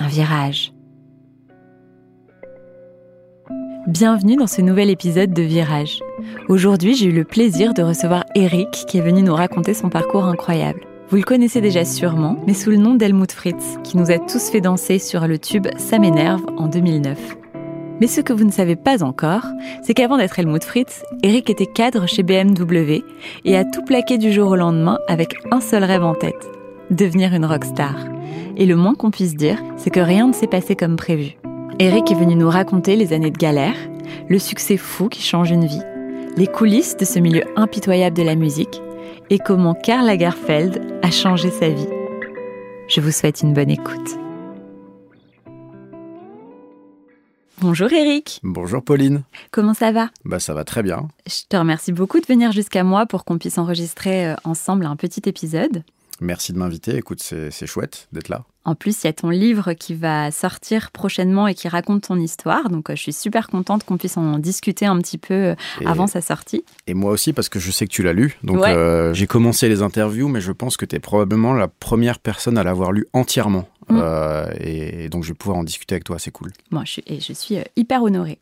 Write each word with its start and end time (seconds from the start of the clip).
un 0.00 0.08
virage. 0.08 0.72
Bienvenue 3.86 4.36
dans 4.36 4.46
ce 4.46 4.62
nouvel 4.62 4.88
épisode 4.88 5.32
de 5.32 5.42
Virage. 5.42 6.00
Aujourd'hui, 6.48 6.94
j'ai 6.94 7.06
eu 7.06 7.12
le 7.12 7.24
plaisir 7.24 7.74
de 7.74 7.82
recevoir 7.82 8.24
Eric 8.34 8.70
qui 8.70 8.98
est 8.98 9.02
venu 9.02 9.22
nous 9.22 9.34
raconter 9.34 9.74
son 9.74 9.90
parcours 9.90 10.24
incroyable. 10.24 10.80
Vous 11.10 11.16
le 11.16 11.22
connaissez 11.22 11.60
déjà 11.60 11.84
sûrement, 11.84 12.36
mais 12.46 12.54
sous 12.54 12.70
le 12.70 12.76
nom 12.76 12.94
d'Helmut 12.94 13.30
Fritz, 13.30 13.78
qui 13.84 13.98
nous 13.98 14.10
a 14.10 14.18
tous 14.18 14.50
fait 14.50 14.60
danser 14.60 14.98
sur 14.98 15.26
le 15.26 15.38
tube 15.38 15.66
Ça 15.76 15.98
m'énerve 15.98 16.44
en 16.56 16.68
2009. 16.68 17.36
Mais 18.00 18.06
ce 18.06 18.22
que 18.22 18.32
vous 18.32 18.44
ne 18.44 18.52
savez 18.52 18.76
pas 18.76 19.02
encore, 19.02 19.44
c'est 19.82 19.92
qu'avant 19.92 20.16
d'être 20.16 20.38
Helmut 20.38 20.64
Fritz, 20.64 21.02
Eric 21.22 21.50
était 21.50 21.66
cadre 21.66 22.06
chez 22.06 22.22
BMW 22.22 23.02
et 23.44 23.56
a 23.56 23.64
tout 23.64 23.82
plaqué 23.82 24.16
du 24.16 24.32
jour 24.32 24.50
au 24.50 24.56
lendemain 24.56 24.98
avec 25.08 25.34
un 25.50 25.60
seul 25.60 25.84
rêve 25.84 26.04
en 26.04 26.14
tête, 26.14 26.48
devenir 26.90 27.34
une 27.34 27.44
rockstar. 27.44 27.94
Et 28.56 28.66
le 28.66 28.76
moins 28.76 28.94
qu'on 28.94 29.10
puisse 29.10 29.36
dire, 29.36 29.62
c'est 29.76 29.90
que 29.90 30.00
rien 30.00 30.28
ne 30.28 30.32
s'est 30.32 30.46
passé 30.46 30.76
comme 30.76 30.96
prévu. 30.96 31.36
Eric 31.78 32.10
est 32.10 32.16
venu 32.16 32.34
nous 32.34 32.50
raconter 32.50 32.96
les 32.96 33.12
années 33.12 33.30
de 33.30 33.38
galère, 33.38 33.76
le 34.28 34.38
succès 34.38 34.76
fou 34.76 35.08
qui 35.08 35.22
change 35.22 35.50
une 35.50 35.66
vie, 35.66 35.82
les 36.36 36.46
coulisses 36.46 36.96
de 36.96 37.04
ce 37.04 37.18
milieu 37.18 37.42
impitoyable 37.56 38.16
de 38.16 38.22
la 38.22 38.34
musique 38.34 38.82
et 39.30 39.38
comment 39.38 39.74
Karl 39.74 40.06
Lagerfeld 40.06 41.00
a 41.02 41.10
changé 41.10 41.50
sa 41.50 41.68
vie. 41.68 41.88
Je 42.88 43.00
vous 43.00 43.12
souhaite 43.12 43.42
une 43.42 43.54
bonne 43.54 43.70
écoute. 43.70 44.18
Bonjour 47.60 47.92
Eric. 47.92 48.40
Bonjour 48.42 48.82
Pauline. 48.82 49.22
Comment 49.50 49.74
ça 49.74 49.92
va? 49.92 50.08
Bah 50.24 50.40
ça 50.40 50.54
va 50.54 50.64
très 50.64 50.82
bien. 50.82 51.08
Je 51.26 51.42
te 51.48 51.56
remercie 51.56 51.92
beaucoup 51.92 52.18
de 52.18 52.26
venir 52.26 52.52
jusqu'à 52.52 52.84
moi 52.84 53.06
pour 53.06 53.24
qu'on 53.24 53.38
puisse 53.38 53.58
enregistrer 53.58 54.30
euh, 54.30 54.34
ensemble 54.44 54.86
un 54.86 54.96
petit 54.96 55.22
épisode. 55.26 55.84
Merci 56.20 56.52
de 56.52 56.58
m'inviter. 56.58 56.96
Écoute, 56.96 57.20
c'est 57.20 57.66
chouette 57.66 58.08
d'être 58.12 58.28
là. 58.28 58.44
En 58.66 58.74
plus, 58.74 59.02
il 59.02 59.06
y 59.06 59.10
a 59.10 59.12
ton 59.14 59.30
livre 59.30 59.72
qui 59.72 59.94
va 59.94 60.30
sortir 60.30 60.90
prochainement 60.90 61.48
et 61.48 61.54
qui 61.54 61.66
raconte 61.66 62.08
ton 62.08 62.16
histoire. 62.16 62.68
Donc, 62.68 62.90
euh, 62.90 62.94
je 62.94 63.00
suis 63.00 63.12
super 63.12 63.48
contente 63.48 63.84
qu'on 63.84 63.96
puisse 63.96 64.18
en 64.18 64.38
discuter 64.38 64.84
un 64.84 64.98
petit 64.98 65.16
peu 65.16 65.34
euh, 65.34 65.54
avant 65.86 66.06
sa 66.06 66.20
sortie. 66.20 66.62
Et 66.86 66.92
moi 66.92 67.10
aussi, 67.10 67.32
parce 67.32 67.48
que 67.48 67.58
je 67.58 67.70
sais 67.70 67.86
que 67.86 67.90
tu 67.90 68.02
l'as 68.02 68.12
lu. 68.12 68.36
Donc, 68.42 68.62
euh, 68.62 69.14
j'ai 69.14 69.26
commencé 69.26 69.70
les 69.70 69.80
interviews, 69.80 70.28
mais 70.28 70.42
je 70.42 70.52
pense 70.52 70.76
que 70.76 70.84
tu 70.84 70.94
es 70.94 70.98
probablement 70.98 71.54
la 71.54 71.68
première 71.68 72.18
personne 72.18 72.58
à 72.58 72.62
l'avoir 72.62 72.92
lu 72.92 73.06
entièrement. 73.14 73.66
Mm. 73.88 74.02
et, 74.60 75.08
donc, 75.08 75.24
je 75.24 75.30
vais 75.30 75.34
pouvoir 75.34 75.58
en 75.58 75.64
discuter 75.64 75.94
avec 75.94 76.04
toi. 76.04 76.18
C'est 76.18 76.30
cool. 76.30 76.52
Moi, 76.70 76.82
je 76.84 77.00
et 77.06 77.18
je 77.18 77.32
suis 77.32 77.56
hyper 77.76 78.02
honorée. 78.02 78.38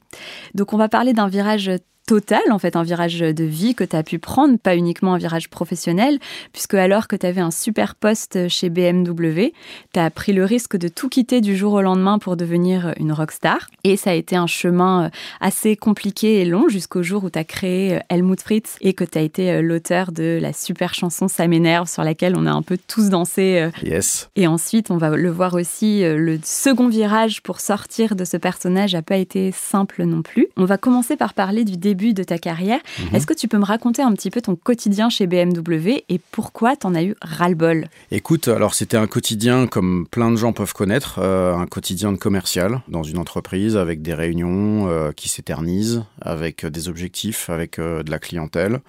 Donc, 0.54 0.72
on 0.72 0.76
va 0.76 0.88
parler 0.88 1.12
d'un 1.12 1.28
virage 1.28 1.70
total, 2.08 2.40
en 2.50 2.58
fait, 2.58 2.74
un 2.74 2.82
virage 2.82 3.18
de 3.18 3.44
vie 3.44 3.74
que 3.74 3.84
tu 3.84 3.94
as 3.94 4.02
pu 4.02 4.18
prendre, 4.18 4.58
pas 4.58 4.74
uniquement 4.74 5.12
un 5.12 5.18
virage 5.18 5.50
professionnel, 5.50 6.18
puisque 6.54 6.72
alors 6.72 7.06
que 7.06 7.16
tu 7.16 7.26
avais 7.26 7.42
un 7.42 7.50
super 7.50 7.96
poste 7.96 8.48
chez 8.48 8.70
BMW, 8.70 9.52
tu 9.92 10.00
as 10.00 10.08
pris 10.10 10.32
le 10.32 10.46
risque 10.46 10.78
de 10.78 10.88
tout 10.88 11.10
quitter 11.10 11.42
du 11.42 11.54
jour 11.54 11.74
au 11.74 11.82
lendemain 11.82 12.18
pour 12.18 12.38
devenir 12.38 12.94
une 12.98 13.12
rockstar. 13.12 13.68
Et 13.84 13.98
ça 13.98 14.12
a 14.12 14.14
été 14.14 14.36
un 14.36 14.46
chemin 14.46 15.04
euh, 15.04 15.08
assez 15.42 15.76
compliqué 15.76 16.40
et 16.40 16.46
long 16.46 16.70
jusqu'au 16.70 17.02
jour 17.02 17.24
où 17.24 17.30
tu 17.30 17.38
as 17.38 17.44
créé 17.44 17.96
euh, 17.96 18.00
Helmut 18.08 18.40
Fritz 18.40 18.76
et 18.80 18.94
que 18.94 19.04
tu 19.04 19.18
as 19.18 19.20
été 19.20 19.50
euh, 19.50 19.60
l'auteur 19.60 20.10
de 20.10 20.38
la 20.40 20.54
super 20.54 20.94
chanson 20.94 21.28
Ça 21.28 21.46
m'énerve 21.46 21.90
sur 21.90 22.04
laquelle 22.04 22.36
on 22.38 22.46
a 22.46 22.52
un 22.52 22.62
peu 22.62 22.78
tous 22.78 23.10
dansé. 23.10 23.68
Yes. 23.82 24.30
Et 24.34 24.46
ensuite, 24.46 24.90
on 24.90 24.96
va 24.96 25.10
le 25.10 25.30
voir 25.30 25.52
aussi, 25.52 26.02
le 26.02 26.38
second 26.42 26.88
virage 26.88 27.42
pour 27.42 27.60
sortir 27.60 28.16
de 28.16 28.24
ce 28.24 28.38
personnage 28.38 28.94
n'a 28.94 29.02
pas 29.02 29.18
été 29.18 29.52
simple 29.52 30.04
non 30.04 30.22
plus. 30.22 30.48
On 30.56 30.64
va 30.64 30.78
commencer 30.78 31.14
par 31.14 31.34
parler 31.34 31.64
du 31.64 31.76
début 31.76 31.97
de 32.14 32.22
ta 32.22 32.38
carrière. 32.38 32.80
Mhm. 32.98 33.16
Est-ce 33.16 33.26
que 33.26 33.34
tu 33.34 33.48
peux 33.48 33.58
me 33.58 33.64
raconter 33.64 34.02
un 34.02 34.12
petit 34.12 34.30
peu 34.30 34.40
ton 34.40 34.56
quotidien 34.56 35.08
chez 35.10 35.26
BMW 35.26 36.04
et 36.08 36.20
pourquoi 36.30 36.76
tu 36.76 36.86
en 36.86 36.94
as 36.94 37.02
eu 37.02 37.14
ras-le-bol? 37.20 37.88
Écoute, 38.10 38.48
alors 38.48 38.74
c'était 38.74 38.96
un 38.96 39.06
quotidien 39.06 39.66
comme 39.66 40.06
plein 40.06 40.30
de 40.30 40.36
gens 40.36 40.52
peuvent 40.52 40.72
connaître, 40.72 41.18
euh, 41.18 41.54
un 41.54 41.66
quotidien 41.66 42.12
de 42.12 42.16
commercial 42.16 42.80
dans 42.88 43.02
une 43.02 43.18
entreprise 43.18 43.76
avec 43.76 44.02
des 44.02 44.14
réunions 44.14 44.88
euh, 44.88 45.12
qui 45.12 45.28
s'éternisent, 45.28 46.04
avec 46.20 46.64
euh, 46.64 46.70
des 46.70 46.88
objectifs, 46.88 47.50
avec 47.50 47.78
de 47.78 48.10
la 48.10 48.18
clientèle. 48.18 48.80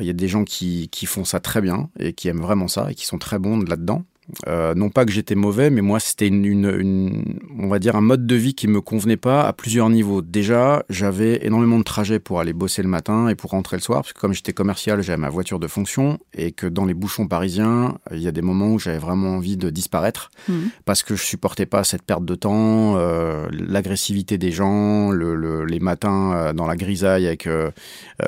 Il 0.00 0.06
y 0.06 0.10
a 0.10 0.14
des 0.14 0.26
gens 0.26 0.42
qui, 0.42 0.88
qui 0.90 1.06
font 1.06 1.24
ça 1.24 1.38
très 1.38 1.60
bien 1.60 1.88
et 2.00 2.12
qui 2.12 2.26
aiment 2.26 2.40
vraiment 2.40 2.66
ça 2.66 2.90
et 2.90 2.94
qui 2.96 3.06
sont 3.06 3.18
très 3.18 3.38
bons 3.38 3.60
là-dedans. 3.60 4.02
Euh, 4.46 4.74
non 4.74 4.90
pas 4.90 5.04
que 5.04 5.12
j'étais 5.12 5.34
mauvais, 5.34 5.70
mais 5.70 5.82
moi 5.82 6.00
c'était 6.00 6.26
une, 6.26 7.24
on 7.58 7.68
va 7.68 7.78
dire 7.78 7.94
un 7.96 8.00
mode 8.00 8.26
de 8.26 8.34
vie 8.34 8.54
qui 8.54 8.66
me 8.66 8.80
convenait 8.80 9.16
pas 9.16 9.46
à 9.46 9.52
plusieurs 9.52 9.88
niveaux. 9.88 10.20
Déjà, 10.20 10.84
j'avais 10.90 11.46
énormément 11.46 11.78
de 11.78 11.84
trajets 11.84 12.18
pour 12.18 12.40
aller 12.40 12.52
bosser 12.52 12.82
le 12.82 12.88
matin 12.88 13.28
et 13.28 13.34
pour 13.34 13.50
rentrer 13.50 13.76
le 13.76 13.82
soir, 13.82 14.02
parce 14.02 14.12
que 14.12 14.20
comme 14.20 14.32
j'étais 14.32 14.52
commercial, 14.52 15.00
j'avais 15.02 15.16
ma 15.16 15.28
voiture 15.28 15.60
de 15.60 15.68
fonction 15.68 16.18
et 16.34 16.52
que 16.52 16.66
dans 16.66 16.84
les 16.84 16.94
bouchons 16.94 17.28
parisiens, 17.28 17.98
il 18.12 18.20
y 18.20 18.28
a 18.28 18.32
des 18.32 18.42
moments 18.42 18.68
où 18.68 18.78
j'avais 18.78 18.98
vraiment 18.98 19.36
envie 19.36 19.56
de 19.56 19.70
disparaître 19.70 20.30
mmh. 20.48 20.54
parce 20.84 21.02
que 21.02 21.14
je 21.14 21.22
supportais 21.22 21.66
pas 21.66 21.84
cette 21.84 22.02
perte 22.02 22.24
de 22.24 22.34
temps, 22.34 22.96
euh, 22.96 23.46
l'agressivité 23.52 24.38
des 24.38 24.50
gens, 24.50 25.12
les 25.12 25.80
matins 25.80 26.32
euh, 26.32 26.52
dans 26.52 26.66
la 26.66 26.76
grisaille 26.76 27.26
avec 27.26 27.48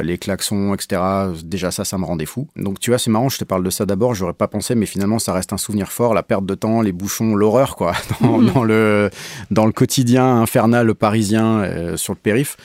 les 0.00 0.18
klaxons, 0.18 0.74
etc. 0.74 1.02
Déjà 1.44 1.70
ça, 1.70 1.84
ça 1.84 1.98
me 1.98 2.04
rendait 2.04 2.26
fou. 2.26 2.48
Donc 2.56 2.78
tu 2.78 2.90
vois, 2.90 2.98
c'est 2.98 3.10
marrant, 3.10 3.28
je 3.28 3.38
te 3.38 3.44
parle 3.44 3.64
de 3.64 3.70
ça 3.70 3.84
d'abord, 3.84 4.14
j'aurais 4.14 4.32
pas 4.32 4.48
pensé, 4.48 4.74
mais 4.74 4.86
finalement 4.86 5.18
ça 5.18 5.32
reste 5.32 5.52
un 5.52 5.58
souvenir 5.58 5.87
fort, 5.92 6.14
la 6.14 6.22
perte 6.22 6.46
de 6.46 6.54
temps, 6.54 6.80
les 6.80 6.92
bouchons, 6.92 7.34
l'horreur, 7.34 7.76
quoi, 7.76 7.92
dans, 8.20 8.64
le, 8.64 9.10
dans 9.50 9.66
le 9.66 9.72
quotidien 9.72 10.40
infernal 10.40 10.94
parisien 10.94 11.60
euh, 11.60 11.96
sur 11.96 12.12
le 12.12 12.18
périph. 12.18 12.56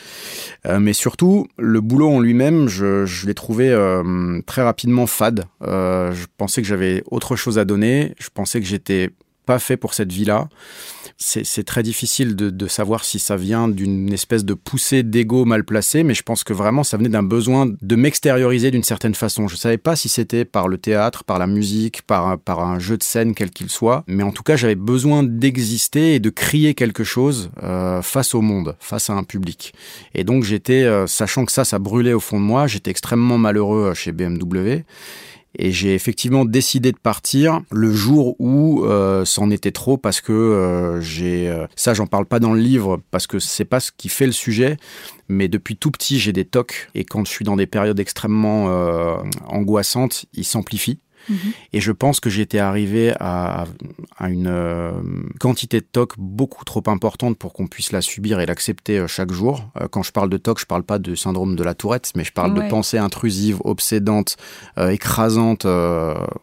Euh, 0.66 0.79
mais 0.79 0.94
surtout, 0.94 1.47
le 1.57 1.81
boulot 1.81 2.09
en 2.09 2.19
lui-même, 2.19 2.67
je, 2.67 3.06
je 3.06 3.28
l'ai 3.28 3.34
trouvé 3.34 3.69
euh, 3.69 4.41
très 4.45 4.61
rapidement 4.61 5.07
fade. 5.07 5.45
je 5.61 6.25
pensais 6.38 6.61
que 6.61 6.67
j'avais 6.67 7.03
autre 7.09 7.35
chose 7.35 7.59
à 7.59 7.66
donner. 7.66 8.13
Je 8.19 8.29
pensais 8.34 8.59
que 8.59 8.66
j'étais 8.66 9.09
pas 9.45 9.59
fait 9.59 9.78
pour 9.78 9.94
cette 9.94 10.11
vie-là 10.11 10.47
c'est 11.25 11.63
très 11.63 11.84
difficile 11.84 12.35
de, 12.35 12.67
savoir 12.67 13.06
si 13.06 13.19
ça 13.19 13.35
vient 13.35 13.67
d'une 13.67 14.11
espèce 14.11 14.44
de 14.44 14.53
poussée 14.53 15.03
d'ego 15.03 15.45
mal 15.45 15.63
placée, 15.63 16.03
mais 16.03 16.13
je 16.13 16.23
pense 16.23 16.44
que 16.44 16.53
vraiment 16.53 16.84
ça 16.84 16.97
venait 16.97 17.09
d'un 17.09 17.23
besoin 17.23 17.72
de 17.81 17.95
m'extérioriser 17.95 18.72
d'une 18.72 18.84
certaine 18.84 19.16
façon. 19.16 19.47
Je 19.47 19.53
ne 19.53 19.59
savais 19.59 19.78
pas 19.78 19.95
si 19.95 20.09
c'était 20.09 20.44
par 20.44 20.67
le 20.67 20.78
théâtre, 20.78 21.23
par 21.23 21.39
la 21.39 21.47
musique, 21.47 22.01
par, 22.01 22.38
par 22.39 22.59
un 22.61 22.79
jeu 22.79 22.97
de 22.97 23.03
scène 23.03 23.35
quel 23.35 23.51
qu'il 23.51 23.69
soit, 23.69 24.03
mais 24.07 24.23
en 24.23 24.31
tout 24.31 24.44
cas 24.44 24.56
j'avais 24.56 24.75
besoin 24.75 25.23
d'exister 25.23 26.16
et 26.16 26.19
de 26.19 26.29
crier 26.29 26.73
quelque 26.73 27.03
chose 27.03 27.51
euh, 27.63 28.01
face 28.01 28.35
au 28.35 28.41
monde, 28.41 28.75
face 28.79 29.09
à 29.09 29.13
un 29.13 29.23
public. 29.23 29.73
Et 30.16 30.23
donc 30.23 30.44
j'étais, 30.44 30.84
euh, 30.84 31.07
sachant 31.07 31.45
que 31.45 31.51
ça, 31.51 31.63
ça 31.63 31.79
brûlait 31.79 32.13
au 32.13 32.19
fond 32.19 32.40
de 32.40 32.45
moi, 32.45 32.67
j'étais 32.67 32.91
extrêmement 32.91 33.38
malheureux 33.38 33.91
euh, 33.91 33.94
chez 33.94 34.11
BMW. 34.11 34.84
Et 35.58 35.72
j'ai 35.72 35.94
effectivement 35.94 36.46
décidé 36.46 36.91
de 36.91 36.97
partir 36.97 37.62
le 37.72 37.91
jour 37.91 38.36
où 38.40 38.86
euh, 38.86 39.24
c'en 39.24 39.52
était 39.52 39.72
trop 39.72 39.97
parce 39.97 40.19
que 40.19 40.31
euh, 40.31 41.00
j'ai 41.00 41.47
euh, 41.47 41.68
ça 41.75 41.94
j'en 41.94 42.08
parle 42.08 42.25
pas 42.25 42.40
dans 42.40 42.53
le 42.53 42.59
livre 42.59 43.02
parce 43.12 43.28
que 43.28 43.38
c'est 43.38 43.66
pas 43.66 43.80
ce 43.80 43.91
qui 43.96 44.09
fait 44.09 44.25
le 44.25 44.31
sujet 44.31 44.78
mais 45.30 45.47
depuis 45.47 45.78
tout 45.78 45.91
petit 45.91 46.19
j'ai 46.19 46.34
des 46.34 46.46
tocs 46.46 46.90
et 46.96 47.06
quand 47.06 47.24
je 47.25 47.31
suis 47.31 47.46
dans 47.46 47.56
des 47.56 47.68
périodes 47.68 48.00
extrêmement 48.00 48.66
angoissantes 49.47 50.25
ils 50.34 50.44
s'amplifient 50.44 51.00
et 51.72 51.81
je 51.81 51.91
pense 51.91 52.19
que 52.19 52.29
j'étais 52.29 52.59
arrivé 52.59 53.13
à, 53.19 53.66
une 54.22 54.47
euh, 54.47 54.91
quantité 55.39 55.79
de 55.79 55.85
TOC 55.85 56.14
beaucoup 56.17 56.64
trop 56.66 56.84
importante 56.87 57.37
pour 57.37 57.53
qu'on 57.53 57.67
puisse 57.67 57.91
la 57.91 58.02
subir 58.02 58.40
et 58.40 58.46
l'accepter 58.46 58.99
euh, 58.99 59.08
chaque 59.08 59.31
jour. 59.31 59.70
Euh, 59.81 59.87
quand 59.90 60.03
je 60.03 60.11
parle 60.11 60.29
de 60.29 60.37
TOC, 60.37 60.59
je 60.59 60.66
parle 60.66 60.84
pas 60.84 60.99
de 60.99 61.16
syndrome 61.16 61.55
de 61.55 61.64
la 61.64 61.73
tourette, 61.73 62.11
mais 62.16 62.23
je 62.23 62.31
parle 62.31 62.53
de 62.53 62.70
pensées 62.70 62.97
intrusives, 62.97 63.59
obsédantes, 63.64 64.37
écrasantes, 64.78 65.66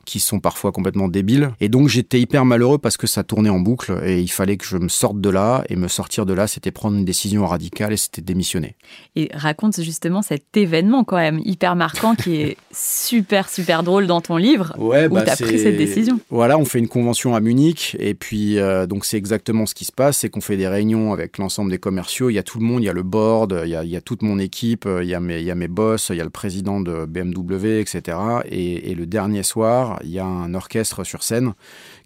qui 0.04 0.20
sont 0.20 0.40
parfois 0.40 0.72
complètement 0.72 1.08
débiles. 1.08 1.50
Et 1.60 1.68
donc 1.68 1.88
j'étais 1.88 2.20
hyper 2.20 2.44
malheureux 2.44 2.78
parce 2.78 2.96
que 2.96 3.06
ça 3.06 3.24
tournait 3.24 3.50
en 3.50 3.60
boucle 3.60 4.00
et 4.04 4.20
il 4.20 4.28
fallait 4.28 4.56
que 4.56 4.66
je 4.66 4.76
me 4.76 4.88
sorte 4.88 5.20
de 5.20 5.30
là. 5.30 5.64
Et 5.68 5.76
me 5.76 5.88
sortir 5.88 6.26
de 6.26 6.32
là, 6.32 6.46
c'était 6.46 6.70
prendre 6.70 6.96
une 6.96 7.04
décision 7.04 7.46
radicale 7.46 7.92
et 7.92 7.96
c'était 7.96 8.22
démissionner. 8.22 8.76
Et 9.16 9.30
raconte 9.34 9.80
justement 9.80 10.22
cet 10.22 10.56
événement 10.56 11.04
quand 11.04 11.16
même 11.16 11.40
hyper 11.44 11.76
marquant 11.76 12.14
qui 12.14 12.36
est 12.36 12.56
super, 12.72 13.48
super 13.48 13.82
drôle 13.82 14.06
dans 14.06 14.20
ton 14.20 14.36
livre 14.36 14.69
Ouais, 14.78 15.06
où 15.06 15.14
bah, 15.14 15.24
tu 15.24 15.30
as 15.30 15.36
pris 15.36 15.58
cette 15.58 15.76
décision. 15.76 16.20
Voilà, 16.30 16.58
on 16.58 16.64
fait 16.64 16.78
une 16.78 16.88
convention 16.88 17.34
à 17.34 17.40
Munich 17.40 17.96
et 17.98 18.14
puis 18.14 18.58
euh, 18.58 18.86
donc 18.86 19.04
c'est 19.04 19.16
exactement 19.16 19.66
ce 19.66 19.74
qui 19.74 19.84
se 19.84 19.92
passe, 19.92 20.18
c'est 20.18 20.30
qu'on 20.30 20.40
fait 20.40 20.56
des 20.56 20.68
réunions 20.68 21.12
avec 21.12 21.38
l'ensemble 21.38 21.70
des 21.70 21.78
commerciaux. 21.78 22.30
Il 22.30 22.34
y 22.34 22.38
a 22.38 22.42
tout 22.42 22.58
le 22.58 22.64
monde, 22.64 22.82
il 22.82 22.86
y 22.86 22.88
a 22.88 22.92
le 22.92 23.02
board, 23.02 23.60
il 23.64 23.70
y 23.70 23.76
a, 23.76 23.84
il 23.84 23.90
y 23.90 23.96
a 23.96 24.00
toute 24.00 24.22
mon 24.22 24.38
équipe, 24.38 24.86
euh, 24.86 25.02
il 25.02 25.08
y 25.08 25.14
a 25.14 25.20
mes, 25.20 25.38
il 25.38 25.44
y 25.44 25.50
a 25.50 25.54
mes 25.54 25.68
boss, 25.68 26.10
il 26.10 26.16
y 26.16 26.20
a 26.20 26.24
le 26.24 26.30
président 26.30 26.80
de 26.80 27.06
BMW, 27.06 27.80
etc. 27.80 28.18
Et, 28.46 28.90
et 28.90 28.94
le 28.94 29.06
dernier 29.06 29.42
soir, 29.42 30.00
il 30.04 30.10
y 30.10 30.18
a 30.18 30.24
un 30.24 30.54
orchestre 30.54 31.04
sur 31.04 31.22
scène 31.22 31.52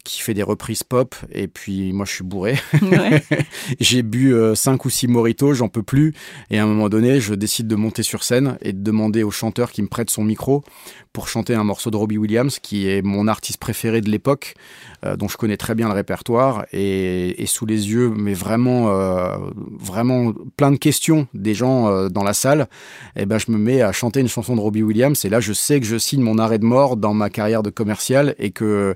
qui 0.05 0.21
fait 0.21 0.33
des 0.33 0.43
reprises 0.43 0.83
pop 0.83 1.15
et 1.31 1.47
puis 1.47 1.91
moi 1.91 2.05
je 2.05 2.13
suis 2.13 2.23
bourré. 2.23 2.57
Ouais. 2.81 3.21
J'ai 3.79 4.03
bu 4.03 4.33
5 4.53 4.85
ou 4.85 4.89
6 4.89 5.07
mojitos, 5.07 5.55
j'en 5.55 5.67
peux 5.67 5.83
plus. 5.83 6.13
Et 6.49 6.59
à 6.59 6.63
un 6.63 6.67
moment 6.67 6.87
donné, 6.87 7.19
je 7.19 7.33
décide 7.33 7.67
de 7.67 7.75
monter 7.75 8.03
sur 8.03 8.23
scène 8.23 8.57
et 8.61 8.71
de 8.71 8.81
demander 8.81 9.23
au 9.23 9.31
chanteur 9.31 9.71
qui 9.71 9.81
me 9.81 9.87
prête 9.87 10.09
son 10.09 10.23
micro 10.23 10.63
pour 11.11 11.27
chanter 11.27 11.55
un 11.55 11.63
morceau 11.63 11.91
de 11.91 11.97
Robbie 11.97 12.17
Williams, 12.17 12.59
qui 12.59 12.89
est 12.89 13.01
mon 13.01 13.27
artiste 13.27 13.57
préféré 13.57 14.01
de 14.01 14.09
l'époque, 14.09 14.55
euh, 15.05 15.15
dont 15.15 15.27
je 15.27 15.37
connais 15.37 15.57
très 15.57 15.75
bien 15.75 15.87
le 15.87 15.93
répertoire. 15.93 16.65
Et, 16.73 17.41
et 17.41 17.45
sous 17.45 17.65
les 17.65 17.91
yeux, 17.91 18.11
mais 18.15 18.33
vraiment, 18.33 18.89
euh, 18.89 19.35
vraiment 19.79 20.33
plein 20.57 20.71
de 20.71 20.77
questions 20.77 21.27
des 21.33 21.53
gens 21.53 21.87
euh, 21.87 22.09
dans 22.09 22.23
la 22.23 22.33
salle, 22.33 22.67
et 23.15 23.25
ben 23.25 23.37
je 23.37 23.51
me 23.51 23.57
mets 23.57 23.81
à 23.81 23.91
chanter 23.91 24.19
une 24.19 24.27
chanson 24.27 24.55
de 24.55 24.61
Robbie 24.61 24.83
Williams. 24.83 25.23
Et 25.25 25.29
là, 25.29 25.39
je 25.39 25.53
sais 25.53 25.79
que 25.79 25.85
je 25.85 25.97
signe 25.97 26.21
mon 26.21 26.37
arrêt 26.37 26.59
de 26.59 26.65
mort 26.65 26.97
dans 26.97 27.13
ma 27.13 27.29
carrière 27.29 27.61
de 27.63 27.69
commercial 27.69 28.35
et 28.39 28.51
que 28.51 28.95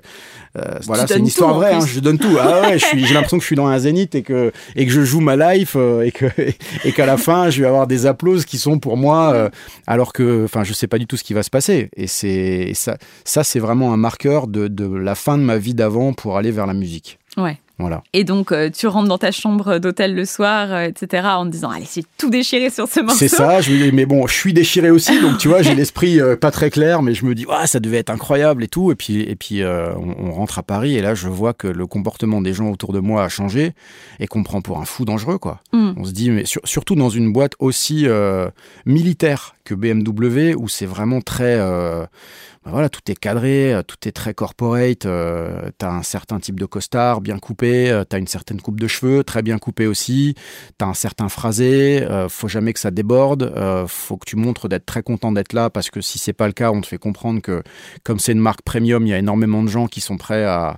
voilà, 0.84 1.06
c'est 1.06 1.18
une 1.18 1.26
histoire 1.26 1.52
tout, 1.52 1.58
vraie. 1.58 1.74
hein, 1.74 1.86
je 1.86 2.00
donne 2.00 2.18
tout. 2.18 2.36
Ah 2.40 2.62
ouais, 2.62 2.78
j'ai 2.78 3.14
l'impression 3.14 3.36
que 3.38 3.42
je 3.42 3.46
suis 3.46 3.56
dans 3.56 3.66
un 3.66 3.78
zénith 3.78 4.14
et 4.14 4.22
que 4.22 4.52
et 4.74 4.86
que 4.86 4.92
je 4.92 5.02
joue 5.02 5.20
ma 5.20 5.36
life 5.54 5.76
et 5.76 6.10
que 6.12 6.26
et 6.84 6.92
qu'à 6.92 7.06
la 7.06 7.16
fin, 7.16 7.50
je 7.50 7.60
vais 7.60 7.68
avoir 7.68 7.86
des 7.86 8.06
applauses 8.06 8.44
qui 8.44 8.58
sont 8.58 8.78
pour 8.78 8.96
moi, 8.96 9.50
alors 9.86 10.12
que, 10.12 10.44
enfin, 10.44 10.64
je 10.64 10.72
sais 10.72 10.86
pas 10.86 10.98
du 10.98 11.06
tout 11.06 11.16
ce 11.16 11.24
qui 11.24 11.34
va 11.34 11.42
se 11.42 11.50
passer. 11.50 11.90
Et 11.96 12.06
c'est 12.06 12.72
ça 12.74 13.44
c'est 13.44 13.60
vraiment 13.60 13.92
un 13.92 13.96
marqueur 13.96 14.46
de, 14.46 14.68
de 14.68 14.86
la 14.86 15.14
fin 15.14 15.38
de 15.38 15.42
ma 15.42 15.58
vie 15.58 15.74
d'avant 15.74 15.99
pour 16.12 16.36
aller 16.36 16.50
vers 16.50 16.66
la 16.66 16.74
musique. 16.74 17.18
Ouais. 17.36 17.58
Voilà. 17.80 18.02
Et 18.12 18.24
donc, 18.24 18.52
euh, 18.52 18.68
tu 18.68 18.86
rentres 18.86 19.08
dans 19.08 19.18
ta 19.18 19.32
chambre 19.32 19.78
d'hôtel 19.78 20.14
le 20.14 20.26
soir, 20.26 20.70
euh, 20.70 20.82
etc., 20.88 21.26
en 21.30 21.46
te 21.46 21.50
disant, 21.50 21.70
allez, 21.70 21.86
j'ai 21.92 22.04
tout 22.18 22.28
déchiré 22.28 22.68
sur 22.68 22.86
ce 22.86 23.00
morceau. 23.00 23.16
C'est 23.16 23.28
ça. 23.28 23.62
Je, 23.62 23.72
me 23.72 23.84
dis, 23.84 23.92
mais 23.92 24.04
bon, 24.04 24.26
je 24.26 24.34
suis 24.34 24.52
déchiré 24.52 24.90
aussi, 24.90 25.18
donc 25.20 25.38
tu 25.38 25.48
vois, 25.48 25.62
j'ai 25.62 25.74
l'esprit 25.74 26.20
euh, 26.20 26.36
pas 26.36 26.50
très 26.50 26.70
clair, 26.70 27.00
mais 27.00 27.14
je 27.14 27.24
me 27.24 27.34
dis, 27.34 27.46
ah, 27.50 27.66
ça 27.66 27.80
devait 27.80 27.96
être 27.96 28.10
incroyable 28.10 28.62
et 28.64 28.68
tout. 28.68 28.92
Et 28.92 28.96
puis, 28.96 29.22
et 29.22 29.34
puis, 29.34 29.62
on, 29.64 30.14
on 30.18 30.32
rentre 30.32 30.58
à 30.58 30.62
Paris 30.62 30.96
et 30.96 31.02
là, 31.02 31.14
je 31.14 31.28
vois 31.28 31.54
que 31.54 31.66
le 31.68 31.86
comportement 31.86 32.42
des 32.42 32.52
gens 32.52 32.70
autour 32.70 32.92
de 32.92 33.00
moi 33.00 33.24
a 33.24 33.28
changé 33.28 33.72
et 34.18 34.26
qu'on 34.26 34.40
me 34.40 34.44
prend 34.44 34.60
pour 34.60 34.78
un 34.78 34.84
fou 34.84 35.06
dangereux, 35.06 35.38
quoi. 35.38 35.60
Mm. 35.72 35.92
On 35.96 36.04
se 36.04 36.12
dit, 36.12 36.30
mais 36.30 36.44
sur- 36.44 36.62
surtout 36.64 36.96
dans 36.96 37.10
une 37.10 37.32
boîte 37.32 37.54
aussi 37.60 38.06
militaire 38.84 39.54
que 39.64 39.74
BMW, 39.74 40.54
où 40.54 40.68
c'est 40.68 40.86
vraiment 40.86 41.22
très. 41.22 41.58
Bah 42.62 42.72
voilà, 42.72 42.90
tout 42.90 43.00
est 43.10 43.14
cadré, 43.18 43.72
euh, 43.72 43.82
tout 43.82 43.96
est 44.06 44.12
très 44.12 44.34
corporate. 44.34 45.06
Euh, 45.06 45.70
t'as 45.78 45.90
un 45.92 46.02
certain 46.02 46.38
type 46.38 46.60
de 46.60 46.66
costard 46.66 47.22
bien 47.22 47.38
coupé, 47.38 47.90
euh, 47.90 48.04
t'as 48.04 48.18
une 48.18 48.26
certaine 48.26 48.60
coupe 48.60 48.78
de 48.78 48.86
cheveux 48.86 49.24
très 49.24 49.40
bien 49.40 49.56
coupée 49.56 49.86
aussi, 49.86 50.34
t'as 50.76 50.84
un 50.84 50.92
certain 50.92 51.30
phrasé. 51.30 52.02
euh, 52.02 52.28
faut 52.28 52.48
jamais 52.48 52.74
que 52.74 52.80
ça 52.80 52.90
déborde. 52.90 53.44
euh, 53.56 53.86
faut 53.86 54.18
que 54.18 54.26
tu 54.26 54.36
montres 54.36 54.68
d'être 54.68 54.84
très 54.84 55.02
content 55.02 55.32
d'être 55.32 55.54
là 55.54 55.70
parce 55.70 55.88
que 55.88 56.02
si 56.02 56.18
c'est 56.18 56.34
pas 56.34 56.46
le 56.48 56.52
cas, 56.52 56.70
on 56.70 56.82
te 56.82 56.86
fait 56.86 56.98
comprendre 56.98 57.40
que 57.40 57.62
comme 58.04 58.18
c'est 58.18 58.32
une 58.32 58.40
marque 58.40 58.60
premium, 58.60 59.06
il 59.06 59.10
y 59.10 59.14
a 59.14 59.18
énormément 59.18 59.62
de 59.62 59.68
gens 59.68 59.86
qui 59.86 60.02
sont 60.02 60.18
prêts 60.18 60.44
à, 60.44 60.76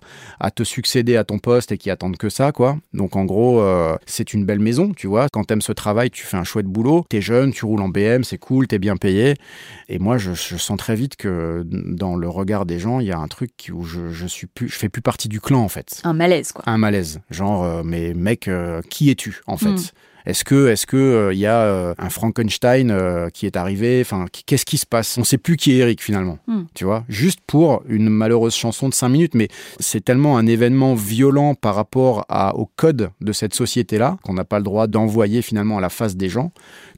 te 0.54 0.62
succéder 0.62 1.16
à 1.16 1.24
ton 1.24 1.38
poste 1.40 1.72
et 1.72 1.78
qui 1.78 1.90
attendent 1.90 2.16
que 2.16 2.28
ça, 2.28 2.52
quoi. 2.52 2.76
Donc 2.92 3.16
en 3.16 3.24
gros, 3.24 3.60
euh, 3.60 3.96
c'est 4.06 4.34
une 4.34 4.44
belle 4.44 4.60
maison, 4.60 4.92
tu 4.92 5.08
vois. 5.08 5.26
Quand 5.32 5.44
t'aimes 5.44 5.62
ce 5.62 5.72
travail, 5.72 6.10
tu 6.10 6.24
fais 6.24 6.36
un 6.36 6.44
chouette 6.44 6.66
boulot. 6.66 7.04
T'es 7.08 7.20
jeune, 7.22 7.52
tu 7.52 7.64
roules 7.64 7.80
en 7.80 7.88
BM, 7.88 8.22
c'est 8.22 8.38
cool, 8.38 8.68
t'es 8.68 8.78
bien 8.78 8.96
payé. 8.96 9.34
Et 9.88 9.98
moi, 9.98 10.16
je 10.18 10.32
sens 10.34 10.76
très 10.78 10.94
vite 10.94 11.16
que 11.16 11.64
dans 11.72 12.16
le 12.16 12.28
regard 12.28 12.66
des 12.66 12.78
gens, 12.78 13.00
il 13.00 13.06
y 13.06 13.12
a 13.12 13.18
un 13.18 13.28
truc 13.28 13.70
où 13.72 13.84
je, 13.84 14.10
je 14.10 14.26
suis 14.26 14.46
plus, 14.46 14.68
je 14.68 14.76
fais 14.76 14.88
plus 14.88 15.02
partie 15.02 15.28
du 15.28 15.40
clan 15.40 15.62
en 15.62 15.68
fait. 15.68 16.00
Un 16.04 16.12
malaise, 16.12 16.52
quoi. 16.52 16.64
Un 16.66 16.78
malaise, 16.78 17.20
genre, 17.30 17.64
euh, 17.64 17.82
mais 17.84 18.14
mec, 18.14 18.48
euh, 18.48 18.80
qui 18.88 19.10
es-tu 19.10 19.40
en 19.46 19.56
fait 19.56 19.72
Mm. 19.72 19.78
Est-ce 20.24 20.44
que, 20.44 20.68
est-ce 20.68 20.86
que 20.86 20.96
euh, 20.96 21.34
il 21.34 21.40
y 21.40 21.46
a 21.46 21.62
euh, 21.62 21.94
un 21.98 22.08
Frankenstein 22.08 22.90
euh, 22.90 23.28
qui 23.30 23.46
est 23.46 23.56
arrivé 23.56 24.00
Enfin, 24.00 24.26
qu'est-ce 24.46 24.64
qui 24.64 24.78
se 24.78 24.86
passe? 24.86 25.18
On 25.18 25.24
sait 25.24 25.38
plus 25.38 25.56
qui 25.56 25.72
est 25.72 25.78
Eric 25.78 26.00
finalement. 26.00 26.38
Mm. 26.46 26.62
Tu 26.74 26.84
vois, 26.84 27.04
juste 27.08 27.40
pour 27.46 27.82
une 27.88 28.08
malheureuse 28.08 28.54
chanson 28.54 28.88
de 28.88 28.94
5 28.94 29.08
minutes, 29.08 29.34
mais 29.34 29.48
c'est 29.80 30.04
tellement 30.04 30.38
un 30.38 30.46
événement 30.46 30.94
violent 30.94 31.54
par 31.54 31.74
rapport 31.74 32.24
à, 32.28 32.56
au 32.56 32.66
code 32.76 33.10
de 33.20 33.32
cette 33.32 33.54
société-là 33.54 34.16
qu'on 34.22 34.34
n'a 34.34 34.44
pas 34.44 34.58
le 34.58 34.64
droit 34.64 34.86
d'envoyer 34.86 35.42
finalement 35.42 35.78
à 35.78 35.80
la 35.80 35.90
face 35.90 36.16
des 36.16 36.28
gens 36.28 36.52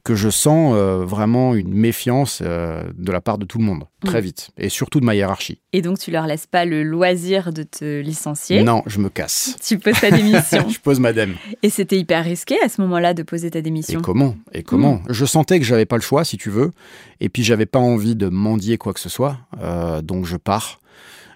que 0.05 0.15
je 0.15 0.29
sens 0.29 0.73
euh, 0.75 1.03
vraiment 1.03 1.55
une 1.55 1.73
méfiance 1.73 2.39
euh, 2.41 2.83
de 2.97 3.11
la 3.11 3.19
part 3.19 3.37
de 3.37 3.43
tout 3.45 3.57
le 3.57 3.65
monde 3.65 3.83
très 4.05 4.19
Mm. 4.21 4.23
vite 4.23 4.49
et 4.57 4.69
surtout 4.69 4.99
de 4.99 5.05
ma 5.05 5.15
hiérarchie. 5.15 5.59
Et 5.73 5.81
donc, 5.81 5.97
tu 5.99 6.11
leur 6.11 6.27
laisses 6.27 6.45
pas 6.45 6.63
le 6.63 6.83
loisir 6.83 7.51
de 7.51 7.63
te 7.63 7.99
licencier? 8.01 8.63
Non, 8.63 8.83
je 8.85 8.99
me 8.99 9.09
casse. 9.09 9.57
Tu 9.67 9.79
poses 9.79 9.99
ta 9.99 10.11
démission. 10.11 10.69
je 10.69 10.79
pose 10.79 10.99
madame. 10.99 11.33
Et 11.63 11.69
c'était 11.71 11.97
hyper 11.97 12.23
risqué 12.23 12.55
à 12.63 12.69
ce 12.69 12.79
moment-là 12.81 13.13
de 13.15 13.23
poser 13.23 13.49
ta 13.49 13.59
Et 13.59 13.61
démission. 13.63 13.99
comment? 14.01 14.35
Et 14.53 14.61
comment? 14.63 15.01
Je 15.09 15.25
sentais 15.25 15.59
que 15.59 15.65
j'avais 15.65 15.85
pas 15.87 15.95
le 15.97 16.03
choix, 16.03 16.23
si 16.23 16.37
tu 16.37 16.51
veux. 16.51 16.71
Et 17.19 17.27
puis 17.29 17.43
j'avais 17.43 17.65
pas 17.65 17.79
envie 17.79 18.15
de 18.15 18.29
mendier 18.29 18.77
quoi 18.77 18.93
que 18.93 18.99
ce 18.99 19.09
soit. 19.09 19.37
Euh, 19.59 20.01
donc 20.03 20.25
je 20.25 20.37
pars. 20.37 20.79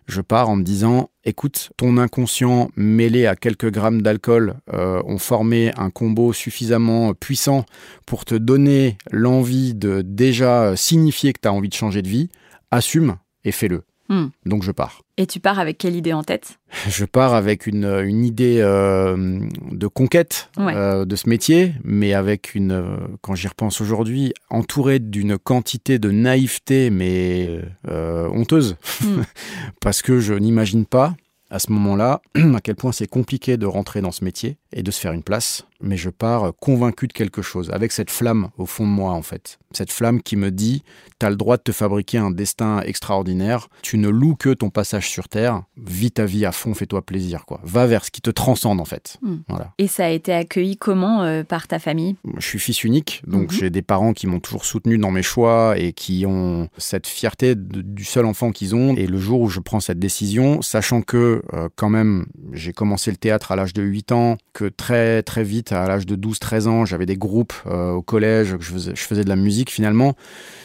Je 0.09 0.21
pars 0.21 0.49
en 0.49 0.55
me 0.55 0.63
disant, 0.63 1.11
écoute, 1.23 1.69
ton 1.77 1.99
inconscient 1.99 2.71
mêlé 2.75 3.27
à 3.27 3.35
quelques 3.35 3.69
grammes 3.69 4.01
d'alcool 4.01 4.55
euh, 4.73 5.03
ont 5.05 5.19
formé 5.19 5.71
un 5.77 5.91
combo 5.91 6.33
suffisamment 6.33 7.13
puissant 7.13 7.63
pour 8.07 8.25
te 8.25 8.33
donner 8.33 8.97
l'envie 9.11 9.75
de 9.75 10.01
déjà 10.01 10.75
signifier 10.75 11.31
que 11.31 11.41
tu 11.41 11.47
as 11.47 11.53
envie 11.53 11.69
de 11.69 11.75
changer 11.75 12.01
de 12.01 12.07
vie. 12.07 12.29
Assume 12.71 13.17
et 13.45 13.51
fais-le. 13.51 13.83
Hmm. 14.09 14.27
Donc 14.45 14.63
je 14.63 14.71
pars. 14.71 15.01
Et 15.17 15.27
tu 15.27 15.39
pars 15.39 15.59
avec 15.59 15.77
quelle 15.77 15.95
idée 15.95 16.13
en 16.13 16.23
tête? 16.23 16.59
Je 16.87 17.05
pars 17.05 17.33
avec 17.35 17.67
une, 17.67 17.85
une 17.85 18.25
idée 18.25 18.57
euh, 18.59 19.39
de 19.71 19.87
conquête 19.87 20.49
Ouais. 20.57 20.73
euh, 20.75 21.05
de 21.05 21.15
ce 21.15 21.29
métier, 21.29 21.73
mais 21.83 22.13
avec 22.13 22.55
une, 22.55 22.71
euh, 22.71 22.97
quand 23.21 23.35
j'y 23.35 23.47
repense 23.47 23.81
aujourd'hui, 23.81 24.33
entouré 24.49 24.97
d'une 24.99 25.37
quantité 25.37 25.99
de 25.99 26.09
naïveté, 26.11 26.89
mais 26.89 27.59
honteuse, 27.87 28.77
Mm. 29.03 29.21
parce 29.81 30.01
que 30.01 30.19
je 30.19 30.33
n'imagine 30.33 30.85
pas 30.85 31.15
à 31.49 31.59
ce 31.59 31.71
moment-là 31.71 32.21
à 32.55 32.61
quel 32.61 32.75
point 32.75 32.91
c'est 32.91 33.07
compliqué 33.07 33.57
de 33.57 33.65
rentrer 33.65 34.01
dans 34.01 34.11
ce 34.11 34.23
métier 34.23 34.57
et 34.73 34.83
de 34.83 34.91
se 34.91 34.99
faire 34.99 35.11
une 35.13 35.23
place. 35.23 35.65
Mais 35.81 35.97
je 35.97 36.09
pars 36.09 36.51
convaincu 36.59 37.07
de 37.07 37.13
quelque 37.13 37.41
chose, 37.41 37.69
avec 37.71 37.91
cette 37.91 38.09
flamme 38.11 38.49
au 38.57 38.65
fond 38.65 38.85
de 38.85 38.91
moi 38.91 39.11
en 39.13 39.21
fait. 39.21 39.57
Cette 39.71 39.91
flamme 39.91 40.21
qui 40.21 40.35
me 40.35 40.51
dit, 40.51 40.83
tu 41.19 41.25
as 41.25 41.29
le 41.29 41.35
droit 41.35 41.57
de 41.57 41.61
te 41.61 41.71
fabriquer 41.71 42.17
un 42.17 42.31
destin 42.31 42.81
extraordinaire, 42.81 43.67
tu 43.81 43.97
ne 43.97 44.09
loues 44.09 44.35
que 44.35 44.49
ton 44.53 44.69
passage 44.69 45.09
sur 45.09 45.29
Terre, 45.29 45.63
vis 45.77 46.11
ta 46.11 46.25
vie 46.25 46.45
à 46.45 46.51
fond, 46.51 46.73
fais-toi 46.73 47.01
plaisir. 47.03 47.45
quoi. 47.45 47.59
Va 47.63 47.85
vers 47.87 48.03
ce 48.05 48.11
qui 48.11 48.21
te 48.21 48.29
transcende 48.29 48.81
en 48.81 48.85
fait. 48.85 49.17
Mm. 49.21 49.35
Voilà. 49.47 49.71
Et 49.77 49.87
ça 49.87 50.05
a 50.05 50.09
été 50.09 50.33
accueilli 50.33 50.75
comment 50.77 51.23
euh, 51.23 51.43
par 51.43 51.67
ta 51.67 51.79
famille? 51.79 52.15
Je 52.37 52.45
suis 52.45 52.59
fils 52.59 52.83
unique, 52.83 53.21
donc 53.27 53.51
Mhm. 53.53 53.57
j'ai 53.59 53.69
des 53.69 53.81
parents 53.81 54.13
qui 54.13 54.27
m'ont 54.27 54.39
toujours 54.39 54.65
soutenu 54.65 54.97
dans 54.97 55.11
mes 55.11 55.23
choix 55.23 55.75
et 55.77 55.93
qui 55.93 56.25
ont 56.27 56.67
cette 56.77 57.07
fierté 57.07 57.55
de- 57.55 57.81
du 57.81 58.03
seul 58.03 58.25
enfant 58.25 58.51
qu'ils 58.51 58.75
ont. 58.75 58.95
Et 58.95 59.07
le 59.07 59.17
jour 59.17 59.39
où 59.41 59.49
je 59.49 59.59
prends 59.59 59.79
cette 59.79 59.99
décision, 59.99 60.61
sachant 60.61 61.01
que 61.01 61.41
euh, 61.53 61.69
quand 61.75 61.89
même 61.89 62.25
j'ai 62.53 62.73
commencé 62.73 63.11
le 63.11 63.17
théâtre 63.17 63.51
à 63.51 63.55
l'âge 63.55 63.73
de 63.73 63.81
8 63.83 64.11
ans, 64.11 64.37
que 64.53 64.65
très 64.65 65.23
très 65.23 65.43
vite 65.43 65.68
à 65.71 65.87
l'âge 65.87 66.05
de 66.05 66.15
12-13 66.15 66.67
ans 66.67 66.85
j'avais 66.85 67.05
des 67.05 67.17
groupes 67.17 67.53
euh, 67.65 67.91
au 67.91 68.01
collège, 68.01 68.55
je 68.59 68.71
faisais, 68.71 68.91
je 68.95 69.01
faisais 69.01 69.23
de 69.23 69.29
la 69.29 69.35
musique 69.35 69.71
finalement, 69.71 70.15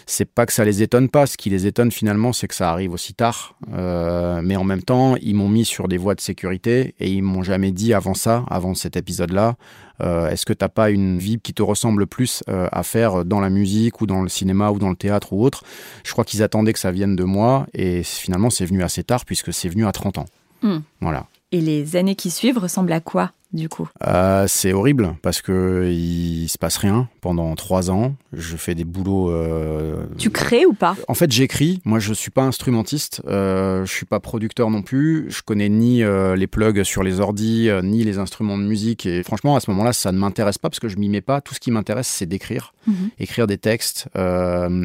c'est 0.06 0.24
pas 0.24 0.46
que 0.46 0.52
ça 0.52 0.64
les 0.64 0.82
étonne 0.82 1.08
pas, 1.08 1.26
ce 1.26 1.36
qui 1.36 1.50
les 1.50 1.66
étonne 1.66 1.90
finalement 1.90 2.32
c'est 2.32 2.48
que 2.48 2.54
ça 2.54 2.70
arrive 2.70 2.92
aussi 2.92 3.14
tard. 3.14 3.56
Euh, 3.72 4.40
mais 4.42 4.56
en 4.56 4.64
même 4.64 4.82
temps 4.82 5.16
ils 5.16 5.34
m'ont 5.34 5.48
mis 5.48 5.64
sur 5.64 5.88
des 5.88 5.96
voies 5.98 6.14
de 6.14 6.20
sécurité 6.20 6.94
et 6.98 7.10
ils 7.10 7.22
m'ont 7.22 7.42
jamais 7.42 7.72
dit 7.72 7.94
avant 7.94 8.14
ça, 8.14 8.44
avant 8.48 8.74
cet 8.74 8.96
épisode-là, 8.96 9.56
euh, 10.00 10.28
Est-ce 10.28 10.44
que 10.44 10.52
t'as 10.52 10.68
pas 10.68 10.90
une 10.90 11.18
vie 11.18 11.38
qui 11.38 11.54
te 11.54 11.62
ressemble 11.62 12.06
plus 12.06 12.42
euh, 12.48 12.68
à 12.72 12.82
faire 12.82 13.24
dans 13.24 13.40
la 13.40 13.50
musique 13.50 14.00
ou 14.00 14.06
dans 14.06 14.22
le 14.22 14.28
cinéma 14.28 14.70
ou 14.70 14.78
dans 14.78 14.90
le 14.90 14.96
théâtre 14.96 15.32
ou 15.32 15.44
autre? 15.44 15.62
Je 16.04 16.12
crois 16.12 16.24
qu'ils 16.24 16.42
attendaient 16.42 16.72
que 16.72 16.78
ça 16.78 16.90
vienne 16.90 17.16
de 17.16 17.24
moi 17.24 17.66
et 17.74 18.02
finalement 18.02 18.50
c'est 18.50 18.66
venu 18.66 18.82
assez 18.82 19.04
tard 19.04 19.24
puisque 19.24 19.52
c'est 19.52 19.68
venu 19.68 19.86
à 19.86 19.92
30 19.92 20.18
ans. 20.18 20.24
Hmm. 20.62 20.78
Voilà. 21.00 21.26
Et 21.52 21.60
les 21.60 21.94
années 21.96 22.16
qui 22.16 22.30
suivent 22.30 22.58
ressemblent 22.58 22.92
à 22.92 23.00
quoi, 23.00 23.32
du 23.54 23.68
coup? 23.68 23.88
Euh, 24.06 24.44
c'est 24.48 24.72
horrible 24.72 25.14
parce 25.22 25.40
que 25.40 25.88
il 25.90 26.48
se 26.48 26.58
passe 26.58 26.76
rien 26.76 27.08
pendant 27.22 27.54
trois 27.54 27.90
ans. 27.90 28.14
Je 28.32 28.56
fais 28.56 28.74
des 28.74 28.84
boulots. 28.84 29.30
euh, 29.30 30.04
Tu 30.18 30.28
crées 30.30 30.66
ou 30.66 30.74
pas? 30.74 30.96
En 31.08 31.14
fait, 31.14 31.30
j'écris. 31.32 31.80
Moi, 31.84 31.98
je 32.00 32.12
suis 32.12 32.30
pas 32.30 32.42
instrumentiste. 32.42 33.22
Euh, 33.26 33.84
je 33.86 33.92
suis 33.92 34.06
pas 34.06 34.20
producteur 34.20 34.70
non 34.70 34.82
plus. 34.82 35.26
Je 35.30 35.40
connais 35.42 35.68
ni 35.68 36.02
euh, 36.02 36.36
les 36.36 36.46
plugs 36.46 36.82
sur 36.82 37.02
les 37.02 37.20
ordis, 37.20 37.68
euh, 37.70 37.80
ni 37.80 38.04
les 38.04 38.18
instruments 38.18 38.58
de 38.58 38.64
musique. 38.64 39.06
Et 39.06 39.22
franchement, 39.22 39.56
à 39.56 39.60
ce 39.60 39.70
moment-là, 39.70 39.92
ça 39.92 40.12
ne 40.12 40.18
m'intéresse 40.18 40.58
pas 40.58 40.68
parce 40.68 40.80
que 40.80 40.88
je 40.88 40.96
m'y 40.98 41.08
mets 41.08 41.20
pas. 41.20 41.40
Tout 41.40 41.54
ce 41.54 41.60
qui 41.60 41.70
m'intéresse, 41.70 42.08
c'est 42.08 42.26
d'écrire, 42.26 42.74
Mhm. 42.86 43.10
écrire 43.18 43.46
des 43.46 43.56
textes, 43.58 44.08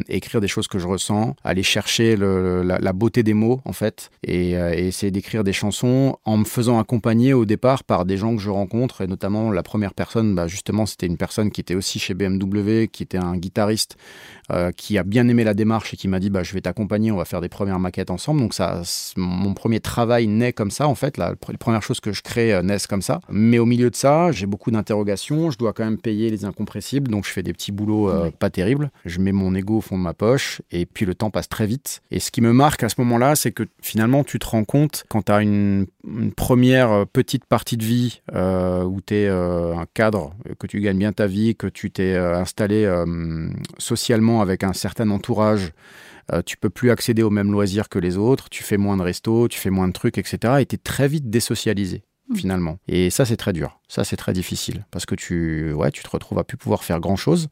écrire 0.08 0.40
des 0.40 0.48
choses 0.48 0.68
que 0.68 0.78
je 0.78 0.86
ressens, 0.86 1.34
aller 1.44 1.62
chercher 1.62 2.16
le- 2.16 2.62
la, 2.62 2.78
la 2.78 2.92
beauté 2.92 3.22
des 3.22 3.34
mots, 3.34 3.60
en 3.64 3.72
fait, 3.72 4.10
et, 4.24 4.50
et 4.52 4.86
essayer 4.86 5.10
d'écrire 5.10 5.44
des 5.44 5.52
chansons 5.52 6.16
en 6.24 6.36
me 6.38 6.44
faisant 6.44 6.78
accompagner 6.78 7.32
au 7.34 7.44
départ 7.44 7.84
par 7.84 8.04
des 8.04 8.16
gens 8.16 8.34
que 8.36 8.42
je 8.42 8.50
rencontres, 8.60 9.00
et 9.00 9.06
notamment 9.06 9.50
la 9.50 9.62
première 9.62 9.94
personne, 9.94 10.34
bah, 10.34 10.46
justement, 10.46 10.86
c'était 10.86 11.06
une 11.06 11.16
personne 11.16 11.50
qui 11.50 11.60
était 11.60 11.74
aussi 11.74 11.98
chez 11.98 12.14
BMW, 12.14 12.86
qui 12.86 13.02
était 13.02 13.18
un 13.18 13.36
guitariste, 13.36 13.96
euh, 14.52 14.72
qui 14.72 14.98
a 14.98 15.04
bien 15.04 15.28
aimé 15.28 15.44
la 15.44 15.54
démarche 15.54 15.94
et 15.94 15.96
qui 15.96 16.08
m'a 16.08 16.18
dit 16.18 16.28
bah, 16.28 16.42
je 16.42 16.52
vais 16.54 16.60
t'accompagner, 16.60 17.12
on 17.12 17.16
va 17.16 17.24
faire 17.24 17.40
des 17.40 17.48
premières 17.48 17.78
maquettes 17.78 18.10
ensemble. 18.10 18.40
Donc 18.40 18.52
ça, 18.52 18.82
mon 19.16 19.54
premier 19.54 19.78
travail 19.78 20.26
naît 20.26 20.52
comme 20.52 20.72
ça 20.72 20.88
en 20.88 20.96
fait. 20.96 21.18
La, 21.18 21.34
les 21.48 21.56
premières 21.56 21.82
choses 21.82 22.00
que 22.00 22.12
je 22.12 22.22
crée 22.22 22.52
euh, 22.52 22.62
naissent 22.62 22.88
comme 22.88 23.02
ça. 23.02 23.20
Mais 23.28 23.58
au 23.60 23.66
milieu 23.66 23.90
de 23.90 23.96
ça, 23.96 24.32
j'ai 24.32 24.46
beaucoup 24.46 24.72
d'interrogations. 24.72 25.52
Je 25.52 25.58
dois 25.58 25.72
quand 25.72 25.84
même 25.84 25.98
payer 25.98 26.30
les 26.30 26.44
incompressibles, 26.44 27.08
donc 27.10 27.26
je 27.26 27.30
fais 27.30 27.44
des 27.44 27.52
petits 27.52 27.70
boulots 27.70 28.10
euh, 28.10 28.30
pas 28.36 28.50
terribles. 28.50 28.90
Je 29.04 29.20
mets 29.20 29.30
mon 29.30 29.54
ego 29.54 29.76
au 29.78 29.80
fond 29.80 29.96
de 29.96 30.02
ma 30.02 30.14
poche 30.14 30.62
et 30.72 30.84
puis 30.84 31.06
le 31.06 31.14
temps 31.14 31.30
passe 31.30 31.48
très 31.48 31.66
vite. 31.66 32.02
Et 32.10 32.18
ce 32.18 32.32
qui 32.32 32.40
me 32.40 32.52
marque 32.52 32.82
à 32.82 32.88
ce 32.88 32.96
moment-là, 32.98 33.36
c'est 33.36 33.52
que 33.52 33.62
finalement 33.82 34.24
tu 34.24 34.40
te 34.40 34.46
rends 34.46 34.64
compte 34.64 35.04
quand 35.08 35.22
tu 35.22 35.32
as 35.32 35.42
une, 35.42 35.86
première 36.34 37.06
petite 37.12 37.44
partie 37.44 37.76
de 37.76 37.84
vie 37.84 38.20
où 38.84 39.00
tu 39.00 39.14
es 39.14 39.28
un 39.28 39.86
cadre, 39.94 40.34
que 40.58 40.66
tu 40.66 40.80
gagnes 40.80 40.98
bien 40.98 41.12
ta 41.12 41.26
vie, 41.26 41.56
que 41.56 41.66
tu 41.66 41.90
t'es 41.90 42.16
installé 42.16 42.90
socialement 43.78 44.40
avec 44.42 44.64
un 44.64 44.72
certain 44.72 45.10
entourage, 45.10 45.72
euh, 46.32 46.42
tu 46.44 46.56
peux 46.56 46.70
plus 46.70 46.90
accéder 46.90 47.22
aux 47.22 47.30
mêmes 47.30 47.50
loisirs 47.50 47.88
que 47.88 47.98
les 47.98 48.16
autres, 48.16 48.48
tu 48.50 48.62
fais 48.62 48.76
moins 48.76 48.96
de 48.96 49.02
restos, 49.02 49.48
tu 49.48 49.58
fais 49.58 49.70
moins 49.70 49.88
de 49.88 49.92
trucs, 49.92 50.18
etc. 50.18 50.54
Et 50.60 50.66
tu 50.66 50.76
es 50.76 50.78
très 50.78 51.08
vite 51.08 51.28
désocialisé, 51.28 52.04
mmh. 52.28 52.36
finalement. 52.36 52.78
Et 52.86 53.10
ça, 53.10 53.24
c'est 53.24 53.36
très 53.36 53.52
dur. 53.52 53.79
Ça, 53.90 54.04
c'est 54.04 54.14
très 54.14 54.32
difficile 54.32 54.84
parce 54.92 55.04
que 55.04 55.16
tu, 55.16 55.72
ouais, 55.72 55.90
tu 55.90 56.04
te 56.04 56.08
retrouves 56.08 56.38
à 56.38 56.44
plus 56.44 56.56
pouvoir 56.56 56.84
faire 56.84 57.00
grand 57.00 57.16
chose. 57.16 57.48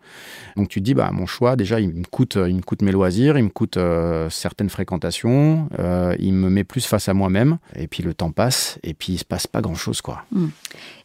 Donc 0.54 0.68
tu 0.68 0.78
te 0.78 0.84
dis, 0.84 0.94
bah, 0.94 1.10
mon 1.12 1.26
choix, 1.26 1.56
déjà, 1.56 1.80
il 1.80 1.88
me 1.88 2.04
coûte, 2.04 2.36
il 2.36 2.54
me 2.54 2.62
coûte 2.62 2.80
mes 2.82 2.92
loisirs, 2.92 3.36
il 3.36 3.42
me 3.42 3.48
coûte 3.48 3.76
euh, 3.76 4.30
certaines 4.30 4.70
fréquentations, 4.70 5.68
euh, 5.80 6.14
il 6.20 6.34
me 6.34 6.48
met 6.48 6.62
plus 6.62 6.86
face 6.86 7.08
à 7.08 7.14
moi-même. 7.14 7.58
Et 7.74 7.88
puis 7.88 8.04
le 8.04 8.14
temps 8.14 8.30
passe 8.30 8.78
et 8.84 8.94
puis 8.94 9.14
il 9.14 9.18
se 9.18 9.24
passe 9.24 9.48
pas 9.48 9.60
grand 9.60 9.74
chose, 9.74 10.00
quoi. 10.00 10.22
Hmm. 10.30 10.50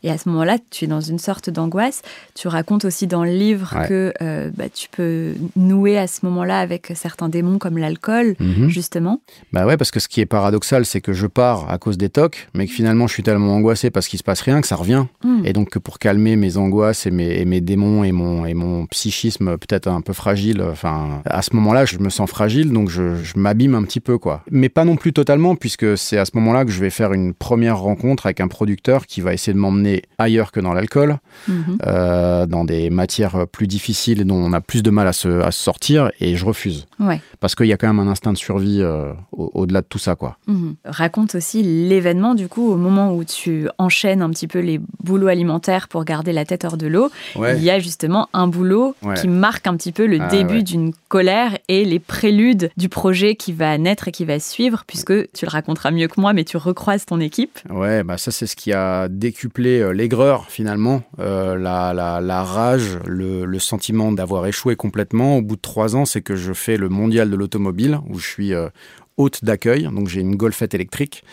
Et 0.03 0.11
à 0.11 0.19
ce 0.19 0.29
moment-là, 0.29 0.57
tu 0.69 0.85
es 0.85 0.87
dans 0.87 1.01
une 1.01 1.17
sorte 1.17 1.49
d'angoisse. 1.49 2.03
Tu 2.35 2.47
racontes 2.47 2.85
aussi 2.85 3.07
dans 3.07 3.23
le 3.23 3.31
livre 3.31 3.73
que 3.87 4.13
euh, 4.21 4.51
bah, 4.55 4.69
tu 4.69 4.87
peux 4.89 5.33
nouer 5.55 5.97
à 5.97 6.05
ce 6.05 6.25
moment-là 6.25 6.59
avec 6.59 6.91
certains 6.93 7.29
démons 7.29 7.57
comme 7.57 7.79
l'alcool, 7.79 8.35
mhm. 8.39 8.67
justement. 8.67 9.21
Bah 9.51 9.65
ouais, 9.65 9.77
parce 9.77 9.91
que 9.91 9.99
ce 9.99 10.07
qui 10.07 10.21
est 10.21 10.25
paradoxal, 10.25 10.85
c'est 10.85 11.01
que 11.01 11.13
je 11.13 11.25
pars 11.25 11.71
à 11.71 11.77
cause 11.79 11.97
des 11.97 12.09
tocs, 12.09 12.49
mais 12.53 12.67
que 12.67 12.73
finalement, 12.73 13.07
je 13.07 13.13
suis 13.13 13.23
tellement 13.23 13.55
angoissé 13.55 13.89
parce 13.89 14.07
qu'il 14.07 14.19
se 14.19 14.23
passe 14.23 14.41
rien 14.41 14.61
que 14.61 14.67
ça 14.67 14.75
revient. 14.75 15.05
Hmm. 15.23 15.45
Et 15.45 15.53
donc, 15.53 15.77
pour 15.79 15.99
calmer 15.99 16.35
mes 16.35 16.57
angoisses 16.57 17.05
et 17.05 17.11
mes, 17.11 17.45
mes 17.45 17.61
démons 17.61 18.03
et 18.03 18.11
mon, 18.11 18.45
et 18.45 18.53
mon 18.53 18.85
psychisme 18.87 19.57
peut-être 19.57 19.87
un 19.87 20.01
peu 20.01 20.13
fragile, 20.13 20.61
enfin, 20.61 21.21
à 21.25 21.41
ce 21.41 21.55
moment-là, 21.55 21.85
je 21.85 21.97
me 21.99 22.09
sens 22.09 22.29
fragile, 22.29 22.71
donc 22.71 22.89
je, 22.89 23.13
m'abîme 23.35 23.75
un 23.75 23.83
petit 23.83 23.99
peu, 23.99 24.17
quoi. 24.17 24.43
Mais 24.51 24.69
pas 24.69 24.85
non 24.85 24.95
plus 24.95 25.13
totalement, 25.13 25.55
puisque 25.55 25.97
c'est 25.97 26.17
à 26.17 26.25
ce 26.25 26.31
moment-là 26.35 26.65
que 26.65 26.71
je 26.71 26.79
vais 26.79 26.89
faire 26.89 27.13
une 27.13 27.33
première 27.33 27.79
rencontre 27.79 28.25
avec 28.25 28.41
un 28.41 28.47
producteur 28.47 29.05
qui 29.05 29.21
va 29.21 29.33
essayer 29.33 29.53
de 29.53 29.57
m'emmener 29.57 30.03
ailleurs 30.17 30.51
que 30.51 30.59
dans 30.59 30.73
l'alcool, 30.73 31.17
mhm. 31.47 31.77
euh, 31.85 32.45
dans 32.45 32.65
des 32.65 32.89
matières 32.89 33.47
plus 33.47 33.67
difficiles 33.67 34.25
dont 34.25 34.35
on 34.35 34.53
a 34.53 34.61
plus 34.61 34.83
de 34.83 34.89
mal 34.89 35.07
à 35.07 35.13
se, 35.13 35.41
à 35.41 35.51
se 35.51 35.61
sortir, 35.61 36.11
et 36.19 36.35
je 36.35 36.45
refuse. 36.45 36.87
Ouais. 36.99 37.21
Parce 37.39 37.55
qu'il 37.55 37.67
y 37.67 37.73
a 37.73 37.77
quand 37.77 37.87
même 37.87 37.99
un 37.99 38.09
instinct 38.09 38.33
de 38.33 38.37
survie 38.37 38.79
euh, 38.81 39.13
au-delà 39.31 39.81
de 39.81 39.87
tout 39.87 39.99
ça, 39.99 40.15
quoi. 40.15 40.37
Mhm. 40.47 40.75
Raconte 40.85 41.35
aussi 41.35 41.63
l'événement, 41.63 42.35
du 42.35 42.47
coup, 42.47 42.71
au 42.71 42.77
moment 42.77 43.15
où 43.15 43.23
tu 43.23 43.67
enchaînes 43.77 44.21
un 44.21 44.29
petit 44.29 44.47
peu 44.47 44.59
les 44.59 44.79
boulot 45.13 45.27
alimentaire 45.27 45.89
pour 45.89 46.05
garder 46.05 46.33
la 46.33 46.43
tête 46.43 46.65
hors 46.65 46.75
de 46.75 46.87
l'eau, 46.87 47.11
il 47.35 47.63
y 47.63 47.69
a 47.69 47.77
justement 47.77 48.29
un 48.33 48.47
boulot 48.47 48.95
qui 49.21 49.27
marque 49.27 49.67
un 49.67 49.77
petit 49.77 49.91
peu 49.91 50.07
le 50.07 50.17
ah 50.19 50.27
début 50.27 50.63
d'une 50.63 50.91
colère 51.07 51.55
et 51.67 51.85
les 51.85 51.99
préludes 51.99 52.71
du 52.77 52.89
projet 52.89 53.35
qui 53.35 53.53
va 53.53 53.77
naître 53.77 54.07
et 54.07 54.11
qui 54.11 54.25
va 54.25 54.39
suivre, 54.39 54.85
puisque 54.87 55.13
tu 55.33 55.45
le 55.45 55.51
raconteras 55.51 55.91
mieux 55.91 56.07
que 56.07 56.19
moi, 56.19 56.33
mais 56.33 56.43
tu 56.43 56.57
recroises 56.57 57.05
ton 57.05 57.19
équipe. 57.19 57.59
Ouais, 57.69 58.03
bah 58.03 58.17
ça 58.17 58.31
c'est 58.31 58.47
ce 58.47 58.55
qui 58.55 58.73
a 58.73 59.07
décuplé 59.07 59.81
euh, 59.81 59.91
l'aigreur 59.91 60.49
finalement, 60.49 61.03
euh, 61.19 61.55
la, 61.57 61.93
la, 61.93 62.43
rage, 62.43 62.97
le, 63.05 63.45
le 63.45 63.59
sentiment 63.59 64.11
d'avoir 64.11 64.47
échoué 64.47 64.75
complètement. 64.75 65.37
Au 65.37 65.41
bout 65.43 65.57
de 65.57 65.61
trois 65.61 65.95
ans, 65.95 66.05
c'est 66.05 66.21
que 66.21 66.35
je 66.35 66.53
fais 66.53 66.77
le 66.77 66.89
mondial 66.89 67.29
de 67.29 67.35
l'automobile, 67.35 67.99
où 68.09 68.17
je 68.17 68.27
suis 68.27 68.53
euh, 68.55 68.69
hôte 69.17 69.43
d'accueil, 69.43 69.87
donc 69.93 70.07
j'ai 70.07 70.21
une 70.21 70.35
golfette 70.35 70.73
électrique. 70.73 71.23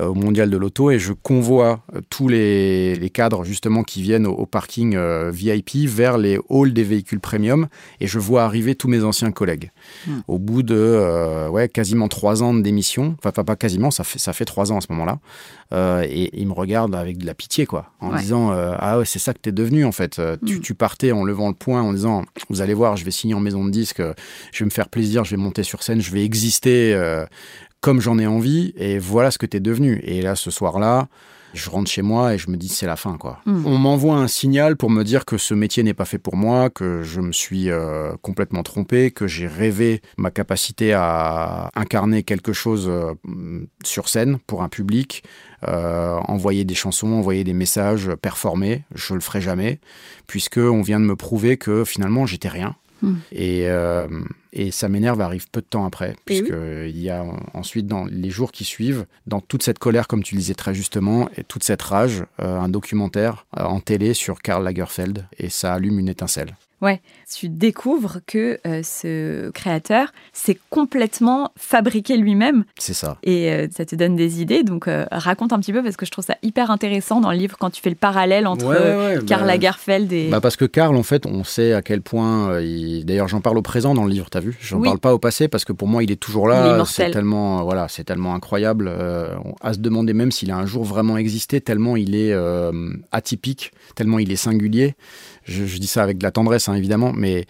Euh, 0.00 0.06
au 0.06 0.14
mondial 0.14 0.48
de 0.48 0.56
l'auto 0.56 0.90
et 0.90 0.98
je 0.98 1.12
convoie 1.12 1.82
euh, 1.94 2.00
tous 2.08 2.26
les, 2.26 3.10
cadres 3.12 3.44
justement 3.44 3.82
qui 3.82 4.00
viennent 4.00 4.26
au, 4.26 4.46
parking 4.46 4.96
euh, 4.96 5.30
VIP 5.30 5.86
vers 5.86 6.16
les 6.16 6.38
halls 6.48 6.72
des 6.72 6.82
véhicules 6.82 7.20
premium 7.20 7.68
et 8.00 8.06
je 8.06 8.18
vois 8.18 8.44
arriver 8.44 8.74
tous 8.74 8.88
mes 8.88 9.04
anciens 9.04 9.30
collègues. 9.32 9.70
Hmm. 10.06 10.20
Au 10.28 10.38
bout 10.38 10.62
de 10.62 11.46
ouais, 11.50 11.68
quasiment 11.68 12.08
trois 12.08 12.42
ans 12.42 12.54
de 12.54 12.62
démission, 12.62 13.16
enfin 13.22 13.44
pas 13.44 13.54
quasiment, 13.54 13.90
ça 13.90 14.02
fait, 14.02 14.18
ça 14.18 14.32
fait 14.32 14.46
trois 14.46 14.72
ans 14.72 14.78
à 14.78 14.80
ce 14.80 14.86
moment-là, 14.92 15.18
et 16.04 16.40
ils 16.40 16.46
me 16.46 16.54
regardent 16.54 16.94
avec 16.94 17.18
de 17.18 17.26
la 17.26 17.34
pitié 17.34 17.66
quoi, 17.66 17.92
en 18.00 18.16
disant 18.16 18.50
ah 18.50 18.98
ouais 18.98 19.04
c'est 19.04 19.18
ça 19.18 19.34
que 19.34 19.40
t'es 19.40 19.52
devenu 19.52 19.84
en 19.84 19.92
fait. 19.92 20.22
Tu, 20.46 20.56
hmm. 20.56 20.60
tu, 20.60 20.74
partais 20.74 21.12
en 21.12 21.22
levant 21.22 21.48
le 21.48 21.54
poing 21.54 21.82
en 21.82 21.92
disant 21.92 22.24
vous 22.48 22.62
allez 22.62 22.74
voir 22.74 22.96
je 22.96 23.04
vais 23.04 23.10
signer 23.10 23.34
en 23.34 23.40
maison 23.40 23.62
de 23.62 23.70
disque, 23.70 24.02
je 24.52 24.58
vais 24.60 24.64
me 24.64 24.70
faire 24.70 24.88
plaisir, 24.88 25.24
je 25.24 25.32
vais 25.32 25.42
monter 25.42 25.64
sur 25.64 25.82
scène, 25.82 26.00
je 26.00 26.12
vais 26.12 26.24
exister 26.24 26.94
comme 27.82 28.00
j'en 28.00 28.18
ai 28.18 28.26
envie, 28.26 28.72
et 28.76 28.98
voilà 28.98 29.30
ce 29.30 29.36
que 29.36 29.44
t'es 29.44 29.60
devenu. 29.60 30.00
Et 30.04 30.22
là, 30.22 30.36
ce 30.36 30.50
soir-là, 30.50 31.08
je 31.54 31.68
rentre 31.68 31.90
chez 31.90 32.02
moi 32.02 32.34
et 32.34 32.38
je 32.38 32.50
me 32.50 32.56
dis 32.56 32.68
c'est 32.68 32.86
la 32.86 32.96
fin 32.96 33.18
quoi. 33.18 33.40
Hmm. 33.44 33.66
On 33.66 33.76
m'envoie 33.76 34.16
un 34.16 34.28
signal 34.28 34.76
pour 34.76 34.88
me 34.88 35.02
dire 35.02 35.24
que 35.24 35.36
ce 35.36 35.52
métier 35.52 35.82
n'est 35.82 35.94
pas 35.94 36.04
fait 36.04 36.18
pour 36.18 36.36
moi, 36.36 36.70
que 36.70 37.02
je 37.02 37.20
me 37.20 37.32
suis 37.32 37.70
euh, 37.70 38.12
complètement 38.22 38.62
trompé, 38.62 39.10
que 39.10 39.26
j'ai 39.26 39.46
rêvé 39.46 40.00
ma 40.16 40.30
capacité 40.30 40.92
à 40.94 41.70
incarner 41.74 42.22
quelque 42.22 42.52
chose 42.52 42.88
euh, 42.88 43.12
sur 43.84 44.08
scène 44.08 44.38
pour 44.46 44.62
un 44.62 44.68
public, 44.68 45.24
euh, 45.68 46.16
envoyer 46.28 46.64
des 46.64 46.74
chansons, 46.74 47.12
envoyer 47.12 47.44
des 47.44 47.52
messages, 47.52 48.10
performer. 48.22 48.84
Je 48.94 49.14
le 49.14 49.20
ferai 49.20 49.40
jamais 49.40 49.80
puisque 50.26 50.58
on 50.58 50.82
vient 50.82 51.00
de 51.00 51.04
me 51.04 51.16
prouver 51.16 51.56
que 51.56 51.84
finalement 51.84 52.26
j'étais 52.26 52.48
rien 52.48 52.76
Et, 53.32 53.68
euh, 53.68 54.06
et, 54.52 54.70
ça 54.70 54.88
m'énerve 54.88 55.20
arrive 55.20 55.48
peu 55.50 55.60
de 55.60 55.66
temps 55.66 55.84
après, 55.84 56.14
puisqu'il 56.24 56.98
y 56.98 57.10
a 57.10 57.24
ensuite, 57.54 57.86
dans 57.86 58.04
les 58.04 58.30
jours 58.30 58.52
qui 58.52 58.64
suivent, 58.64 59.06
dans 59.26 59.40
toute 59.40 59.62
cette 59.62 59.78
colère, 59.78 60.06
comme 60.06 60.22
tu 60.22 60.34
le 60.34 60.40
disais 60.40 60.54
très 60.54 60.74
justement, 60.74 61.28
et 61.36 61.44
toute 61.44 61.64
cette 61.64 61.82
rage, 61.82 62.24
euh, 62.40 62.58
un 62.58 62.68
documentaire 62.68 63.46
euh, 63.58 63.64
en 63.64 63.80
télé 63.80 64.14
sur 64.14 64.40
Karl 64.40 64.64
Lagerfeld, 64.64 65.26
et 65.38 65.48
ça 65.48 65.74
allume 65.74 65.98
une 65.98 66.08
étincelle. 66.08 66.56
Ouais, 66.82 67.00
tu 67.32 67.48
découvres 67.48 68.18
que 68.26 68.58
euh, 68.66 68.82
ce 68.82 69.50
créateur 69.50 70.12
s'est 70.32 70.58
complètement 70.68 71.52
fabriqué 71.56 72.16
lui-même. 72.16 72.64
C'est 72.76 72.92
ça. 72.92 73.18
Et 73.22 73.52
euh, 73.52 73.68
ça 73.70 73.84
te 73.84 73.94
donne 73.94 74.16
des 74.16 74.42
idées. 74.42 74.64
Donc 74.64 74.88
euh, 74.88 75.06
raconte 75.12 75.52
un 75.52 75.60
petit 75.60 75.72
peu 75.72 75.80
parce 75.84 75.96
que 75.96 76.04
je 76.04 76.10
trouve 76.10 76.24
ça 76.24 76.34
hyper 76.42 76.72
intéressant 76.72 77.20
dans 77.20 77.30
le 77.30 77.38
livre 77.38 77.56
quand 77.56 77.70
tu 77.70 77.80
fais 77.80 77.88
le 77.88 77.94
parallèle 77.94 78.48
entre 78.48 78.64
Karl 79.26 79.42
bah, 79.42 79.46
Lagerfeld 79.46 80.12
et. 80.12 80.28
Bah 80.28 80.40
parce 80.40 80.56
que 80.56 80.64
Karl, 80.64 80.96
en 80.96 81.04
fait, 81.04 81.24
on 81.24 81.44
sait 81.44 81.72
à 81.72 81.82
quel 81.82 82.02
point. 82.02 82.60
D'ailleurs, 83.04 83.28
j'en 83.28 83.40
parle 83.40 83.58
au 83.58 83.62
présent 83.62 83.94
dans 83.94 84.04
le 84.04 84.10
livre, 84.10 84.28
t'as 84.28 84.40
vu? 84.40 84.56
Je 84.60 84.74
n'en 84.74 84.82
parle 84.82 84.98
pas 84.98 85.14
au 85.14 85.18
passé 85.20 85.46
parce 85.46 85.64
que 85.64 85.72
pour 85.72 85.86
moi, 85.86 86.02
il 86.02 86.10
est 86.10 86.16
toujours 86.16 86.48
là. 86.48 86.82
C'est 86.84 87.12
tellement, 87.12 87.62
voilà, 87.62 87.86
c'est 87.88 88.04
tellement 88.04 88.34
incroyable 88.34 88.90
à 89.60 89.72
se 89.72 89.78
demander 89.78 90.14
même 90.14 90.32
s'il 90.32 90.50
a 90.50 90.56
un 90.56 90.66
jour 90.66 90.82
vraiment 90.82 91.16
existé, 91.16 91.60
tellement 91.60 91.96
il 91.96 92.16
est 92.16 92.34
atypique, 93.12 93.70
tellement 93.94 94.18
il 94.18 94.32
est 94.32 94.36
singulier. 94.36 94.96
Je, 95.44 95.78
dis 95.78 95.86
ça 95.86 96.02
avec 96.02 96.18
de 96.18 96.22
la 96.22 96.30
tendresse, 96.30 96.68
hein, 96.68 96.74
évidemment, 96.74 97.12
mais 97.12 97.46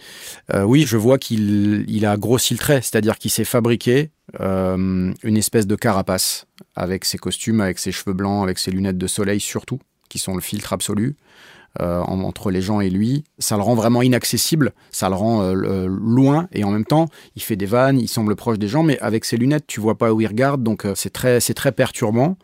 euh, 0.53 0.63
oui, 0.63 0.85
je 0.87 0.97
vois 0.97 1.17
qu'il 1.17 2.05
a 2.05 2.17
grossi 2.17 2.53
le 2.53 2.59
trait, 2.59 2.81
c'est-à-dire 2.81 3.17
qu'il 3.17 3.31
s'est 3.31 3.45
fabriqué 3.45 4.09
euh, 4.39 5.13
une 5.23 5.37
espèce 5.37 5.67
de 5.67 5.75
carapace 5.75 6.47
avec 6.75 7.05
ses 7.05 7.17
costumes, 7.17 7.61
avec 7.61 7.79
ses 7.79 7.91
cheveux 7.91 8.13
blancs, 8.13 8.43
avec 8.43 8.57
ses 8.57 8.71
lunettes 8.71 8.97
de 8.97 9.07
soleil 9.07 9.39
surtout, 9.39 9.79
qui 10.09 10.17
sont 10.17 10.35
le 10.35 10.41
filtre 10.41 10.73
absolu. 10.73 11.15
Euh, 11.81 12.01
entre 12.01 12.51
les 12.51 12.61
gens 12.61 12.81
et 12.81 12.91
lui, 12.91 13.23
ça 13.39 13.55
le 13.55 13.63
rend 13.63 13.73
vraiment 13.73 14.03
inaccessible, 14.03 14.73
ça 14.91 15.09
le 15.09 15.15
rend 15.15 15.53
loin 15.53 16.47
et 16.51 16.63
en 16.63 16.69
même 16.69 16.85
temps 16.85 17.07
il 17.35 17.41
fait 17.41 17.55
des 17.55 17.65
vannes, 17.65 17.99
il 17.99 18.07
semble 18.07 18.35
proche 18.35 18.59
des 18.59 18.67
gens, 18.67 18.83
mais 18.83 18.99
avec 18.99 19.25
ses 19.25 19.37
lunettes 19.37 19.65
tu 19.65 19.79
vois 19.79 19.97
pas 19.97 20.13
où 20.13 20.21
il 20.21 20.27
regarde, 20.27 20.61
donc 20.61 20.85
c'est 20.93 21.11
très 21.11 21.39
c'est 21.39 21.55
très 21.55 21.71
perturbant. 21.71 22.37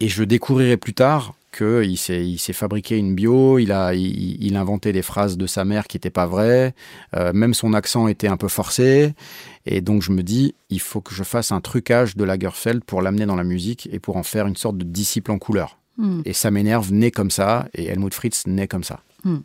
Et 0.00 0.08
je 0.08 0.24
découvrirai 0.24 0.78
plus 0.78 0.94
tard 0.94 1.34
qu'il 1.56 1.96
s'est, 1.98 2.26
il 2.26 2.38
s'est 2.38 2.52
fabriqué 2.52 2.96
une 2.96 3.14
bio, 3.14 3.58
il 3.58 3.72
a, 3.72 3.94
il, 3.94 4.56
inventé 4.56 4.92
des 4.92 5.02
phrases 5.02 5.36
de 5.36 5.46
sa 5.46 5.64
mère 5.64 5.86
qui 5.86 5.96
n'étaient 5.96 6.10
pas 6.10 6.26
vraies, 6.26 6.74
euh, 7.16 7.32
même 7.32 7.54
son 7.54 7.74
accent 7.74 8.08
était 8.08 8.28
un 8.28 8.36
peu 8.36 8.48
forcé. 8.48 9.14
Et 9.66 9.80
donc 9.80 10.02
je 10.02 10.12
me 10.12 10.22
dis, 10.22 10.54
il 10.70 10.80
faut 10.80 11.00
que 11.00 11.14
je 11.14 11.24
fasse 11.24 11.52
un 11.52 11.60
trucage 11.60 12.16
de 12.16 12.24
Lagerfeld 12.24 12.84
pour 12.84 13.02
l'amener 13.02 13.26
dans 13.26 13.36
la 13.36 13.44
musique 13.44 13.88
et 13.92 13.98
pour 13.98 14.16
en 14.16 14.22
faire 14.22 14.46
une 14.46 14.56
sorte 14.56 14.78
de 14.78 14.84
disciple 14.84 15.30
en 15.30 15.38
couleur. 15.38 15.78
Hmm. 15.96 16.22
Et 16.24 16.32
ça 16.32 16.50
m'énerve, 16.50 16.92
né 16.92 17.10
comme 17.10 17.30
ça, 17.30 17.68
et 17.74 17.86
Helmut 17.86 18.12
Fritz 18.12 18.46
naît 18.46 18.68
comme 18.68 18.84
ça. 18.84 19.00
Hmm. 19.24 19.38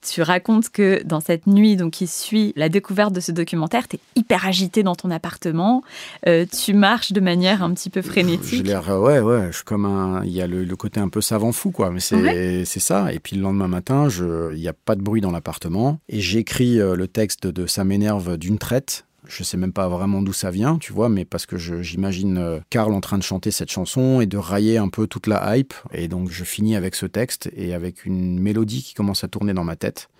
Tu 0.00 0.22
racontes 0.22 0.70
que 0.70 1.02
dans 1.04 1.20
cette 1.20 1.46
nuit 1.46 1.76
donc, 1.76 1.92
qui 1.92 2.06
suit 2.06 2.52
la 2.56 2.68
découverte 2.70 3.12
de 3.12 3.20
ce 3.20 3.30
documentaire, 3.30 3.86
tu 3.86 3.96
es 3.96 4.00
hyper 4.16 4.46
agité 4.46 4.82
dans 4.82 4.94
ton 4.94 5.10
appartement, 5.10 5.82
euh, 6.26 6.46
tu 6.46 6.72
marches 6.72 7.12
de 7.12 7.20
manière 7.20 7.62
un 7.62 7.74
petit 7.74 7.90
peu 7.90 8.00
frénétique. 8.00 8.64
J'ai 8.64 8.72
l'air, 8.72 8.88
ouais, 8.88 9.20
ouais, 9.20 9.48
je 9.50 9.56
suis 9.56 9.64
comme 9.64 9.84
un. 9.84 10.24
Il 10.24 10.32
y 10.32 10.40
a 10.40 10.46
le, 10.46 10.64
côté 10.76 11.00
un 11.00 11.08
peu 11.08 11.20
savant 11.20 11.52
fou, 11.52 11.70
quoi, 11.70 11.90
mais 11.90 12.00
c'est 12.00 12.64
ça. 12.80 13.12
Et 13.12 13.20
puis 13.20 13.36
le 13.36 13.42
lendemain 13.42 13.68
matin, 13.68 14.08
il 14.08 14.58
n'y 14.58 14.68
a 14.68 14.72
pas 14.72 14.96
de 14.96 15.02
bruit 15.02 15.20
dans 15.20 15.30
l'appartement, 15.30 16.00
et 16.08 16.20
j'écris 16.20 16.80
euh, 16.80 16.96
le 16.96 17.06
texte 17.06 17.46
de 17.46 17.66
Ça 17.66 17.84
m'énerve 17.84 18.38
d'une 18.38 18.58
traite 18.58 19.04
Je 19.34 19.44
sais 19.44 19.56
même 19.56 19.72
pas 19.72 19.88
vraiment 19.88 20.20
d'où 20.20 20.34
ça 20.34 20.50
vient, 20.50 20.76
tu 20.76 20.92
vois, 20.92 21.08
mais 21.08 21.24
parce 21.24 21.46
que 21.46 21.56
j'imagine 21.56 22.36
euh, 22.36 22.60
Karl 22.68 22.92
en 22.92 23.00
train 23.00 23.16
de 23.16 23.22
chanter 23.22 23.50
cette 23.50 23.70
chanson 23.70 24.20
et 24.20 24.26
de 24.26 24.36
railler 24.36 24.76
un 24.76 24.90
peu 24.90 25.06
toute 25.06 25.26
la 25.26 25.56
hype. 25.56 25.72
Et 25.94 26.06
donc 26.06 26.30
je 26.30 26.44
finis 26.44 26.76
avec 26.76 26.94
ce 26.94 27.06
texte 27.06 27.50
et 27.56 27.72
avec 27.72 28.04
une 28.04 28.38
mélodie 28.38 28.82
qui 28.82 28.92
commence 28.92 29.24
à 29.24 29.28
tourner 29.28 29.54
dans 29.54 29.64
ma 29.64 29.74
tête. 29.74 30.10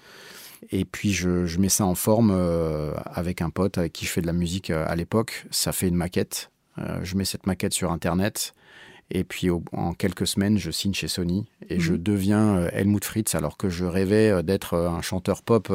Et 0.70 0.86
puis 0.86 1.12
je, 1.12 1.58
mets 1.58 1.68
ça 1.68 1.84
en 1.84 1.94
forme 1.94 2.30
euh, 2.34 2.94
avec 3.04 3.42
un 3.42 3.50
pote 3.50 3.76
avec 3.76 3.92
qui 3.92 4.06
je 4.06 4.10
fais 4.10 4.22
de 4.22 4.26
la 4.26 4.32
musique 4.32 4.70
euh, 4.70 4.86
à 4.88 4.96
l'époque. 4.96 5.44
Ça 5.50 5.72
fait 5.72 5.88
une 5.88 5.96
maquette. 5.96 6.50
je 7.02 7.14
mets 7.14 7.26
cette 7.26 7.46
maquette 7.46 7.74
sur 7.74 7.92
Internet. 7.92 8.54
Et 9.14 9.24
puis 9.24 9.48
en 9.50 9.92
quelques 9.92 10.26
semaines, 10.26 10.56
je 10.56 10.70
signe 10.70 10.94
chez 10.94 11.08
Sony 11.08 11.44
et 11.68 11.78
je 11.78 11.92
mhm. 11.92 12.02
deviens 12.02 12.66
Helmut 12.72 13.04
Fritz 13.04 13.34
alors 13.34 13.56
que 13.56 13.68
je 13.68 13.84
rêvais 13.84 14.42
d'être 14.42 14.76
un 14.76 15.02
chanteur 15.02 15.42
pop 15.42 15.70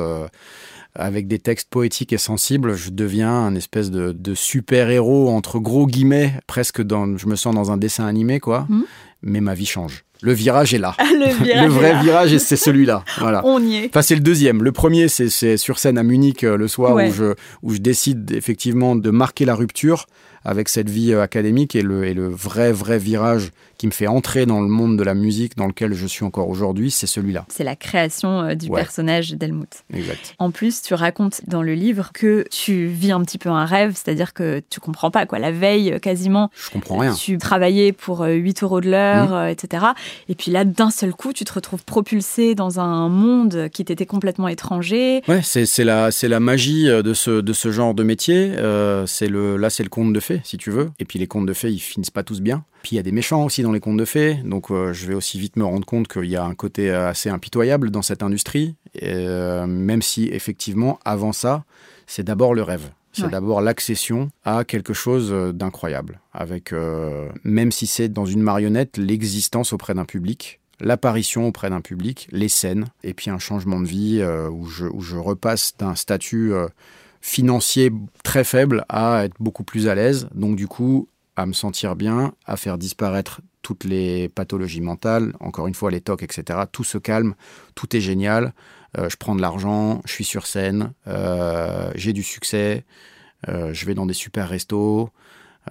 avec 0.97 1.27
des 1.27 1.39
textes 1.39 1.69
poétiques 1.69 2.13
et 2.13 2.17
sensibles, 2.17 2.75
je 2.75 2.89
deviens 2.89 3.31
un 3.31 3.55
espèce 3.55 3.91
de, 3.91 4.33
super-héros, 4.33 5.29
entre 5.29 5.59
gros 5.59 5.87
guillemets, 5.87 6.33
presque 6.47 6.81
dans, 6.81 7.17
je 7.17 7.27
me 7.27 7.35
sens 7.35 7.55
dans 7.55 7.71
un 7.71 7.77
dessin 7.77 8.05
animé, 8.05 8.39
quoi. 8.39 8.65
Hmm. 8.69 8.83
Mais 9.23 9.41
ma 9.41 9.53
vie 9.53 9.65
change. 9.65 10.03
Le 10.21 10.33
virage 10.33 10.73
est 10.73 10.79
là. 10.79 10.95
le, 10.99 11.67
vrai 11.69 12.01
virage, 12.01 12.37
c'est 12.37 12.55
celui-là. 12.55 13.03
Voilà. 13.19 13.41
On 13.45 13.63
y 13.63 13.77
est. 13.77 13.85
Enfin, 13.87 14.01
c'est 14.01 14.15
le 14.15 14.21
deuxième. 14.21 14.63
Le 14.63 14.71
premier, 14.71 15.07
c'est 15.07 15.57
sur 15.57 15.79
scène 15.79 15.97
à 15.97 16.03
Munich 16.03 16.43
euh, 16.43 16.57
le 16.57 16.67
soir 16.67 16.95
où, 16.95 17.11
je, 17.11 17.33
où 17.61 17.73
je 17.73 17.79
décide 17.79 18.31
effectivement 18.31 18.95
de 18.95 19.09
marquer 19.09 19.45
la 19.45 19.55
rupture 19.55 20.05
avec 20.47 20.69
cette 20.69 20.89
vie 20.89 21.11
euh, 21.11 21.21
académique 21.21 21.75
et 21.75 21.81
le, 21.81 22.05
et 22.05 22.13
le 22.13 22.29
vrai, 22.29 22.71
vrai 22.71 22.97
virage 22.97 23.51
qui 23.77 23.87
me 23.87 23.91
fait 23.91 24.07
entrer 24.07 24.45
dans 24.45 24.61
le 24.61 24.67
monde 24.67 24.97
de 24.97 25.03
la 25.03 25.13
musique 25.13 25.55
dans 25.55 25.67
lequel 25.67 25.93
je 25.93 26.07
suis 26.07 26.25
encore 26.25 26.49
aujourd'hui, 26.49 26.91
c'est 26.91 27.07
celui-là. 27.07 27.45
C'est 27.49 27.63
la 27.63 27.75
création 27.75 28.41
euh, 28.41 28.55
du 28.55 28.69
personnage 28.69 29.31
d'Helmut. 29.33 29.83
Exact. 29.93 30.35
En 30.39 30.51
plus, 30.51 30.81
tu 30.81 30.93
racontes 30.93 31.41
dans 31.47 31.61
le 31.61 31.73
livre 31.73 32.11
que 32.13 32.45
tu 32.49 32.87
vis 32.87 33.11
un 33.11 33.21
petit 33.21 33.37
peu 33.37 33.49
un 33.49 33.65
rêve, 33.65 33.93
c'est-à-dire 33.95 34.33
que 34.33 34.61
tu 34.69 34.79
comprends 34.79 35.11
pas 35.11 35.25
quoi. 35.25 35.39
La 35.39 35.51
veille, 35.51 35.93
euh, 35.93 35.99
quasiment, 35.99 36.49
je 36.55 36.71
comprends 36.71 36.97
rien. 36.97 37.13
Tu 37.13 37.37
travaillais 37.37 37.91
pour 37.91 38.21
8 38.21 38.63
euros 38.63 38.81
de 38.81 38.89
l'heure, 38.89 39.31
mmh. 39.31 39.49
etc. 39.49 39.85
Et 40.29 40.35
puis 40.35 40.51
là, 40.51 40.65
d'un 40.65 40.89
seul 40.89 41.13
coup, 41.13 41.33
tu 41.33 41.45
te 41.45 41.53
retrouves 41.53 41.83
propulsé 41.83 42.55
dans 42.55 42.79
un 42.79 43.09
monde 43.09 43.69
qui 43.71 43.85
t'était 43.85 44.05
complètement 44.05 44.47
étranger. 44.47 45.21
Ouais, 45.27 45.41
c'est 45.43 45.83
la, 45.83 46.09
la 46.23 46.39
magie 46.39 46.85
de 46.85 47.13
ce, 47.13 47.41
de 47.41 47.53
ce 47.53 47.71
genre 47.71 47.93
de 47.93 48.03
métier. 48.03 48.53
c'est 49.05 49.27
le, 49.27 49.57
là, 49.57 49.69
c'est 49.69 49.83
le 49.83 49.89
conte 49.89 50.13
de 50.13 50.19
fées 50.19 50.41
si 50.43 50.57
tu 50.57 50.71
veux. 50.71 50.89
Et 50.99 51.05
puis 51.05 51.19
les 51.19 51.27
contes 51.27 51.45
de 51.45 51.53
fées, 51.53 51.71
ils 51.71 51.79
finissent 51.79 52.11
pas 52.11 52.23
tous 52.23 52.41
bien. 52.41 52.63
Puis 52.83 52.95
il 52.95 52.95
y 52.95 52.99
a 52.99 53.03
des 53.03 53.11
méchants 53.11 53.43
aussi 53.43 53.63
dans 53.63 53.66
les 53.71 53.79
contes 53.79 53.97
de 53.97 54.05
fées, 54.05 54.35
donc 54.43 54.71
euh, 54.71 54.93
je 54.93 55.07
vais 55.07 55.13
aussi 55.13 55.39
vite 55.39 55.55
me 55.55 55.65
rendre 55.65 55.85
compte 55.85 56.07
qu'il 56.07 56.25
y 56.25 56.35
a 56.35 56.43
un 56.43 56.55
côté 56.55 56.89
assez 56.89 57.29
impitoyable 57.29 57.91
dans 57.91 58.01
cette 58.01 58.23
industrie, 58.23 58.75
euh, 59.03 59.65
même 59.65 60.01
si 60.01 60.27
effectivement, 60.27 60.99
avant 61.05 61.33
ça, 61.33 61.63
c'est 62.05 62.23
d'abord 62.23 62.53
le 62.53 62.63
rêve. 62.63 62.89
C'est 63.13 63.31
d'abord 63.31 63.61
l'accession 63.61 64.29
à 64.45 64.63
quelque 64.63 64.93
chose 64.93 65.33
d'incroyable, 65.51 66.19
avec, 66.33 66.71
euh, 66.71 67.29
même 67.43 67.71
si 67.71 67.87
c'est 67.87 68.09
dans 68.09 68.27
une 68.27 68.43
marionnette, 68.43 68.97
l'existence 68.97 69.73
auprès 69.73 69.95
d'un 69.95 70.05
public, 70.05 70.59
l'apparition 70.79 71.47
auprès 71.47 71.71
d'un 71.71 71.81
public, 71.81 72.27
les 72.31 72.47
scènes, 72.47 72.85
et 73.03 73.15
puis 73.15 73.31
un 73.31 73.39
changement 73.39 73.79
de 73.79 73.87
vie 73.87 74.23
où, 74.51 74.67
je, 74.67 74.85
où, 74.85 75.01
je, 75.01 75.17
repasse 75.17 75.75
d'un 75.79 75.95
statut 75.95 76.53
financier 77.19 77.91
très 78.23 78.43
faible 78.43 78.85
à 78.87 79.25
être 79.25 79.35
beaucoup 79.39 79.63
plus 79.63 79.87
à 79.87 79.95
l'aise. 79.95 80.29
Donc 80.35 80.55
du 80.55 80.67
coup, 80.67 81.07
à 81.37 81.45
me 81.45 81.53
sentir 81.53 81.95
bien, 81.95 82.33
à 82.45 82.57
faire 82.57 82.77
disparaître 82.77 83.41
toutes 83.67 83.83
les 83.83 84.29
pathologies 84.29 84.79
mentales, 84.79 85.33
encore 85.41 85.67
une 85.67 85.73
fois 85.73 85.91
les 85.91 85.99
tocs, 85.99 86.23
etc. 86.23 86.59
Tout 86.71 86.85
se 86.85 86.97
calme, 86.97 87.35
tout 87.75 87.97
est 87.97 87.99
génial. 87.99 88.53
Euh, 88.97 89.09
je 89.09 89.17
prends 89.17 89.35
de 89.35 89.41
l'argent, 89.41 90.01
je 90.05 90.13
suis 90.13 90.23
sur 90.23 90.47
scène, 90.47 90.93
euh, 91.07 91.91
j'ai 91.93 92.13
du 92.13 92.23
succès, 92.23 92.85
euh, 93.49 93.73
je 93.73 93.85
vais 93.85 93.93
dans 93.93 94.05
des 94.05 94.13
super 94.13 94.47
restos, 94.47 95.09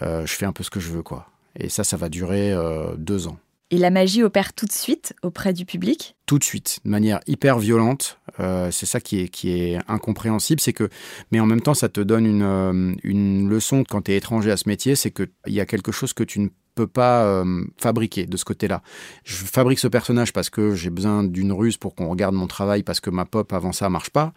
je 0.03 0.27
fais 0.27 0.45
un 0.45 0.53
peu 0.53 0.63
ce 0.63 0.69
que 0.69 0.79
je 0.79 0.91
veux, 0.91 1.03
quoi. 1.03 1.31
Et 1.59 1.71
ça, 1.71 1.85
ça 1.85 1.97
va 1.97 2.11
durer 2.11 2.55
deux 2.99 3.29
ans. 3.29 3.39
Et 3.71 3.79
la 3.79 3.89
magie 3.89 4.23
opère 4.23 4.53
tout 4.53 4.67
de 4.67 4.73
suite 4.73 5.15
auprès 5.23 5.55
du 5.55 5.65
public? 5.65 6.17
Tout 6.27 6.39
de 6.39 6.45
suite, 6.45 6.81
de 6.85 6.91
manière 6.91 7.21
hyper 7.27 7.59
violente. 7.59 8.21
Euh, 8.41 8.71
c'est 8.71 8.85
ça 8.85 9.01
qui 9.01 9.21
est, 9.21 9.29
qui 9.29 9.53
est 9.59 9.79
incompréhensible. 9.89 10.61
C'est 10.61 10.75
que, 10.75 10.91
mais 11.33 11.41
en 11.41 11.47
même 11.47 11.63
temps, 11.63 11.73
ça 11.73 11.89
te 11.89 12.03
donne 12.03 12.27
une, 12.27 12.99
une 13.05 13.49
leçon 13.49 13.85
quand 13.89 14.03
tu 14.03 14.13
es 14.13 14.19
étranger 14.19 14.51
à 14.51 14.59
ce 14.59 14.69
métier. 14.69 14.97
C'est 14.97 15.11
qu'il 15.11 15.29
y 15.47 15.61
a 15.61 15.67
quelque 15.67 15.93
chose 15.93 16.13
que 16.13 16.25
tu 16.25 16.41
ne 16.41 16.49
peux 16.77 16.87
pas 16.87 17.25
euh, 17.25 17.65
fabriquer 17.79 18.27
de 18.27 18.37
ce 18.37 18.45
côté-là. 18.45 18.83
Je 19.25 19.35
fabrique 19.35 19.81
ce 19.81 19.89
personnage 19.89 20.33
parce 20.33 20.51
que 20.51 20.75
j'ai 20.75 20.91
besoin 20.91 21.25
d'une 21.25 21.53
ruse 21.53 21.79
pour 21.79 21.95
qu'on 21.95 22.09
regarde 22.09 22.35
mon 22.35 22.47
travail 22.47 22.85
parce 22.85 23.01
que 23.01 23.11
ma 23.11 23.25
pop 23.25 23.53
avant 23.53 23.73
ça 23.73 23.89
marche 23.89 24.11
pas. 24.11 24.33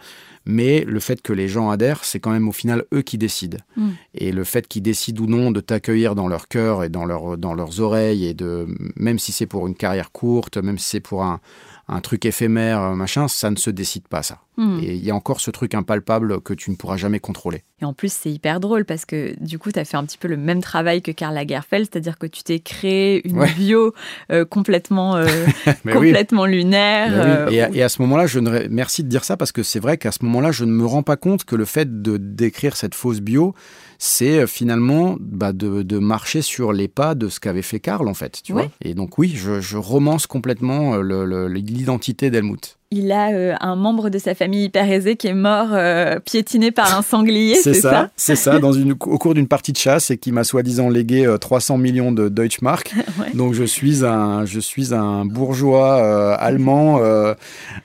Mais 0.45 0.83
le 0.87 0.99
fait 0.99 1.21
que 1.21 1.33
les 1.33 1.47
gens 1.47 1.69
adhèrent, 1.69 2.03
c'est 2.03 2.19
quand 2.19 2.31
même 2.31 2.47
au 2.47 2.53
final 2.53 2.85
eux 2.93 3.01
qui 3.01 3.17
décident. 3.17 3.59
Mm. 3.75 3.89
Et 4.15 4.31
le 4.31 4.43
fait 4.43 4.67
qu'ils 4.67 4.81
décident 4.81 5.23
ou 5.23 5.27
non 5.27 5.51
de 5.51 5.59
t'accueillir 5.59 6.15
dans 6.15 6.27
leur 6.27 6.47
cœur 6.47 6.83
et 6.83 6.89
dans, 6.89 7.05
leur, 7.05 7.37
dans 7.37 7.53
leurs 7.53 7.81
oreilles 7.81 8.25
et 8.25 8.33
de 8.33 8.65
même 8.95 9.19
si 9.19 9.31
c'est 9.31 9.45
pour 9.45 9.67
une 9.67 9.75
carrière 9.75 10.11
courte, 10.11 10.57
même 10.57 10.79
si 10.79 10.89
c'est 10.89 10.99
pour 11.01 11.23
un, 11.23 11.41
un 11.89 11.99
truc 11.99 12.25
éphémère, 12.25 12.95
machin, 12.95 13.27
ça 13.27 13.51
ne 13.51 13.57
se 13.57 13.69
décide 13.69 14.07
pas, 14.07 14.23
ça. 14.23 14.39
Hmm. 14.59 14.79
Et 14.83 14.95
il 14.95 15.05
y 15.05 15.09
a 15.09 15.15
encore 15.15 15.39
ce 15.39 15.51
truc 15.51 15.73
impalpable 15.73 16.41
que 16.41 16.53
tu 16.53 16.69
ne 16.69 16.75
pourras 16.75 16.97
jamais 16.97 17.21
contrôler. 17.21 17.63
Et 17.81 17.85
en 17.85 17.93
plus, 17.93 18.11
c'est 18.11 18.29
hyper 18.29 18.59
drôle 18.59 18.83
parce 18.83 19.05
que 19.05 19.33
du 19.39 19.57
coup, 19.57 19.71
tu 19.71 19.79
as 19.79 19.85
fait 19.85 19.95
un 19.95 20.03
petit 20.03 20.17
peu 20.17 20.27
le 20.27 20.35
même 20.35 20.61
travail 20.61 21.01
que 21.01 21.11
Karl 21.11 21.33
Lagerfeld, 21.33 21.87
c'est-à-dire 21.89 22.17
que 22.17 22.27
tu 22.27 22.43
t'es 22.43 22.59
créé 22.59 23.25
une 23.25 23.45
bio 23.57 23.93
euh, 24.33 24.43
complètement, 24.43 25.15
euh, 25.15 25.25
complètement 25.89 26.45
lunaire. 26.45 27.49
Et, 27.49 27.61
à, 27.61 27.69
et, 27.69 27.81
à, 27.81 27.87
ce 27.87 28.01
moment-là, 28.01 28.27
je 28.27 28.39
ne... 28.39 28.67
merci 28.67 29.01
de 29.05 29.07
dire 29.07 29.23
ça 29.23 29.37
parce 29.37 29.53
que 29.53 29.63
c'est 29.63 29.79
vrai 29.79 29.97
qu'à 29.97 30.11
ce 30.11 30.25
moment-là, 30.25 30.51
je 30.51 30.65
ne 30.65 30.71
me 30.71 30.85
rends 30.85 31.03
pas 31.03 31.15
compte 31.15 31.45
que 31.45 31.55
le 31.55 31.63
fait 31.63 32.01
de 32.01 32.17
d'écrire 32.17 32.75
cette 32.75 32.95
fausse 32.95 33.21
bio, 33.21 33.55
c'est 33.97 34.39
euh, 34.39 34.47
finalement 34.47 35.15
bah, 35.19 35.53
de, 35.53 35.99
marcher 35.99 36.41
sur 36.41 36.73
les 36.73 36.89
pas 36.89 37.15
de 37.15 37.29
ce 37.29 37.39
qu'avait 37.39 37.61
fait 37.61 37.79
Karl, 37.79 38.09
en 38.09 38.13
fait. 38.13 38.41
Tu 38.43 38.51
vois 38.51 38.67
Et 38.81 38.93
donc, 38.93 39.17
oui, 39.17 39.33
je, 39.35 39.61
je 39.61 39.77
romance 39.77 40.27
complètement 40.27 40.95
euh, 40.95 41.47
l'identité 41.47 42.29
d'Helmut 42.29 42.78
il 42.91 43.11
a 43.11 43.31
euh, 43.31 43.55
un 43.59 43.75
membre 43.75 44.09
de 44.09 44.17
sa 44.17 44.33
famille 44.33 44.63
hyper 44.63 44.89
aisée 44.91 45.15
qui 45.15 45.27
est 45.27 45.35
mort 45.35 45.69
euh, 45.73 46.19
piétiné 46.19 46.71
par 46.71 46.97
un 46.97 47.03
sanglier, 47.03 47.53
c'est 47.53 47.75
ça, 47.75 48.09
C'est 48.15 48.35
ça, 48.35 48.57
dans 48.57 48.73
une, 48.73 48.93
au 48.93 48.95
cours 48.95 49.35
d'une 49.35 49.47
partie 49.47 49.73
de 49.73 49.77
chasse 49.77 50.09
et 50.09 50.17
qui 50.17 50.31
m'a 50.31 50.43
soi-disant 50.43 50.89
légué 50.89 51.31
300 51.39 51.75
euh, 51.75 51.77
millions 51.77 52.11
de 52.11 52.29
Deutschmark. 52.29 52.95
Donc 53.35 53.53
je 53.53 53.63
suis 53.63 54.03
un, 54.03 54.43
je 54.45 54.59
suis 54.59 54.95
un 54.95 55.25
bourgeois 55.25 56.35
allemand 56.35 56.99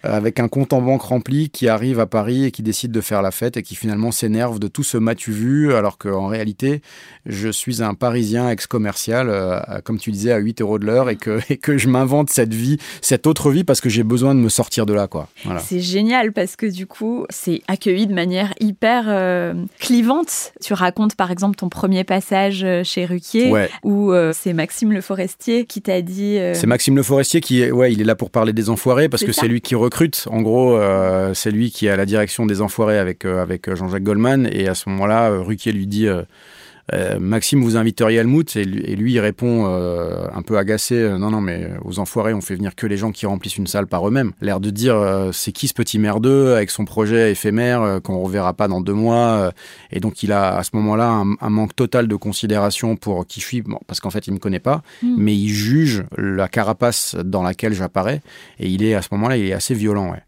avec 0.02 0.40
un 0.40 0.48
compte 0.48 0.72
en 0.72 0.80
banque 0.80 1.02
rempli 1.02 1.50
qui 1.50 1.68
arrive 1.68 2.00
à 2.00 2.06
Paris 2.06 2.44
et 2.44 2.50
qui 2.50 2.62
décide 2.62 2.90
de 2.90 3.00
faire 3.02 3.20
la 3.20 3.30
fête 3.30 3.58
et 3.58 3.62
qui 3.62 3.74
finalement 3.74 4.10
s'énerve 4.10 4.58
de 4.58 4.68
tout 4.68 4.84
ce 4.84 4.96
m'as-tu 4.96 5.32
vu 5.32 5.74
alors 5.74 5.98
qu'en 5.98 6.26
réalité 6.26 6.80
je 7.26 7.48
suis 7.50 7.82
un 7.82 7.94
Parisien 7.94 8.50
ex-commercial, 8.50 9.82
comme 9.84 9.98
tu 9.98 10.10
disais, 10.10 10.32
à 10.32 10.38
8 10.38 10.60
euros 10.62 10.78
de 10.78 10.86
l'heure 10.86 11.10
et 11.10 11.16
que, 11.16 11.40
et 11.50 11.58
que 11.58 11.76
je 11.76 11.88
m'invente 11.88 12.30
cette 12.30 12.54
vie, 12.54 12.78
cette 13.02 13.26
autre 13.26 13.50
vie 13.50 13.64
parce 13.64 13.80
que 13.80 13.90
j'ai 13.90 14.02
besoin 14.02 14.34
de 14.34 14.40
me 14.40 14.48
sortir 14.48 14.86
de 14.86 14.93
là, 14.94 15.06
quoi. 15.06 15.28
C'est 15.58 15.80
génial 15.80 16.32
parce 16.32 16.56
que 16.56 16.66
du 16.66 16.86
coup, 16.86 17.26
c'est 17.30 17.62
accueilli 17.68 18.06
de 18.06 18.14
manière 18.14 18.54
hyper 18.60 19.04
euh, 19.08 19.54
clivante. 19.78 20.52
Tu 20.62 20.74
racontes 20.74 21.16
par 21.16 21.30
exemple 21.30 21.56
ton 21.56 21.68
premier 21.68 22.04
passage 22.04 22.62
euh, 22.64 22.82
chez 22.84 23.04
Ruquier, 23.04 23.52
où 23.82 24.12
euh, 24.12 24.32
c'est 24.34 24.52
Maxime 24.52 24.92
Le 24.92 25.00
Forestier 25.00 25.64
qui 25.64 25.82
t'a 25.82 26.02
dit. 26.02 26.38
C'est 26.54 26.66
Maxime 26.66 26.96
Le 26.96 27.02
Forestier 27.02 27.40
qui, 27.40 27.62
est, 27.62 27.70
ouais, 27.70 27.92
il 27.92 28.00
est 28.00 28.04
là 28.04 28.14
pour 28.14 28.30
parler 28.30 28.52
des 28.52 28.70
enfoirés 28.70 29.08
parce 29.08 29.24
que 29.24 29.32
c'est 29.32 29.48
lui 29.48 29.60
qui 29.60 29.74
recrute. 29.74 30.26
En 30.30 30.42
gros, 30.42 30.78
c'est 31.34 31.50
lui 31.50 31.70
qui 31.70 31.86
est 31.86 31.90
à 31.90 31.96
la 31.96 32.06
direction 32.06 32.46
des 32.46 32.60
enfoirés 32.60 32.98
avec 32.98 33.24
avec 33.24 33.74
Jean-Jacques 33.74 34.02
Goldman 34.02 34.48
et 34.50 34.68
à 34.68 34.74
ce 34.74 34.88
moment-là, 34.88 35.30
Ruquier 35.30 35.72
lui 35.72 35.86
dit 35.86 36.08
euh, 36.92 37.18
Maxime, 37.18 37.62
vous 37.62 37.76
inviteriez 37.76 38.18
Helmut 38.18 38.56
et 38.56 38.64
lui, 38.64 39.14
il 39.14 39.20
répond 39.20 39.66
euh, 39.66 40.26
un 40.34 40.42
peu 40.42 40.58
agacé 40.58 40.96
euh, 40.96 41.18
Non, 41.18 41.30
non, 41.30 41.40
mais 41.40 41.70
aux 41.84 41.98
enfoirés, 41.98 42.34
on 42.34 42.40
fait 42.40 42.54
venir 42.54 42.74
que 42.74 42.86
les 42.86 42.96
gens 42.96 43.10
qui 43.10 43.24
remplissent 43.26 43.56
une 43.56 43.66
salle 43.66 43.86
par 43.86 44.06
eux-mêmes. 44.06 44.32
L'air 44.40 44.60
de 44.60 44.70
dire 44.70 45.30
C'est 45.32 45.52
qui 45.52 45.68
ce 45.68 45.74
petit 45.74 45.98
merdeux 45.98 46.54
avec 46.54 46.70
son 46.70 46.84
projet 46.84 47.32
éphémère 47.32 48.00
qu'on 48.02 48.18
reverra 48.18 48.52
pas 48.52 48.68
dans 48.68 48.80
deux 48.80 48.92
mois 48.92 49.52
Et 49.90 50.00
donc, 50.00 50.22
il 50.22 50.32
a 50.32 50.56
à 50.56 50.62
ce 50.62 50.70
moment-là 50.74 51.24
un, 51.40 51.50
manque 51.50 51.74
total 51.74 52.08
de 52.08 52.16
considération 52.16 52.96
pour 52.96 53.26
qui 53.26 53.40
je 53.40 53.46
suis, 53.46 53.64
parce 53.86 54.00
qu'en 54.00 54.10
fait, 54.10 54.26
il 54.26 54.34
me 54.34 54.38
connaît 54.38 54.60
pas, 54.60 54.82
hmm. 55.02 55.14
mais 55.16 55.34
il 55.34 55.48
juge 55.48 56.04
la 56.18 56.48
carapace 56.48 57.16
dans 57.24 57.42
laquelle 57.42 57.72
j'apparais 57.72 58.20
et 58.58 58.68
il 58.68 58.82
est 58.82 58.94
à 58.94 59.02
ce 59.02 59.08
moment-là, 59.12 59.36
il 59.36 59.46
est 59.46 59.52
assez 59.52 59.74
violent. 59.74 60.10
Ouais. 60.10 60.22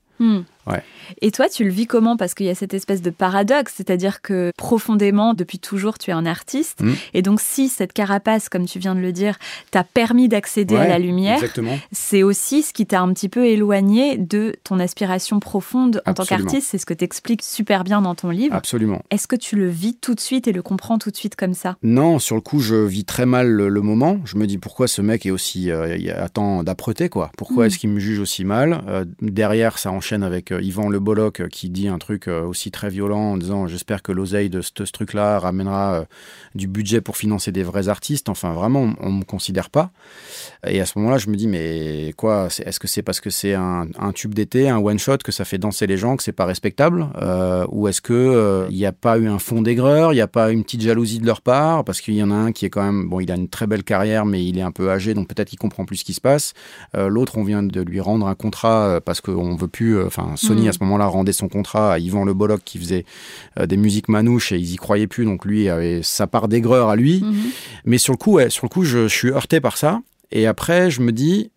Ouais. 0.67 0.83
Et 1.23 1.31
toi, 1.31 1.49
tu 1.49 1.65
le 1.65 1.71
vis 1.71 1.87
comment? 1.87 2.17
Parce 2.17 2.35
qu'il 2.35 2.47
y 2.47 2.51
a 2.51 2.55
cette 2.55 2.75
espèce 2.75 3.03
de 3.03 3.11
paradoxe, 3.11 3.75
c'est-à-dire 3.77 4.23
que 4.23 4.53
profondément, 4.57 5.35
depuis 5.35 5.59
toujours, 5.59 5.99
tu 5.99 6.11
es 6.11 6.15
un 6.15 6.27
artiste. 6.27 6.83
Mm. 6.83 6.93
Et 7.15 7.23
donc, 7.23 7.41
si 7.41 7.69
cette 7.69 7.93
carapace, 7.93 8.49
comme 8.49 8.67
tu 8.67 8.79
viens 8.79 8.95
de 8.95 9.01
le 9.01 9.13
dire, 9.13 9.39
t'a 9.71 9.85
permis 9.85 10.29
d'accéder 10.29 10.77
à 10.77 10.89
la 10.89 10.99
lumière, 10.99 11.41
c'est 11.93 12.23
aussi 12.23 12.63
ce 12.63 12.73
qui 12.73 12.87
t'a 12.87 13.01
un 13.01 13.13
petit 13.13 13.29
peu 13.29 13.47
éloigné 13.47 14.17
de 14.17 14.55
ton 14.65 14.79
aspiration 14.79 15.41
profonde 15.41 16.03
en 16.07 16.15
tant 16.15 16.25
qu'artiste. 16.25 16.69
C'est 16.71 16.79
ce 16.79 16.87
que 16.87 16.95
tu 16.95 17.05
expliques 17.05 17.43
super 17.43 17.85
bien 17.85 18.03
dans 18.03 18.15
ton 18.15 18.31
livre. 18.31 18.55
Absolument. 18.55 19.03
Est-ce 19.11 19.27
que 19.27 19.37
tu 19.37 19.57
le 19.57 19.69
vis 19.69 19.97
tout 19.97 20.15
de 20.15 20.21
suite 20.21 20.49
et 20.49 20.53
le 20.53 20.63
comprends 20.63 20.99
tout 20.99 21.11
de 21.11 21.17
suite 21.17 21.37
comme 21.37 21.55
ça? 21.55 21.77
Non, 21.83 22.19
sur 22.19 22.35
le 22.35 22.41
coup, 22.41 22.61
je 22.61 22.75
vis 22.75 23.05
très 23.05 23.27
mal 23.27 23.49
le, 23.49 23.81
moment. 23.81 24.19
Je 24.25 24.37
me 24.37 24.47
dis 24.47 24.59
pourquoi 24.59 24.89
ce 24.89 25.03
mec 25.03 25.27
est 25.27 25.31
aussi 25.31 25.71
euh, 25.71 25.97
attend 26.17 26.63
d'âpreté, 26.63 27.09
quoi? 27.09 27.31
Pourquoi 27.37 27.65
mm. 27.65 27.67
est-ce 27.67 27.79
qu'il 27.79 27.91
me 27.91 28.01
juge 28.01 28.19
aussi 28.19 28.45
mal? 28.45 28.83
Euh, 28.89 29.05
Derrière, 29.21 29.79
ça 29.79 29.91
enchaîne 29.91 30.23
avec 30.23 30.53
euh, 30.53 30.63
Yvan 30.63 30.89
Le 30.89 30.96
Le 30.97 31.01
Bolloc 31.01 31.47
qui 31.49 31.69
dit 31.69 31.89
un 31.89 31.99
truc 31.99 32.27
aussi 32.27 32.71
très 32.71 32.89
violent 32.89 33.33
en 33.33 33.37
disant 33.37 33.67
j'espère 33.67 34.03
que 34.03 34.13
l'oseille 34.13 34.49
de 34.49 34.63
ce, 34.63 34.71
truc-là 34.71 35.39
ramènera 35.39 36.07
du 36.55 36.69
budget 36.69 37.03
pour 37.03 37.19
financer 37.19 37.53
des 37.53 37.63
vrais 37.63 37.91
artistes. 37.91 38.31
Enfin, 38.31 38.55
vraiment, 38.55 38.95
on 39.01 39.13
ne 39.13 39.19
me 39.19 39.25
considère 39.25 39.69
pas. 39.69 39.91
Et 40.67 40.81
à 40.81 40.87
ce 40.87 40.99
moment-là, 40.99 41.19
je 41.19 41.29
me 41.29 41.37
dis 41.37 41.49
mais 41.49 42.15
quoi 42.17 42.47
Est-ce 42.47 42.81
que 42.81 42.89
c'est 42.89 43.03
parce 43.03 43.21
que 43.21 43.29
c'est 43.29 43.53
un, 43.53 43.87
tube 44.15 44.33
d'été, 44.33 44.71
un 44.71 44.79
one-shot, 44.79 45.19
que 45.19 45.33
ça 45.33 45.45
fait 45.45 45.59
danser 45.59 45.87
les 45.87 45.99
gens, 45.99 46.17
que 46.17 46.23
c'est 46.23 46.33
pas 46.33 46.47
respectable 46.47 47.09
Ou 47.69 47.89
est-ce 47.89 48.01
que 48.01 48.67
il 48.71 48.77
n'y 48.77 48.87
a 48.87 48.93
pas 48.93 49.19
eu 49.19 49.29
un 49.29 49.39
fond 49.39 49.61
d'aigreur 49.61 50.15
Il 50.15 50.17
n'y 50.17 50.23
a 50.23 50.29
pas 50.29 50.51
une 50.51 50.65
petite 50.65 50.81
jalousie 50.81 51.19
de 51.19 51.27
leur 51.27 51.43
part? 51.43 51.85
Parce 51.85 52.01
qu'il 52.01 52.15
y 52.15 52.23
en 52.23 52.31
a 52.31 52.35
un 52.35 52.53
qui 52.53 52.65
est 52.65 52.71
quand 52.71 52.83
même 52.83 53.07
bon, 53.07 53.21
il 53.21 53.31
a 53.31 53.35
une 53.35 53.51
très 53.51 53.67
belle 53.67 53.85
carrière, 53.85 54.25
mais 54.25 54.43
il 54.43 54.57
est 54.57 54.63
un 54.63 54.73
peu 54.73 54.91
âgé, 54.91 55.13
donc 55.13 55.29
peut-être 55.29 55.51
qu'il 55.51 55.59
comprend 55.59 55.85
plus 55.85 55.99
ce 55.99 56.05
qui 56.07 56.15
se 56.15 56.23
passe. 56.23 56.55
L'autre, 56.95 57.37
on 57.37 57.45
vient 57.45 57.63
de 57.63 57.83
lui 57.83 58.01
rendre 58.01 58.27
un 58.27 58.35
contrat 58.35 59.03
parce 59.05 59.21
qu'on 59.21 59.57
veut 59.57 59.69
plus. 59.69 60.03
Enfin, 60.03 60.33
Sony 60.37 60.67
mm. 60.67 60.69
à 60.69 60.73
ce 60.73 60.79
moment-là 60.87 61.07
rendait 61.07 61.33
son 61.33 61.49
contrat 61.49 61.93
à 61.93 61.99
Yvan 61.99 62.25
Le 62.25 62.35
Bolloc 62.35 62.63
qui 62.65 62.79
faisait 62.79 63.05
euh, 63.59 63.67
des 63.67 63.77
musiques 63.77 64.09
manouches 64.09 64.53
et 64.53 64.57
ils 64.57 64.73
y 64.73 64.77
croyaient 64.77 65.07
plus, 65.07 65.25
donc 65.25 65.45
lui 65.45 65.69
avait 65.69 66.01
sa 66.03 66.27
part 66.27 66.49
d'aigreur 66.49 66.89
à 66.89 66.97
lui. 66.97 67.21
Mm-hmm. 67.21 67.35
Mais 67.85 67.99
sur 67.99 68.13
le 68.13 68.19
coup, 68.19 68.39
sur 68.49 68.65
le 68.65 68.69
coup, 68.69 68.85
je, 68.85 69.09
suis 69.09 69.31
heurté 69.31 69.61
par 69.61 69.77
ça. 69.77 70.01
Et 70.33 70.47
après, 70.47 70.91
je 70.91 71.01
me 71.01 71.13
dis, 71.13 71.51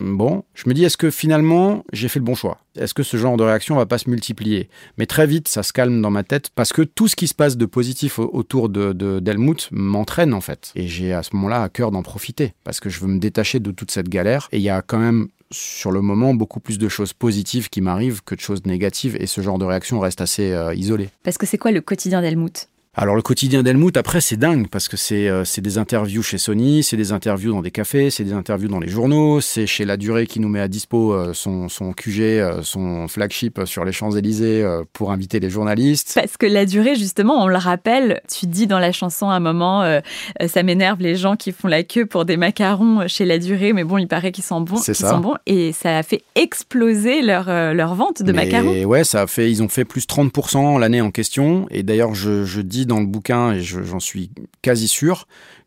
bon, 0.00 0.42
je 0.54 0.68
me 0.68 0.74
dis, 0.74 0.84
est-ce 0.84 0.96
que 0.96 1.10
finalement, 1.10 1.84
j'ai 1.92 2.08
fait 2.08 2.18
le 2.18 2.24
bon 2.24 2.34
choix? 2.34 2.58
Est-ce 2.76 2.94
que 2.94 3.02
ce 3.02 3.16
genre 3.16 3.36
de 3.36 3.44
réaction 3.44 3.76
va 3.76 3.86
pas 3.86 3.98
se 3.98 4.10
multiplier? 4.10 4.68
Mais 4.98 5.06
très 5.06 5.26
vite, 5.26 5.48
ça 5.48 5.62
se 5.62 5.72
calme 5.72 6.02
dans 6.02 6.10
ma 6.10 6.24
tête 6.24 6.50
parce 6.54 6.72
que 6.72 6.82
tout 6.82 7.08
ce 7.08 7.16
qui 7.16 7.28
se 7.28 7.34
passe 7.34 7.56
de 7.56 7.66
positif 7.66 8.18
autour 8.18 8.68
de, 8.68 8.92
d'Helmut 9.20 9.68
m'entraîne 9.70 10.34
en 10.34 10.40
fait. 10.40 10.72
Et 10.74 10.86
j'ai 10.86 11.12
à 11.12 11.22
ce 11.22 11.34
moment-là 11.36 11.62
à 11.62 11.68
cœur 11.68 11.90
d'en 11.90 12.02
profiter 12.02 12.54
parce 12.64 12.80
que 12.80 12.90
je 12.90 13.00
veux 13.00 13.08
me 13.08 13.18
détacher 13.18 13.60
de 13.60 13.70
toute 13.70 13.90
cette 13.90 14.08
galère. 14.08 14.48
Et 14.52 14.58
il 14.58 14.62
y 14.62 14.70
a 14.70 14.82
quand 14.82 14.98
même 14.98 15.28
sur 15.50 15.92
le 15.92 16.00
moment 16.00 16.34
beaucoup 16.34 16.60
plus 16.60 16.78
de 16.78 16.88
choses 16.88 17.12
positives 17.12 17.68
qui 17.68 17.80
m'arrivent 17.80 18.22
que 18.24 18.34
de 18.34 18.40
choses 18.40 18.64
négatives 18.66 19.16
et 19.20 19.26
ce 19.26 19.40
genre 19.40 19.58
de 19.58 19.64
réaction 19.64 20.00
reste 20.00 20.20
assez 20.20 20.52
euh, 20.52 20.74
isolé. 20.74 21.08
Parce 21.22 21.38
que 21.38 21.46
c'est 21.46 21.58
quoi 21.58 21.70
le 21.70 21.80
quotidien 21.80 22.20
d'Helmut? 22.20 22.68
Alors 22.98 23.14
le 23.14 23.20
quotidien 23.20 23.62
d'Helmut, 23.62 23.94
après, 23.98 24.22
c'est 24.22 24.38
dingue 24.38 24.68
parce 24.68 24.88
que 24.88 24.96
c'est 24.96 25.28
euh, 25.28 25.44
c'est 25.44 25.60
des 25.60 25.76
interviews 25.76 26.22
chez 26.22 26.38
Sony, 26.38 26.82
c'est 26.82 26.96
des 26.96 27.12
interviews 27.12 27.52
dans 27.52 27.60
des 27.60 27.70
cafés, 27.70 28.08
c'est 28.08 28.24
des 28.24 28.32
interviews 28.32 28.68
dans 28.68 28.80
les 28.80 28.88
journaux, 28.88 29.42
c'est 29.42 29.66
chez 29.66 29.84
La 29.84 29.98
Durée 29.98 30.26
qui 30.26 30.40
nous 30.40 30.48
met 30.48 30.60
à 30.60 30.68
dispo 30.68 31.12
euh, 31.12 31.34
son, 31.34 31.68
son 31.68 31.92
QG, 31.92 32.20
euh, 32.20 32.62
son 32.62 33.06
flagship 33.06 33.60
sur 33.66 33.84
les 33.84 33.92
Champs-Élysées 33.92 34.64
pour 34.94 35.12
inviter 35.12 35.40
les 35.40 35.50
journalistes. 35.50 36.12
Parce 36.14 36.38
que 36.38 36.46
La 36.46 36.64
Durée, 36.64 36.94
justement, 36.94 37.44
on 37.44 37.48
le 37.48 37.56
rappelle, 37.56 38.22
tu 38.32 38.46
dis 38.46 38.66
dans 38.66 38.78
la 38.78 38.92
chanson 38.92 39.28
à 39.28 39.34
un 39.34 39.40
moment, 39.40 40.00
ça 40.46 40.62
m'énerve 40.62 41.00
les 41.00 41.16
gens 41.16 41.36
qui 41.36 41.52
font 41.52 41.68
la 41.68 41.82
queue 41.82 42.06
pour 42.06 42.24
des 42.24 42.38
macarons 42.38 43.06
chez 43.08 43.26
La 43.26 43.38
Durée, 43.38 43.74
mais 43.74 43.84
bon, 43.84 43.98
il 43.98 44.08
paraît 44.08 44.32
qu'ils 44.32 44.44
sont 44.44 44.62
bons. 44.62 44.76
C'est 44.76 44.94
ça. 44.94 45.10
Sont 45.10 45.18
bons, 45.18 45.36
et 45.44 45.72
ça 45.72 45.98
a 45.98 46.02
fait 46.02 46.22
exploser 46.34 47.20
leur, 47.20 47.46
leur 47.74 47.94
vente 47.94 48.22
de 48.22 48.32
mais 48.32 48.46
macarons. 48.46 48.84
Ouais, 48.84 49.04
ça 49.04 49.22
a 49.22 49.26
fait, 49.26 49.50
ils 49.50 49.62
ont 49.62 49.68
fait 49.68 49.84
plus 49.84 50.06
30% 50.06 50.80
l'année 50.80 51.02
en 51.02 51.10
question. 51.10 51.66
Et 51.70 51.82
d'ailleurs, 51.82 52.14
je, 52.14 52.44
je 52.44 52.62
dis 52.62 52.85
dans 52.86 53.00
le 53.00 53.06
bouquin, 53.06 53.52
et 53.52 53.60
j'en 53.60 54.00
suis 54.00 54.30
quasi 54.62 54.88
sûr, 54.88 55.26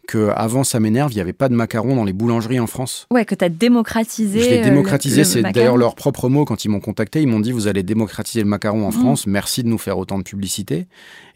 qu'avant 0.10 0.64
ça 0.64 0.80
m'énerve, 0.80 1.12
il 1.12 1.16
n'y 1.16 1.22
avait 1.22 1.34
pas 1.34 1.50
de 1.50 1.54
macarons 1.54 1.96
dans 1.96 2.04
les 2.04 2.14
boulangeries 2.14 2.60
en 2.60 2.68
France. 2.68 3.08
Ouais, 3.12 3.26
que 3.26 3.36
tu 3.36 3.46
as 3.46 3.50
démocratisé. 3.50 4.40
Je 4.40 4.50
l'ai 4.50 4.60
euh, 4.60 4.64
démocratisé, 4.64 5.24
c'est 5.24 5.44
d'ailleurs 5.44 5.78
leur 5.78 5.96
propre 5.96 6.30
mot 6.30 6.46
quand 6.46 6.66
ils 6.66 6.70
m'ont 6.70 6.80
contacté. 6.80 7.22
Ils 7.22 7.28
m'ont 7.28 7.40
dit 7.40 7.52
Vous 7.52 7.68
allez 7.68 7.84
démocratiser 7.84 8.42
le 8.42 8.50
macaron 8.50 8.86
en 8.86 8.90
mmh. 8.90 8.94
France, 8.94 9.28
merci 9.28 9.64
de 9.64 9.68
nous 9.68 9.78
faire 9.78 9.98
autant 9.98 10.18
de 10.18 10.24
publicité. 10.24 10.88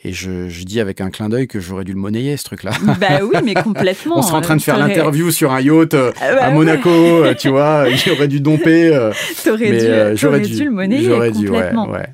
Et 0.06 0.12
je, 0.12 0.64
dis 0.64 0.80
avec 0.80 1.00
un 1.02 1.10
clin 1.10 1.30
d'œil 1.30 1.48
que 1.48 1.60
j'aurais 1.60 1.86
dû 1.86 1.94
le 1.94 2.00
monnayer, 2.00 2.36
ce 2.36 2.44
truc-là. 2.44 2.72
Bah 3.00 3.20
oui, 3.22 3.40
mais 3.44 3.54
complètement. 3.64 4.18
On 4.18 4.22
serait 4.22 4.38
en 4.38 4.42
train 4.42 4.58
de 4.58 4.62
faire 4.62 4.78
l'interview 4.78 5.32
sur 5.32 5.54
un 5.54 5.62
yacht 5.62 5.94
euh, 5.94 6.12
ah 6.20 6.36
bah 6.36 6.46
à 6.46 6.52
Monaco, 6.52 6.90
euh, 6.90 7.34
tu 7.36 7.50
vois, 7.50 7.90
j'aurais 7.90 8.28
dû 8.28 8.42
domper. 8.42 8.90
T'aurais 9.44 9.72
dû, 9.72 10.18
j'aurais 10.18 10.42
dû, 10.42 10.66
le 10.66 10.72
monnayer. 10.72 11.06
J'aurais 11.06 11.32
dû, 11.32 11.48
ouais, 11.50 11.72
ouais. 11.74 12.08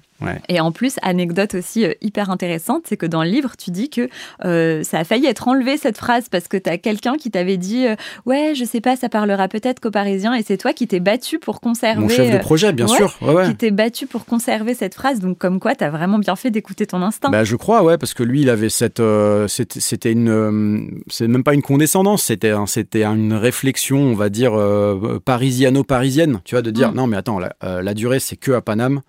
Et 0.49 0.59
en 0.59 0.71
plus, 0.71 0.95
anecdote 1.01 1.55
aussi 1.55 1.85
euh, 1.85 1.93
hyper 2.01 2.29
intéressante, 2.29 2.83
c'est 2.85 2.97
que 2.97 3.05
dans 3.05 3.23
le 3.23 3.29
livre, 3.29 3.53
tu 3.57 3.71
dis 3.71 3.89
que 3.89 4.09
euh, 4.45 4.83
ça 4.83 4.99
a 4.99 5.03
failli 5.03 5.25
être 5.25 5.47
enlevé 5.47 5.77
cette 5.77 5.97
phrase 5.97 6.29
parce 6.29 6.47
que 6.47 6.57
tu 6.57 6.69
as 6.69 6.77
quelqu'un 6.77 7.15
qui 7.15 7.31
t'avait 7.31 7.57
dit 7.57 7.85
euh, 7.85 7.95
Ouais, 8.25 8.53
je 8.55 8.65
sais 8.65 8.81
pas, 8.81 8.95
ça 8.95 9.09
parlera 9.09 9.47
peut-être 9.47 9.79
qu'aux 9.79 9.91
Parisiens. 9.91 10.33
Et 10.33 10.43
c'est 10.43 10.57
toi 10.57 10.73
qui 10.73 10.87
t'es 10.87 10.99
battu 10.99 11.39
pour 11.39 11.61
conserver. 11.61 12.01
Mon 12.01 12.09
chef 12.09 12.31
de 12.31 12.37
projet, 12.37 12.73
bien 12.73 12.87
sûr. 12.87 13.17
Qui 13.45 13.55
t'es 13.55 13.71
battu 13.71 14.07
pour 14.07 14.25
conserver 14.25 14.73
cette 14.73 14.95
phrase. 14.95 15.19
Donc, 15.19 15.37
comme 15.37 15.59
quoi, 15.59 15.75
tu 15.75 15.83
as 15.83 15.89
vraiment 15.89 16.19
bien 16.19 16.35
fait 16.35 16.51
d'écouter 16.51 16.85
ton 16.85 17.01
instinct. 17.01 17.29
Bah, 17.29 17.43
je 17.43 17.55
crois, 17.55 17.83
ouais, 17.83 17.97
parce 17.97 18.13
que 18.13 18.23
lui, 18.23 18.41
il 18.41 18.49
avait 18.49 18.69
cette. 18.69 19.01
c'était 19.47 20.11
une. 20.11 21.01
c'est 21.09 21.27
même 21.27 21.43
pas 21.43 21.53
une 21.53 21.61
condescendance, 21.61 22.23
c'était 22.23 22.53
c'était 22.67 23.03
une 23.03 23.33
réflexion, 23.33 23.99
on 23.99 24.15
va 24.15 24.29
dire, 24.29 24.53
parisiano-parisienne. 25.25 26.41
Tu 26.43 26.55
vois, 26.55 26.61
de 26.61 26.71
dire 26.71 26.91
mm. 26.91 26.95
Non, 26.95 27.07
mais 27.07 27.17
attends, 27.17 27.39
la, 27.39 27.53
la 27.61 27.93
durée, 27.93 28.19
c'est 28.19 28.35
que 28.35 28.51
à 28.51 28.61
Paname 28.61 29.01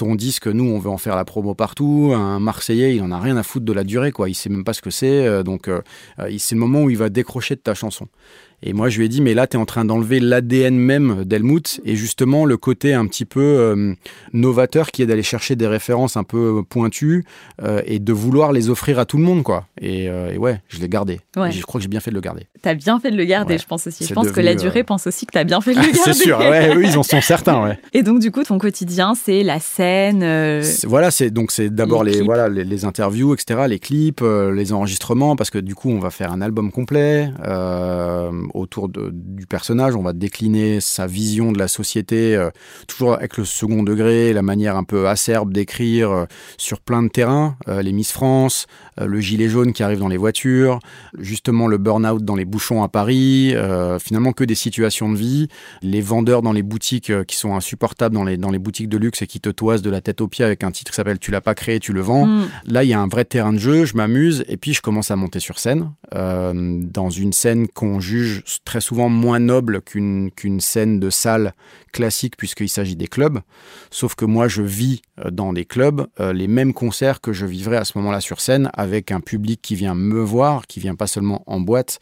ton 0.00 0.14
disque, 0.14 0.46
nous, 0.46 0.64
on 0.64 0.78
veut 0.78 0.88
en 0.88 0.96
faire 0.96 1.14
la 1.14 1.26
promo 1.26 1.54
partout. 1.54 2.12
Un 2.14 2.40
Marseillais, 2.40 2.96
il 2.96 3.02
en 3.02 3.10
a 3.10 3.20
rien 3.20 3.36
à 3.36 3.42
foutre 3.42 3.66
de 3.66 3.72
la 3.74 3.84
durée, 3.84 4.12
quoi. 4.12 4.30
Il 4.30 4.34
sait 4.34 4.48
même 4.48 4.64
pas 4.64 4.72
ce 4.72 4.80
que 4.80 4.88
c'est. 4.88 5.26
Euh, 5.26 5.42
donc, 5.42 5.68
euh, 5.68 5.82
euh, 6.18 6.34
c'est 6.38 6.54
le 6.54 6.58
moment 6.58 6.84
où 6.84 6.88
il 6.88 6.96
va 6.96 7.10
décrocher 7.10 7.54
de 7.54 7.60
ta 7.60 7.74
chanson. 7.74 8.08
Et 8.62 8.74
moi, 8.74 8.90
je 8.90 8.98
lui 8.98 9.06
ai 9.06 9.08
dit, 9.08 9.22
mais 9.22 9.32
là, 9.32 9.46
tu 9.46 9.56
es 9.56 9.60
en 9.60 9.64
train 9.64 9.86
d'enlever 9.86 10.20
l'ADN 10.20 10.76
même 10.76 11.24
d'Helmut 11.24 11.80
et 11.86 11.96
justement 11.96 12.44
le 12.44 12.58
côté 12.58 12.92
un 12.92 13.06
petit 13.06 13.24
peu 13.24 13.40
euh, 13.40 13.94
novateur 14.34 14.90
qui 14.90 15.02
est 15.02 15.06
d'aller 15.06 15.22
chercher 15.22 15.56
des 15.56 15.66
références 15.66 16.18
un 16.18 16.24
peu 16.24 16.62
pointues 16.68 17.24
euh, 17.62 17.80
et 17.86 17.98
de 17.98 18.12
vouloir 18.12 18.52
les 18.52 18.68
offrir 18.68 18.98
à 18.98 19.06
tout 19.06 19.16
le 19.16 19.22
monde, 19.24 19.42
quoi. 19.42 19.66
Et, 19.80 20.10
euh, 20.10 20.36
ouais, 20.36 20.60
je 20.68 20.78
l'ai 20.80 20.88
gardé. 20.88 21.20
je 21.34 21.62
crois 21.62 21.78
que 21.78 21.82
j'ai 21.82 21.88
bien 21.88 22.00
fait 22.00 22.10
de 22.10 22.16
le 22.16 22.20
garder. 22.20 22.46
Tu 22.62 22.68
as 22.68 22.74
bien 22.74 23.00
fait 23.00 23.10
de 23.10 23.16
le 23.16 23.24
garder, 23.24 23.56
je 23.56 23.66
pense 23.66 23.86
aussi. 23.86 24.04
Je 24.04 24.12
pense 24.12 24.30
que 24.30 24.40
la 24.40 24.54
durée 24.54 24.84
pense 24.84 25.06
aussi 25.06 25.24
que 25.24 25.32
tu 25.32 25.38
as 25.38 25.44
bien 25.44 25.62
fait 25.62 25.72
de 25.72 25.78
le 25.78 25.86
garder. 25.92 25.98
c'est 26.04 26.12
sûr, 26.12 26.38
ouais, 26.38 26.76
eux, 26.76 26.84
ils 26.84 26.98
en 26.98 27.02
sont 27.02 27.22
certains, 27.22 27.62
ouais. 27.62 27.78
Et 27.94 28.02
donc, 28.02 28.20
du 28.20 28.30
coup, 28.30 28.44
ton 28.44 28.58
quotidien, 28.58 29.14
c'est 29.14 29.42
la 29.42 29.58
scène. 29.58 30.62
Voilà, 30.84 31.10
c'est 31.10 31.30
donc 31.30 31.50
c'est 31.50 31.70
d'abord 31.70 32.04
les, 32.04 32.20
voilà, 32.20 32.48
les, 32.48 32.84
interviews, 32.84 33.32
etc., 33.32 33.62
les 33.68 33.78
clips, 33.78 34.22
les 34.22 34.72
enregistrements, 34.74 35.34
parce 35.34 35.48
que 35.48 35.58
du 35.58 35.74
coup, 35.74 35.90
on 35.90 35.98
va 35.98 36.10
faire 36.10 36.30
un 36.30 36.42
album 36.42 36.70
complet 36.70 37.30
autour 38.54 38.88
du 38.88 39.46
personnage. 39.46 39.96
On 39.96 40.02
va 40.02 40.12
décliner 40.12 40.80
sa 40.80 41.06
vision 41.06 41.52
de 41.52 41.58
la 41.58 41.68
société, 41.68 42.36
euh, 42.36 42.50
toujours 42.86 43.14
avec 43.14 43.36
le 43.36 43.44
second 43.44 43.82
degré, 43.82 44.32
la 44.32 44.42
manière 44.42 44.76
un 44.76 44.84
peu 44.84 45.08
acerbe 45.08 45.52
d'écrire 45.52 46.10
euh, 46.10 46.24
sur 46.56 46.80
plein 46.80 47.02
de 47.02 47.08
terrains. 47.08 47.56
Euh, 47.68 47.82
les 47.82 47.92
Miss 47.92 48.12
France, 48.12 48.66
le 48.98 49.20
gilet 49.20 49.48
jaune 49.48 49.72
qui 49.72 49.82
arrive 49.82 49.98
dans 49.98 50.08
les 50.08 50.16
voitures, 50.16 50.78
justement 51.18 51.66
le 51.66 51.78
burn-out 51.78 52.22
dans 52.22 52.36
les 52.36 52.44
bouchons 52.44 52.82
à 52.82 52.88
Paris, 52.88 53.54
finalement 53.98 54.32
que 54.32 54.44
des 54.44 54.54
situations 54.54 55.10
de 55.10 55.16
vie. 55.16 55.48
Les 55.80 56.02
vendeurs 56.02 56.42
dans 56.42 56.52
les 56.52 56.62
boutiques 56.62 57.10
qui 57.24 57.36
sont 57.36 57.54
insupportables 57.54 58.14
dans 58.14 58.24
les, 58.24 58.36
dans 58.36 58.50
les 58.50 58.58
boutiques 58.58 58.90
de 58.90 58.98
luxe 58.98 59.22
et 59.22 59.26
qui 59.26 59.40
te 59.40 59.48
toisent 59.48 59.80
de 59.80 59.88
la 59.88 60.02
tête 60.02 60.20
aux 60.20 60.28
pieds 60.28 60.44
avec 60.44 60.64
un 60.64 60.70
titre 60.70 60.90
qui 60.90 60.96
s'appelle 60.96 61.18
Tu 61.18 61.30
l'as 61.30 61.40
pas 61.40 61.54
créé, 61.54 61.80
tu 61.80 61.94
le 61.94 62.02
vends. 62.02 62.26
Mm. 62.26 62.48
Là, 62.66 62.84
il 62.84 62.90
y 62.90 62.92
a 62.92 63.00
un 63.00 63.08
vrai 63.08 63.24
terrain 63.24 63.54
de 63.54 63.58
jeu, 63.58 63.86
je 63.86 63.96
m'amuse 63.96 64.44
et 64.48 64.58
puis 64.58 64.74
je 64.74 64.82
commence 64.82 65.10
à 65.10 65.16
monter 65.16 65.40
sur 65.40 65.58
scène, 65.58 65.92
dans 66.12 67.10
une 67.10 67.32
scène 67.32 67.68
qu'on 67.68 68.00
juge 68.00 68.39
très 68.64 68.80
souvent 68.80 69.08
moins 69.08 69.38
noble 69.38 69.80
qu'une 69.82 70.60
scène 70.60 71.00
de 71.00 71.10
salle 71.10 71.54
classique 71.90 72.36
puisqu'il 72.36 72.68
s'agit 72.68 72.96
des 72.96 73.06
clubs. 73.06 73.40
Sauf 73.90 74.14
que 74.14 74.24
moi, 74.24 74.48
je 74.48 74.62
vis 74.62 75.02
euh, 75.24 75.30
dans 75.30 75.52
des 75.52 75.64
clubs 75.64 76.06
euh, 76.20 76.32
les 76.32 76.48
mêmes 76.48 76.72
concerts 76.72 77.20
que 77.20 77.32
je 77.32 77.46
vivrais 77.46 77.76
à 77.76 77.84
ce 77.84 77.96
moment-là 77.98 78.20
sur 78.20 78.40
scène 78.40 78.70
avec 78.74 79.12
un 79.12 79.20
public 79.20 79.60
qui 79.62 79.74
vient 79.74 79.94
me 79.94 80.20
voir, 80.20 80.66
qui 80.66 80.80
vient 80.80 80.94
pas 80.94 81.06
seulement 81.06 81.42
en 81.46 81.60
boîte 81.60 81.98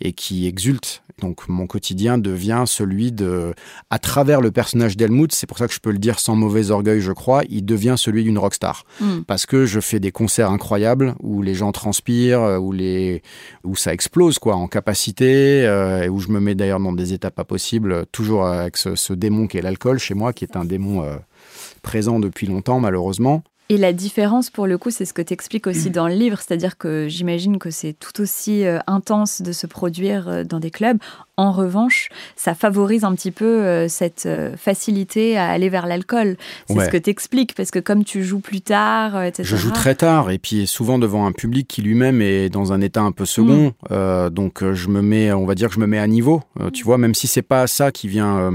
et 0.00 0.12
qui 0.12 0.46
exulte. 0.46 1.02
Donc 1.20 1.48
mon 1.48 1.66
quotidien 1.66 2.16
devient 2.16 2.64
celui 2.66 3.12
de, 3.12 3.54
à 3.90 3.98
travers 3.98 4.40
le 4.40 4.50
personnage 4.50 4.96
d'Helmut, 4.96 5.32
c'est 5.32 5.46
pour 5.46 5.58
ça 5.58 5.68
que 5.68 5.74
je 5.74 5.80
peux 5.80 5.90
le 5.90 5.98
dire 5.98 6.18
sans 6.18 6.34
mauvais 6.34 6.70
orgueil, 6.70 7.00
je 7.00 7.12
crois, 7.12 7.42
il 7.50 7.64
devient 7.64 7.96
celui 7.98 8.24
d'une 8.24 8.38
rockstar. 8.38 8.84
Mm. 9.00 9.20
Parce 9.26 9.44
que 9.44 9.66
je 9.66 9.80
fais 9.80 10.00
des 10.00 10.12
concerts 10.12 10.50
incroyables 10.50 11.14
où 11.20 11.42
les 11.42 11.54
gens 11.54 11.72
transpirent, 11.72 12.40
euh, 12.40 12.58
où, 12.58 12.72
les, 12.72 13.22
où 13.64 13.76
ça 13.76 13.92
explose 13.92 14.38
quoi 14.38 14.56
en 14.56 14.66
capacité, 14.66 15.60
et 15.60 16.08
où 16.08 16.20
je 16.20 16.28
me 16.28 16.40
mets 16.40 16.54
d'ailleurs 16.54 16.80
dans 16.80 16.92
des 16.92 17.12
étapes 17.12 17.34
pas 17.34 17.44
possibles, 17.44 18.06
toujours 18.12 18.46
avec 18.46 18.76
ce, 18.76 18.94
ce 18.94 19.12
qui 19.48 19.58
est 19.58 19.62
l'alcool 19.62 19.98
chez 19.98 20.14
moi, 20.14 20.32
qui 20.32 20.44
est 20.44 20.56
un 20.56 20.64
démon 20.64 21.02
euh, 21.02 21.16
présent 21.82 22.20
depuis 22.20 22.46
longtemps 22.46 22.80
malheureusement. 22.80 23.42
Et 23.70 23.76
la 23.76 23.92
différence, 23.92 24.50
pour 24.50 24.66
le 24.66 24.78
coup, 24.78 24.90
c'est 24.90 25.04
ce 25.04 25.14
que 25.14 25.22
tu 25.22 25.32
expliques 25.32 25.68
aussi 25.68 25.90
dans 25.90 26.08
le 26.08 26.14
livre, 26.14 26.38
c'est-à-dire 26.38 26.76
que 26.76 27.06
j'imagine 27.08 27.58
que 27.58 27.70
c'est 27.70 27.92
tout 27.92 28.20
aussi 28.20 28.66
euh, 28.66 28.80
intense 28.88 29.42
de 29.42 29.52
se 29.52 29.68
produire 29.68 30.28
euh, 30.28 30.44
dans 30.44 30.58
des 30.58 30.72
clubs. 30.72 30.98
En 31.36 31.52
revanche, 31.52 32.08
ça 32.36 32.54
favorise 32.54 33.04
un 33.04 33.14
petit 33.14 33.30
peu 33.30 33.46
euh, 33.46 33.88
cette 33.88 34.28
facilité 34.58 35.38
à 35.38 35.48
aller 35.48 35.70
vers 35.70 35.86
l'alcool. 35.86 36.36
C'est 36.68 36.78
ce 36.78 36.90
que 36.90 36.98
tu 36.98 37.08
expliques, 37.08 37.54
parce 37.54 37.70
que 37.70 37.78
comme 37.78 38.04
tu 38.04 38.24
joues 38.24 38.40
plus 38.40 38.60
tard, 38.60 39.22
etc. 39.22 39.48
Je 39.48 39.56
joue 39.56 39.70
très 39.70 39.94
tard, 39.94 40.30
et 40.30 40.38
puis 40.38 40.66
souvent 40.66 40.98
devant 40.98 41.24
un 41.24 41.32
public 41.32 41.66
qui 41.66 41.80
lui-même 41.80 42.20
est 42.20 42.50
dans 42.50 42.74
un 42.74 42.82
état 42.82 43.00
un 43.00 43.12
peu 43.12 43.24
second. 43.24 43.72
Mm. 43.88 44.28
donc 44.30 44.62
je 44.70 44.88
me 44.88 45.00
mets, 45.00 45.32
on 45.32 45.46
va 45.46 45.54
dire 45.54 45.68
que 45.68 45.74
je 45.74 45.80
me 45.80 45.86
mets 45.86 45.98
à 45.98 46.06
niveau. 46.06 46.42
tu 46.74 46.84
vois, 46.84 46.98
même 46.98 47.14
si 47.14 47.26
c'est 47.26 47.40
pas 47.40 47.66
ça 47.66 47.90
qui 47.90 48.06
vient 48.06 48.52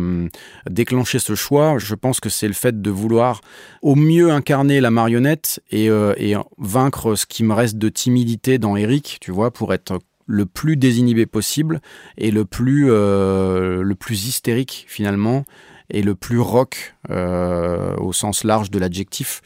déclencher 0.69 1.17
ce 1.17 1.33
choix, 1.33 1.79
je 1.79 1.95
pense 1.95 2.19
que 2.19 2.29
c'est 2.29 2.47
le 2.47 2.53
fait 2.53 2.79
de 2.83 2.91
vouloir 2.91 3.41
au 3.81 3.95
mieux 3.95 4.29
incarner 4.29 4.79
la 4.79 4.91
marionnette 5.05 5.61
euh, 5.73 6.15
et, 6.17 6.33
vaincre 6.57 7.13
ce 7.15 7.27
qui 7.27 7.43
me 7.43 7.53
reste 7.53 7.77
de 7.77 7.89
timidité 7.89 8.57
dans 8.57 8.75
Eric, 8.75 9.19
tu 9.21 9.31
vois, 9.31 9.51
pour 9.51 9.71
être 9.71 9.99
le 10.25 10.47
plus 10.47 10.77
désinhibé 10.77 11.27
possible 11.27 11.79
et 12.17 12.31
le 12.31 12.43
plus, 12.43 12.87
euh, 12.89 13.83
le 13.83 13.95
plus 13.95 14.25
hystérique 14.27 14.85
finalement 14.87 15.45
et 15.91 16.01
le 16.01 16.15
plus 16.15 16.39
rock 16.39 16.95
au 17.07 18.11
sens 18.11 18.43
large 18.43 18.71
de 18.71 18.79
l'adjectif 18.79 19.43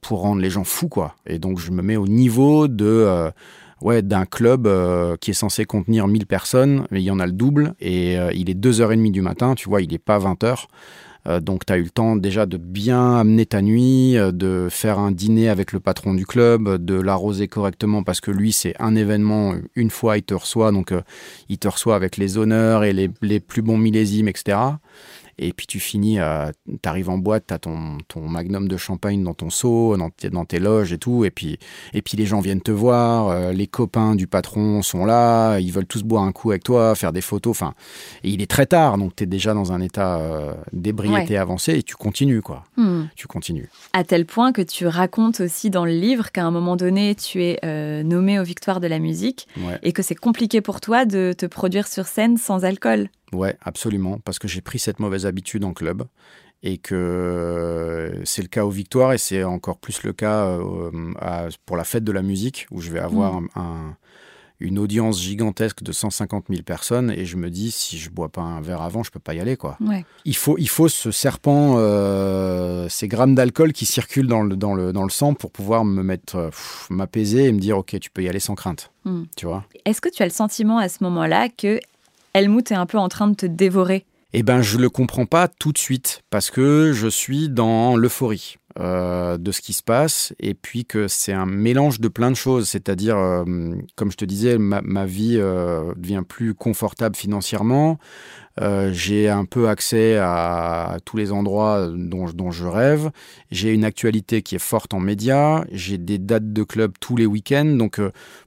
pour 0.00 0.20
rendre 0.20 0.40
les 0.40 0.50
gens 0.50 0.62
fous 0.62 0.88
quoi. 0.88 1.16
Et 1.26 1.40
donc 1.40 1.58
je 1.58 1.72
me 1.72 1.82
mets 1.82 1.96
au 1.96 2.06
niveau 2.06 2.68
de 2.68 3.32
ouais, 3.80 4.02
d'un 4.02 4.24
club 4.24 4.68
qui 5.18 5.32
est 5.32 5.34
censé 5.34 5.64
contenir 5.64 6.06
1000 6.06 6.26
personnes, 6.26 6.86
mais 6.92 7.02
il 7.02 7.04
y 7.04 7.10
en 7.10 7.18
a 7.18 7.26
le 7.26 7.32
double, 7.32 7.74
et 7.80 8.14
il 8.34 8.48
est 8.48 8.54
2h30 8.54 9.10
du 9.10 9.22
matin, 9.22 9.56
tu 9.56 9.68
vois, 9.68 9.82
il 9.82 9.90
n'est 9.90 9.98
pas 9.98 10.20
20h. 10.20 10.66
Euh, 11.26 11.40
donc 11.40 11.66
tu 11.66 11.72
as 11.72 11.78
eu 11.78 11.82
le 11.82 11.90
temps 11.90 12.16
déjà 12.16 12.46
de 12.46 12.56
bien 12.56 13.16
amener 13.16 13.46
ta 13.46 13.62
nuit, 13.62 14.16
euh, 14.16 14.32
de 14.32 14.68
faire 14.70 14.98
un 14.98 15.12
dîner 15.12 15.48
avec 15.48 15.72
le 15.72 15.80
patron 15.80 16.14
du 16.14 16.26
club, 16.26 16.82
de 16.82 16.94
l'arroser 16.94 17.48
correctement 17.48 18.02
parce 18.02 18.20
que 18.20 18.30
lui 18.30 18.52
c'est 18.52 18.74
un 18.80 18.94
événement, 18.94 19.54
une 19.74 19.90
fois 19.90 20.16
il 20.16 20.22
te 20.22 20.34
reçoit, 20.34 20.72
donc 20.72 20.92
euh, 20.92 21.02
il 21.48 21.58
te 21.58 21.68
reçoit 21.68 21.94
avec 21.94 22.16
les 22.16 22.38
honneurs 22.38 22.84
et 22.84 22.92
les, 22.92 23.10
les 23.20 23.40
plus 23.40 23.62
bons 23.62 23.78
millésimes, 23.78 24.28
etc. 24.28 24.58
Et 25.42 25.54
puis 25.54 25.66
tu 25.66 25.80
finis, 25.80 26.18
tu 26.82 26.88
arrives 26.88 27.08
en 27.08 27.16
boîte, 27.16 27.44
tu 27.48 27.54
as 27.54 27.58
ton, 27.58 27.96
ton, 28.08 28.28
magnum 28.28 28.68
de 28.68 28.76
champagne 28.76 29.24
dans 29.24 29.32
ton 29.32 29.48
seau, 29.48 29.96
dans, 29.96 30.10
dans, 30.30 30.44
tes 30.44 30.58
loges 30.58 30.92
et 30.92 30.98
tout. 30.98 31.24
Et 31.24 31.30
puis, 31.30 31.58
et 31.94 32.02
puis 32.02 32.18
les 32.18 32.26
gens 32.26 32.40
viennent 32.40 32.60
te 32.60 32.70
voir, 32.70 33.28
euh, 33.28 33.52
les 33.52 33.66
copains 33.66 34.14
du 34.14 34.26
patron 34.26 34.82
sont 34.82 35.06
là, 35.06 35.58
ils 35.58 35.72
veulent 35.72 35.86
tous 35.86 36.02
boire 36.02 36.24
un 36.24 36.32
coup 36.32 36.50
avec 36.50 36.62
toi, 36.62 36.94
faire 36.94 37.12
des 37.12 37.22
photos. 37.22 37.52
Enfin, 37.52 37.74
et 38.22 38.30
il 38.30 38.42
est 38.42 38.50
très 38.50 38.66
tard, 38.66 38.98
donc 38.98 39.16
tu 39.16 39.24
es 39.24 39.26
déjà 39.26 39.54
dans 39.54 39.72
un 39.72 39.80
état 39.80 40.18
euh, 40.18 40.52
d'ébriété 40.72 41.38
avancé 41.38 41.78
et 41.78 41.82
tu 41.82 41.96
continues, 41.96 42.42
quoi. 42.42 42.64
Hmm. 42.76 43.04
Tu 43.16 43.26
continues. 43.26 43.70
À 43.94 44.04
tel 44.04 44.26
point 44.26 44.52
que 44.52 44.62
tu 44.62 44.86
racontes 44.86 45.40
aussi 45.40 45.70
dans 45.70 45.86
le 45.86 45.92
livre 45.92 46.32
qu'à 46.32 46.44
un 46.44 46.50
moment 46.50 46.76
donné, 46.76 47.14
tu 47.14 47.42
es 47.42 47.58
euh, 47.64 48.02
nommé 48.02 48.38
aux 48.38 48.44
Victoires 48.44 48.80
de 48.80 48.86
la 48.86 48.98
musique 48.98 49.48
et 49.82 49.92
que 49.92 50.02
c'est 50.02 50.14
compliqué 50.14 50.60
pour 50.60 50.80
toi 50.80 51.04
de 51.04 51.32
te 51.36 51.46
produire 51.46 51.86
sur 51.86 52.06
scène 52.06 52.36
sans 52.36 52.64
alcool. 52.64 53.08
Ouais, 53.32 53.56
absolument, 53.62 54.18
parce 54.18 54.38
que 54.38 54.48
j'ai 54.48 54.60
pris 54.60 54.78
cette 54.78 54.98
mauvaise 54.98 55.26
habitude 55.26 55.64
en 55.64 55.72
club 55.72 56.04
et 56.62 56.78
que 56.78 58.20
c'est 58.24 58.42
le 58.42 58.48
cas 58.48 58.64
aux 58.64 58.70
victoires 58.70 59.12
et 59.12 59.18
c'est 59.18 59.44
encore 59.44 59.78
plus 59.78 60.02
le 60.02 60.12
cas 60.12 60.44
euh, 60.46 61.50
pour 61.64 61.76
la 61.76 61.84
fête 61.84 62.04
de 62.04 62.12
la 62.12 62.22
musique 62.22 62.66
où 62.70 62.80
je 62.80 62.90
vais 62.90 62.98
avoir 62.98 63.40
mm. 63.40 63.94
une 64.60 64.78
audience 64.78 65.22
gigantesque 65.22 65.82
de 65.82 65.90
150 65.90 66.46
000 66.50 66.62
personnes 66.62 67.10
et 67.10 67.24
je 67.24 67.36
me 67.38 67.48
dis 67.48 67.70
si 67.70 67.96
je 67.96 68.10
bois 68.10 68.28
pas 68.28 68.42
un 68.42 68.60
verre 68.60 68.82
avant 68.82 69.02
je 69.02 69.10
peux 69.10 69.20
pas 69.20 69.32
y 69.32 69.40
aller 69.40 69.56
quoi. 69.56 69.78
Il 70.26 70.36
faut 70.36 70.58
il 70.58 70.68
faut 70.68 70.88
ce 70.88 71.10
serpent 71.10 71.76
euh, 71.78 72.90
ces 72.90 73.08
grammes 73.08 73.34
d'alcool 73.34 73.72
qui 73.72 73.86
circulent 73.86 74.28
dans 74.28 74.42
le, 74.42 74.54
dans 74.54 74.74
le 74.74 74.92
dans 74.92 75.04
le 75.04 75.10
sang 75.10 75.32
pour 75.32 75.52
pouvoir 75.52 75.86
me 75.86 76.02
mettre 76.02 76.50
m'apaiser 76.90 77.46
et 77.46 77.52
me 77.52 77.58
dire 77.58 77.78
ok 77.78 77.98
tu 77.98 78.10
peux 78.10 78.22
y 78.22 78.28
aller 78.28 78.40
sans 78.40 78.54
crainte. 78.54 78.92
Mm. 79.04 79.22
Tu 79.34 79.46
vois? 79.46 79.64
Est-ce 79.86 80.02
que 80.02 80.10
tu 80.10 80.22
as 80.22 80.26
le 80.26 80.32
sentiment 80.32 80.76
à 80.76 80.90
ce 80.90 81.02
moment-là 81.04 81.48
que 81.48 81.80
Helmut 82.34 82.70
est 82.70 82.76
un 82.76 82.86
peu 82.86 82.98
en 82.98 83.08
train 83.08 83.28
de 83.28 83.34
te 83.34 83.46
dévorer 83.46 84.06
Eh 84.32 84.42
ben, 84.42 84.62
je 84.62 84.78
le 84.78 84.88
comprends 84.88 85.26
pas 85.26 85.48
tout 85.48 85.72
de 85.72 85.78
suite 85.78 86.22
parce 86.30 86.50
que 86.50 86.92
je 86.92 87.08
suis 87.08 87.48
dans 87.48 87.96
l'euphorie. 87.96 88.56
Euh, 88.78 89.36
de 89.36 89.50
ce 89.50 89.62
qui 89.62 89.72
se 89.72 89.82
passe 89.82 90.32
et 90.38 90.54
puis 90.54 90.84
que 90.84 91.08
c'est 91.08 91.32
un 91.32 91.44
mélange 91.44 91.98
de 91.98 92.06
plein 92.06 92.30
de 92.30 92.36
choses 92.36 92.68
c'est-à-dire 92.68 93.18
euh, 93.18 93.44
comme 93.96 94.12
je 94.12 94.16
te 94.16 94.24
disais 94.24 94.58
ma, 94.58 95.06
vie 95.06 95.38
euh, 95.40 95.92
devient 95.96 96.22
plus 96.26 96.54
confortable 96.54 97.16
financièrement 97.16 97.98
j'ai 98.92 99.28
un 99.28 99.44
peu 99.44 99.68
accès 99.68 100.18
à, 100.18 100.98
tous 101.04 101.16
les 101.16 101.32
endroits 101.32 101.88
dont, 101.94 102.26
dont 102.30 102.50
je 102.50 102.66
rêve. 102.66 103.10
J'ai 103.50 103.72
une 103.72 103.84
actualité 103.84 104.42
qui 104.42 104.56
est 104.56 104.58
forte 104.58 104.94
en 104.94 105.00
médias 105.00 105.64
j'ai 105.72 105.98
des 105.98 106.18
dates 106.18 106.52
de 106.52 106.62
club 106.62 106.92
tous 107.00 107.16
les 107.16 107.26
week-ends. 107.26 107.64
Donc 107.64 108.00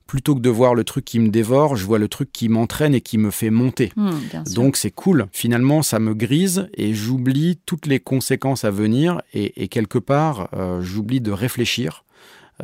plutôt 0.07 0.35
que 0.35 0.41
de 0.41 0.49
voir 0.49 0.75
le 0.75 0.83
truc 0.83 1.05
qui 1.05 1.19
me 1.19 1.29
dévore, 1.29 1.75
je 1.75 1.85
vois 1.85 1.99
le 1.99 2.07
truc 2.07 2.31
qui 2.31 2.49
m'entraîne 2.49 2.93
et 2.93 3.01
qui 3.01 3.17
me 3.17 3.31
fait 3.31 3.49
monter. 3.49 3.91
Hmm, 3.95 4.11
Donc 4.53 4.77
c'est 4.77 4.91
cool. 4.91 5.25
Finalement, 5.31 5.81
ça 5.81 5.99
me 5.99 6.13
grise 6.13 6.67
et 6.75 6.93
j'oublie 6.93 7.59
toutes 7.65 7.85
les 7.85 7.99
conséquences 7.99 8.63
à 8.63 8.71
venir. 8.71 9.21
Et, 9.33 9.67
quelque 9.67 9.97
part, 9.97 10.49
euh, 10.53 10.81
j'oublie 10.81 11.21
de 11.21 11.31
réfléchir 11.31 12.03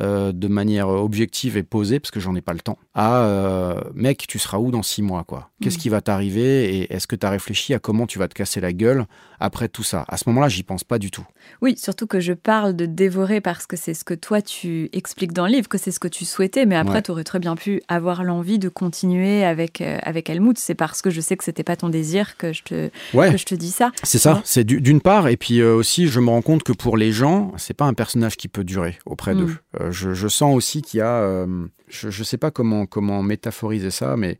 euh, 0.00 0.32
de 0.32 0.48
manière 0.48 0.88
objective 0.88 1.56
et 1.56 1.62
posée, 1.62 2.00
parce 2.00 2.10
que 2.10 2.20
j'en 2.20 2.34
ai 2.34 2.40
pas 2.40 2.52
le 2.52 2.60
temps, 2.60 2.78
à 2.94 3.24
euh, 3.24 3.80
mec, 3.94 4.26
tu 4.26 4.38
seras 4.38 4.58
où 4.58 4.70
dans 4.70 4.82
six 4.82 5.02
mois 5.02 5.24
quoi? 5.24 5.50
Qu'est-ce 5.60 5.76
mm. 5.76 5.80
qui 5.80 5.88
va 5.88 6.00
t'arriver 6.00 6.76
et 6.76 6.92
est-ce 6.92 7.06
que 7.06 7.16
tu 7.16 7.26
as 7.26 7.30
réfléchi 7.30 7.74
à 7.74 7.78
comment 7.78 8.06
tu 8.06 8.18
vas 8.18 8.28
te 8.28 8.34
casser 8.34 8.60
la 8.60 8.72
gueule 8.72 9.06
après 9.40 9.68
tout 9.68 9.82
ça 9.82 10.04
À 10.08 10.16
ce 10.16 10.28
moment-là, 10.28 10.48
j'y 10.48 10.62
pense 10.62 10.84
pas 10.84 10.98
du 10.98 11.10
tout. 11.10 11.26
Oui, 11.62 11.76
surtout 11.76 12.06
que 12.06 12.20
je 12.20 12.32
parle 12.32 12.76
de 12.76 12.86
dévorer 12.86 13.40
parce 13.40 13.66
que 13.66 13.76
c'est 13.76 13.94
ce 13.94 14.04
que 14.04 14.14
toi 14.14 14.42
tu 14.42 14.88
expliques 14.92 15.32
dans 15.32 15.46
le 15.46 15.52
livre, 15.52 15.68
que 15.68 15.78
c'est 15.78 15.90
ce 15.90 16.00
que 16.00 16.08
tu 16.08 16.24
souhaitais, 16.24 16.66
mais 16.66 16.76
après 16.76 17.02
tu 17.02 17.10
aurais 17.10 17.24
très 17.24 17.38
bien 17.38 17.56
pu 17.56 17.82
avoir 17.88 18.22
l'envie 18.22 18.58
de 18.58 18.68
continuer 18.68 19.44
avec, 19.44 19.80
euh, 19.80 19.98
avec 20.02 20.30
Helmut. 20.30 20.58
C'est 20.58 20.74
parce 20.74 21.02
que 21.02 21.10
je 21.10 21.20
sais 21.20 21.36
que 21.36 21.44
c'était 21.44 21.64
pas 21.64 21.76
ton 21.76 21.88
désir 21.88 22.36
que 22.36 22.52
je 22.52 22.62
te, 22.62 22.90
que 23.12 23.36
je 23.36 23.46
te 23.46 23.54
dis 23.54 23.70
ça. 23.70 23.92
C'est 24.02 24.18
ça, 24.18 24.42
c'est 24.44 24.64
d'une 24.64 25.00
part, 25.00 25.28
et 25.28 25.36
puis 25.36 25.62
aussi 25.62 26.06
je 26.08 26.20
me 26.20 26.28
rends 26.28 26.42
compte 26.42 26.62
que 26.62 26.72
pour 26.72 26.96
les 26.96 27.12
gens, 27.12 27.52
c'est 27.56 27.74
pas 27.74 27.86
un 27.86 27.94
personnage 27.94 28.36
qui 28.36 28.48
peut 28.48 28.64
durer 28.64 28.98
auprès 29.06 29.34
d'eux. 29.34 29.46
Mm. 29.46 29.58
Euh, 29.80 29.92
je, 29.92 30.28
sens 30.28 30.54
aussi 30.54 30.82
qu'il 30.82 30.98
y 30.98 31.00
a, 31.02 31.14
euh, 31.14 31.66
je 31.88 32.06
ne 32.06 32.24
sais 32.24 32.38
pas 32.38 32.50
comment, 32.50 32.86
comment 32.86 33.22
métaphoriser 33.22 33.90
ça, 33.90 34.16
mais 34.16 34.38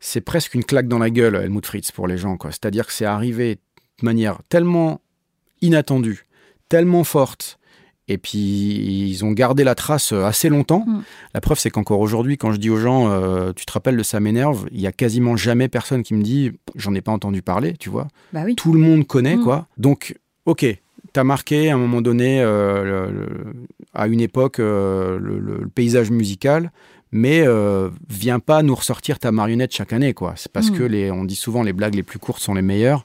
c'est 0.00 0.20
presque 0.20 0.54
une 0.54 0.64
claque 0.64 0.88
dans 0.88 0.98
la 0.98 1.10
gueule, 1.10 1.36
Helmut 1.36 1.64
Fritz, 1.64 1.92
pour 1.92 2.06
les 2.06 2.16
gens. 2.16 2.36
C'est-à-dire 2.42 2.86
que 2.86 2.92
c'est 2.92 3.04
arrivé 3.04 3.58
manière 4.02 4.38
tellement 4.48 5.00
inattendue, 5.62 6.26
tellement 6.68 7.04
forte, 7.04 7.58
et 8.08 8.18
puis 8.18 8.38
ils 9.08 9.24
ont 9.24 9.32
gardé 9.32 9.62
la 9.62 9.74
trace 9.74 10.12
euh, 10.12 10.24
assez 10.24 10.48
longtemps. 10.48 10.84
Mm. 10.86 11.02
La 11.34 11.40
preuve, 11.40 11.58
c'est 11.58 11.70
qu'encore 11.70 12.00
aujourd'hui, 12.00 12.36
quand 12.36 12.52
je 12.52 12.58
dis 12.58 12.70
aux 12.70 12.78
gens, 12.78 13.08
tu 13.52 13.66
te 13.66 13.72
rappelles 13.72 13.96
de 13.96 14.02
ça 14.02 14.20
m'énerve, 14.20 14.66
il 14.72 14.80
y 14.80 14.86
a 14.86 14.92
quasiment 14.92 15.36
jamais 15.36 15.68
personne 15.68 16.02
qui 16.02 16.14
me 16.14 16.22
dit, 16.22 16.52
j'en 16.76 16.94
ai 16.94 17.00
pas 17.00 17.12
entendu 17.12 17.42
parler, 17.42 17.74
tu 17.78 17.90
vois. 17.90 18.08
Bah 18.32 18.42
oui. 18.44 18.56
Tout 18.56 18.72
le 18.72 18.80
monde 18.80 19.06
connaît, 19.06 19.36
mm. 19.36 19.44
quoi. 19.44 19.66
Donc, 19.78 20.16
ok, 20.46 20.66
tu 21.12 21.20
as 21.20 21.24
marqué 21.24 21.70
à 21.70 21.74
un 21.74 21.78
moment 21.78 22.02
donné, 22.02 22.40
euh, 22.40 23.26
à 23.94 24.06
une 24.06 24.20
époque, 24.20 24.60
euh, 24.60 25.18
le, 25.18 25.68
paysage 25.68 26.10
musical, 26.10 26.72
mais 27.12 27.42
euh, 27.44 27.90
viens 28.08 28.38
pas 28.38 28.62
nous 28.62 28.74
ressortir 28.74 29.18
ta 29.18 29.32
marionnette 29.32 29.74
chaque 29.74 29.92
année, 29.92 30.14
quoi. 30.14 30.34
C'est 30.36 30.50
parce 30.50 30.70
hmm. 30.70 30.78
que 30.78 30.82
les, 30.84 31.10
on 31.10 31.24
dit 31.24 31.36
souvent 31.36 31.62
les 31.62 31.72
blagues 31.72 31.94
les 31.94 32.02
plus 32.02 32.18
courtes 32.18 32.40
sont 32.40 32.54
les 32.54 32.62
meilleures. 32.62 33.04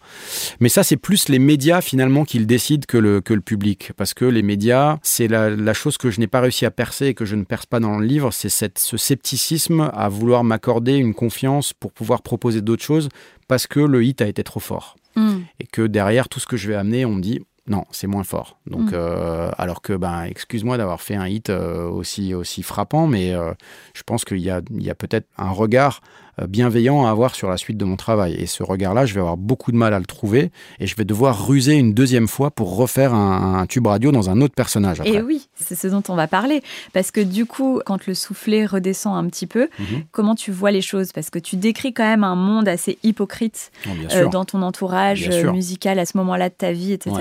Mais 0.60 0.70
ça, 0.70 0.84
c'est 0.84 0.98
plus 0.98 1.30
les 1.30 1.39
médias 1.39 1.82
finalement 1.82 2.24
qui 2.26 2.39
le 2.39 2.46
décident 2.46 2.86
que 2.88 2.98
le, 2.98 3.22
que 3.22 3.34
le 3.34 3.41
public, 3.41 3.91
parce 3.98 4.13
que 4.13 4.26
les 4.26 4.44
médias, 4.44 4.98
c'est 5.02 5.28
la, 5.28 5.74
chose 5.74 5.98
que 5.98 6.12
je 6.12 6.20
n'ai 6.20 6.28
pas 6.28 6.41
réussi 6.41 6.65
à 6.65 6.72
percer 6.72 7.08
et 7.08 7.13
que 7.13 7.26
je 7.26 7.36
ne 7.36 7.44
perce 7.44 7.65
pas 7.65 7.80
dans 7.80 7.98
le 7.98 8.06
livre, 8.06 8.32
c'est 8.32 8.50
ce 8.50 8.98
scepticisme 8.98 9.89
à 9.94 10.10
vouloir 10.10 10.44
m'accorder 10.44 10.96
une 10.96 11.13
confiance 11.13 11.74
pour 11.74 11.91
pouvoir 11.91 12.22
proposer 12.22 12.62
d'autres 12.62 12.84
choses, 12.84 13.10
parce 13.48 13.68
que 13.68 13.80
le 13.80 14.04
hit 14.04 14.22
a 14.22 14.28
été 14.28 14.44
trop 14.44 14.60
fort. 14.60 14.96
Hmm. 15.15 15.39
Et 15.60 15.65
que 15.65 15.82
derrière 15.82 16.30
tout 16.30 16.39
ce 16.39 16.46
que 16.46 16.58
je 16.58 16.68
vais 16.68 16.76
amener, 16.76 17.06
on 17.06 17.15
me 17.15 17.22
dit 17.22 17.41
non, 17.67 17.86
c'est 17.91 18.08
moins 18.08 18.23
fort. 18.23 18.60
Donc, 18.67 18.91
mm. 18.91 18.93
euh, 18.93 19.51
alors 19.58 19.82
que, 19.82 19.93
ben, 19.93 20.23
excuse-moi 20.23 20.78
d'avoir 20.78 21.01
fait 21.01 21.15
un 21.15 21.28
hit 21.28 21.49
euh, 21.49 21.88
aussi, 21.88 22.34
aussi 22.36 22.62
frappant, 22.62 23.08
mais 23.08 23.34
euh, 23.34 23.54
je 23.93 24.04
pense 24.04 24.23
qu'il 24.23 24.39
y 24.39 24.51
a, 24.51 24.62
il 24.69 24.84
y 24.84 24.89
a 24.89 24.95
peut-être 24.95 25.28
un 25.38 25.49
regard 25.49 26.01
bienveillant 26.48 27.06
à 27.06 27.10
avoir 27.10 27.36
sur 27.36 27.50
la 27.50 27.58
suite 27.58 27.78
de 27.78 27.86
mon 27.86 27.95
travail. 27.95 28.34
Et 28.34 28.45
ce 28.45 28.63
regard-là, 28.63 29.06
je 29.06 29.13
vais 29.13 29.19
avoir 29.19 29.38
beaucoup 29.38 29.71
de 29.71 29.78
mal 29.78 29.93
à 29.93 30.00
le 30.00 30.06
trouver 30.06 30.52
et 30.80 30.88
je 30.88 30.95
vais 30.95 31.06
devoir 31.06 31.48
ruser 31.48 31.76
une 31.76 31.93
deuxième 31.93 32.28
fois 32.28 32.52
pour 32.52 32.76
refaire 32.76 33.13
un, 33.13 33.65
tube 33.67 33.88
radio 33.88 34.12
dans 34.12 34.30
un 34.30 34.41
autre 34.41 34.54
personnage. 34.54 35.02
Et 35.06 35.21
oui, 35.21 35.48
c'est 35.56 35.76
ce 35.76 35.88
dont 35.88 36.04
on 36.10 36.15
va 36.15 36.28
parler. 36.28 36.62
Parce 36.93 37.12
que 37.12 37.21
du 37.21 37.45
coup, 37.45 37.82
quand 37.86 38.06
le 38.08 38.13
soufflet 38.13 38.65
redescend 38.65 39.15
un 39.17 39.28
petit 39.30 39.48
peu, 39.48 39.69
mhm. 39.80 40.04
comment 40.12 40.36
tu 40.36 40.52
vois 40.52 40.71
les 40.71 40.82
choses? 40.82 41.12
Parce 41.12 41.30
que 41.30 41.39
tu 41.39 41.56
décris 41.56 41.93
quand 41.93 42.04
même 42.04 42.24
un 42.24 42.36
monde 42.36 42.67
assez 42.67 42.98
hypocrite 43.04 43.71
oh, 43.88 43.89
euh, 44.13 44.28
dans 44.28 44.45
ton 44.45 44.62
entourage 44.62 45.30
musical 45.52 46.00
à 46.00 46.06
ce 46.06 46.17
moment-là 46.17 46.50
de 46.50 46.56
ta 46.56 46.71
vie, 46.71 46.93
etc. 46.93 47.15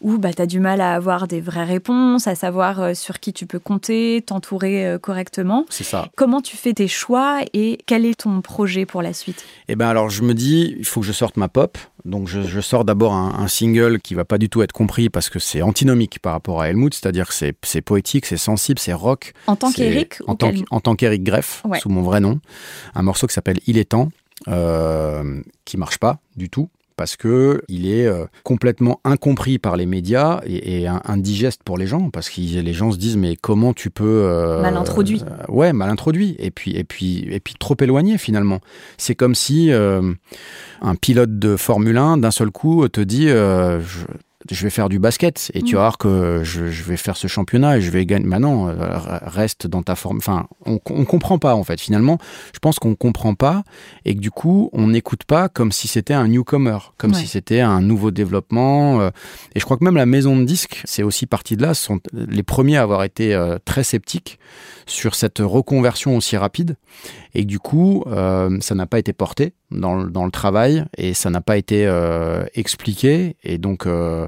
Où 0.00 0.18
bah, 0.18 0.32
tu 0.32 0.42
as 0.42 0.46
du 0.46 0.60
mal 0.60 0.80
à 0.80 0.94
avoir 0.94 1.26
des 1.26 1.40
vraies 1.40 1.64
réponses, 1.64 2.26
à 2.26 2.34
savoir 2.34 2.80
euh, 2.80 2.94
sur 2.94 3.20
qui 3.20 3.32
tu 3.32 3.46
peux 3.46 3.58
compter, 3.58 4.22
t'entourer 4.24 4.96
correctement. 5.00 5.64
C'est 5.70 5.84
ça. 5.84 6.08
Comment 6.16 6.40
tu 6.40 6.56
fais 6.56 6.72
tes 6.72 6.88
choix 6.88 7.40
et 7.52 7.78
quel 7.86 8.04
est 8.04 8.20
ton 8.20 8.40
projet 8.50 8.86
pour 8.86 9.02
la 9.02 9.12
suite? 9.12 9.44
Eh 9.68 9.76
ben 9.76 9.88
alors 9.88 10.10
je 10.10 10.22
me 10.22 10.34
dis, 10.34 10.74
il 10.78 10.84
faut 10.84 11.00
que 11.00 11.06
je 11.06 11.12
sorte 11.12 11.36
ma 11.36 11.48
pop. 11.48 11.78
Donc 12.04 12.28
je, 12.28 12.60
sors 12.60 12.84
d'abord 12.84 13.12
un, 13.12 13.48
single 13.48 14.00
qui 14.00 14.14
va 14.14 14.24
pas 14.24 14.38
du 14.38 14.48
tout 14.48 14.62
être 14.62 14.72
compris 14.72 15.10
parce 15.10 15.28
que 15.28 15.38
c'est 15.38 15.60
antinomique 15.60 16.18
par 16.18 16.32
rapport 16.32 16.62
à 16.62 16.68
Helmut, 16.68 16.94
c'est-à-dire 16.94 17.28
que 17.28 17.34
c'est 17.34 17.82
poétique, 17.82 18.26
c'est 18.26 18.38
sensible, 18.38 18.78
c'est 18.78 18.94
rock. 18.94 19.34
En 19.46 19.56
tant 19.56 19.70
qu'Eric 19.70 20.18
En 20.26 20.34
tant 20.34 20.50
en 20.70 20.80
tant 20.80 20.96
qu'Eric 20.96 21.22
Greff, 21.22 21.62
sous 21.80 21.90
mon 21.90 22.02
vrai 22.02 22.20
nom. 22.20 22.40
Un 22.94 23.02
morceau 23.02 23.26
qui 23.26 23.34
s'appelle 23.34 23.60
Il 23.66 23.76
est 23.76 23.90
temps, 23.90 24.10
euh, 24.48 25.42
qui 25.64 25.76
marche 25.76 25.98
pas 25.98 26.18
du 26.36 26.48
tout 26.48 26.70
parce 27.00 27.16
que 27.16 27.62
il 27.68 27.90
est 27.90 28.06
euh, 28.06 28.26
complètement 28.44 29.00
incompris 29.04 29.58
par 29.58 29.74
les 29.74 29.86
médias 29.86 30.42
et, 30.44 30.86
indigeste 30.86 31.62
pour 31.64 31.78
les 31.78 31.86
gens 31.86 32.10
parce 32.10 32.28
que 32.28 32.42
les 32.42 32.72
gens 32.74 32.92
se 32.92 32.98
disent 32.98 33.16
mais 33.16 33.36
comment 33.36 33.72
tu 33.72 33.88
peux 33.88 34.04
euh, 34.04 34.60
mal 34.60 34.76
introduit. 34.76 35.22
euh, 35.22 35.50
ouais 35.50 35.72
mal 35.72 35.88
introduit. 35.88 36.36
Et 36.38 36.50
puis 36.50 36.76
et 36.76 36.84
puis 36.84 37.26
et 37.30 37.40
puis 37.40 37.54
trop 37.58 37.74
éloigné 37.80 38.18
finalement. 38.18 38.60
C'est 38.98 39.14
comme 39.14 39.34
si 39.34 39.70
un 39.72 40.94
pilote 41.00 41.38
de 41.38 41.56
Formule 41.56 41.96
1 41.96 42.18
d'un 42.18 42.30
seul 42.30 42.50
coup 42.50 42.86
te 42.88 43.00
dit 43.00 43.28
je 43.28 44.04
vais 44.48 44.70
faire 44.70 44.88
du 44.88 44.98
basket 44.98 45.50
et 45.54 45.62
tu 45.62 45.74
Mm. 45.74 45.76
vas 45.76 45.82
voir 45.82 45.98
que 45.98 46.40
je, 46.44 46.68
je 46.70 46.82
vais 46.84 46.96
faire 46.96 47.16
ce 47.16 47.26
championnat 47.26 47.76
et 47.78 47.80
je 47.82 47.90
vais 47.90 48.06
gagner. 48.06 48.24
Maintenant, 48.26 48.72
reste 49.22 49.66
dans 49.66 49.82
ta 49.82 49.94
forme. 49.96 50.16
Enfin, 50.18 50.46
on, 50.66 50.80
on 50.90 51.04
comprend 51.04 51.38
pas 51.38 51.54
en 51.54 51.64
fait. 51.64 51.80
Finalement, 51.80 52.18
je 52.54 52.58
pense 52.58 52.78
qu'on 52.78 52.94
comprend 52.94 53.34
pas 53.34 53.62
et 54.04 54.14
que 54.14 54.20
du 54.20 54.30
coup, 54.30 54.70
on 54.72 54.88
n'écoute 54.88 55.24
pas 55.24 55.48
comme 55.48 55.72
si 55.72 55.88
c'était 55.88 56.14
un 56.14 56.28
newcomer, 56.28 56.78
comme 56.96 57.12
Ouais. 57.12 57.18
si 57.18 57.26
c'était 57.26 57.60
un 57.60 57.80
nouveau 57.82 58.10
développement. 58.10 59.00
euh, 59.00 59.10
Et 59.54 59.60
je 59.60 59.64
crois 59.64 59.76
que 59.76 59.84
même 59.84 59.96
la 59.96 60.06
maison 60.06 60.36
de 60.36 60.44
disques, 60.44 60.82
c'est 60.84 61.02
aussi 61.02 61.26
partie 61.26 61.56
de 61.56 61.62
là, 61.62 61.74
ce 61.74 61.84
sont 61.84 62.00
les 62.12 62.42
premiers 62.42 62.76
à 62.78 62.82
avoir 62.82 63.04
été 63.04 63.34
euh, 63.34 63.58
très 63.64 63.84
sceptiques 63.84 64.38
sur 64.90 65.14
cette 65.14 65.38
reconversion 65.38 66.16
aussi 66.16 66.36
rapide. 66.36 66.76
Et 67.34 67.42
que 67.42 67.46
du 67.46 67.58
coup, 67.58 68.04
euh, 68.08 68.58
ça 68.60 68.74
n'a 68.74 68.86
pas 68.86 68.98
été 68.98 69.12
porté 69.12 69.54
dans, 69.70 69.94
le- 70.02 70.10
dans 70.10 70.24
le 70.24 70.30
travail 70.30 70.84
et 70.98 71.14
ça 71.14 71.30
n'a 71.30 71.40
pas 71.40 71.56
été 71.56 71.86
euh, 71.86 72.44
expliqué. 72.54 73.36
Et 73.44 73.58
donc, 73.58 73.86
euh, 73.86 74.26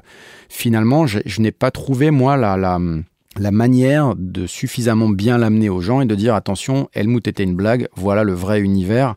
finalement, 0.48 1.06
je, 1.06 1.18
je 1.26 1.40
n'ai 1.40 1.52
pas 1.52 1.70
trouvé, 1.70 2.10
moi, 2.10 2.36
la, 2.36 2.56
la, 2.56 2.78
la 3.38 3.50
manière 3.50 4.14
de 4.16 4.46
suffisamment 4.46 5.08
bien 5.08 5.38
l'amener 5.38 5.68
aux 5.68 5.80
gens 5.80 6.00
et 6.00 6.06
de 6.06 6.14
dire 6.14 6.34
attention, 6.34 6.88
Helmut 6.94 7.26
était 7.26 7.42
une 7.44 7.56
blague, 7.56 7.88
voilà 7.96 8.24
le 8.24 8.32
vrai 8.34 8.60
univers. 8.60 9.16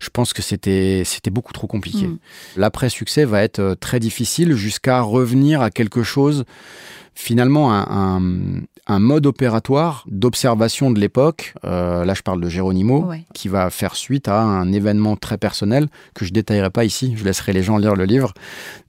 Je 0.00 0.10
pense 0.10 0.34
que 0.34 0.42
c'était 0.42 1.02
c'était 1.06 1.30
beaucoup 1.30 1.54
trop 1.54 1.66
compliqué. 1.66 2.06
Mm. 2.06 2.18
L'après-succès 2.56 3.24
va 3.24 3.42
être 3.42 3.74
très 3.80 4.00
difficile 4.00 4.54
jusqu'à 4.54 5.00
revenir 5.00 5.62
à 5.62 5.70
quelque 5.70 6.02
chose, 6.02 6.44
finalement, 7.14 7.72
un, 7.72 7.86
un, 8.18 8.60
un 8.86 8.98
mode 8.98 9.26
opératoire 9.26 10.04
d'observation 10.08 10.90
de 10.90 11.00
l'époque. 11.00 11.54
Euh, 11.64 12.04
là, 12.04 12.14
je 12.14 12.22
parle 12.22 12.40
de 12.40 12.48
Geronimo, 12.48 13.04
Ouais. 13.04 13.24
qui 13.34 13.48
va 13.48 13.70
faire 13.70 13.96
suite 13.96 14.28
à 14.28 14.40
un 14.42 14.72
événement 14.72 15.16
très 15.16 15.38
personnel 15.38 15.88
que 16.14 16.24
je 16.24 16.32
détaillerai 16.32 16.70
pas 16.70 16.84
ici. 16.84 17.14
Je 17.16 17.24
laisserai 17.24 17.52
les 17.52 17.62
gens 17.62 17.78
lire 17.78 17.94
le 17.96 18.04
livre. 18.04 18.34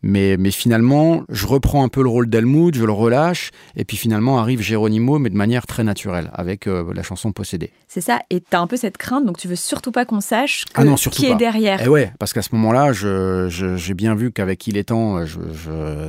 Mais, 0.04 0.36
mais 0.38 0.52
finalement, 0.52 1.24
je 1.30 1.48
reprends 1.48 1.84
un 1.84 1.88
peu 1.88 2.04
le 2.04 2.10
rôle 2.10 2.30
d'Helmut, 2.30 2.76
je 2.76 2.84
le 2.86 2.92
relâche, 2.92 3.52
et 3.76 3.86
puis 3.86 3.98
finalement 3.98 4.38
arrive 4.40 4.62
Geronimo, 4.62 5.18
mais 5.18 5.30
de 5.30 5.36
manière 5.38 5.66
très 5.66 5.84
naturelle, 5.84 6.30
avec 6.34 6.68
euh, 6.68 6.84
la 6.94 7.02
chanson 7.04 7.32
Possédée. 7.32 7.72
C'est 7.88 8.02
ça, 8.02 8.20
et 8.30 8.40
t'as 8.42 8.60
un 8.60 8.68
peu 8.68 8.78
cette 8.78 8.98
crainte, 8.98 9.26
donc 9.26 9.38
tu 9.38 9.48
veux 9.48 9.56
surtout 9.56 9.92
pas 9.92 10.06
qu'on 10.06 10.22
sache 10.22 10.66
que- 10.66 10.72
Ah 10.76 10.84
non, 10.84 10.96
qui 10.96 11.26
pas. 11.28 11.32
est 11.34 11.36
derrière. 11.36 11.82
Et 11.82 11.88
ouais, 11.88 12.12
parce 12.20 12.34
qu'à 12.34 12.42
ce 12.42 12.50
moment-là, 12.54 12.94
je- 12.94 13.48
je- 13.50 13.78
j'ai 13.78 13.94
bien 13.94 14.14
vu 14.14 14.32
qu'avec 14.32 14.68
Il 14.68 14.78
est 14.78 14.86
temps, 14.86 15.26
je- 15.26 15.40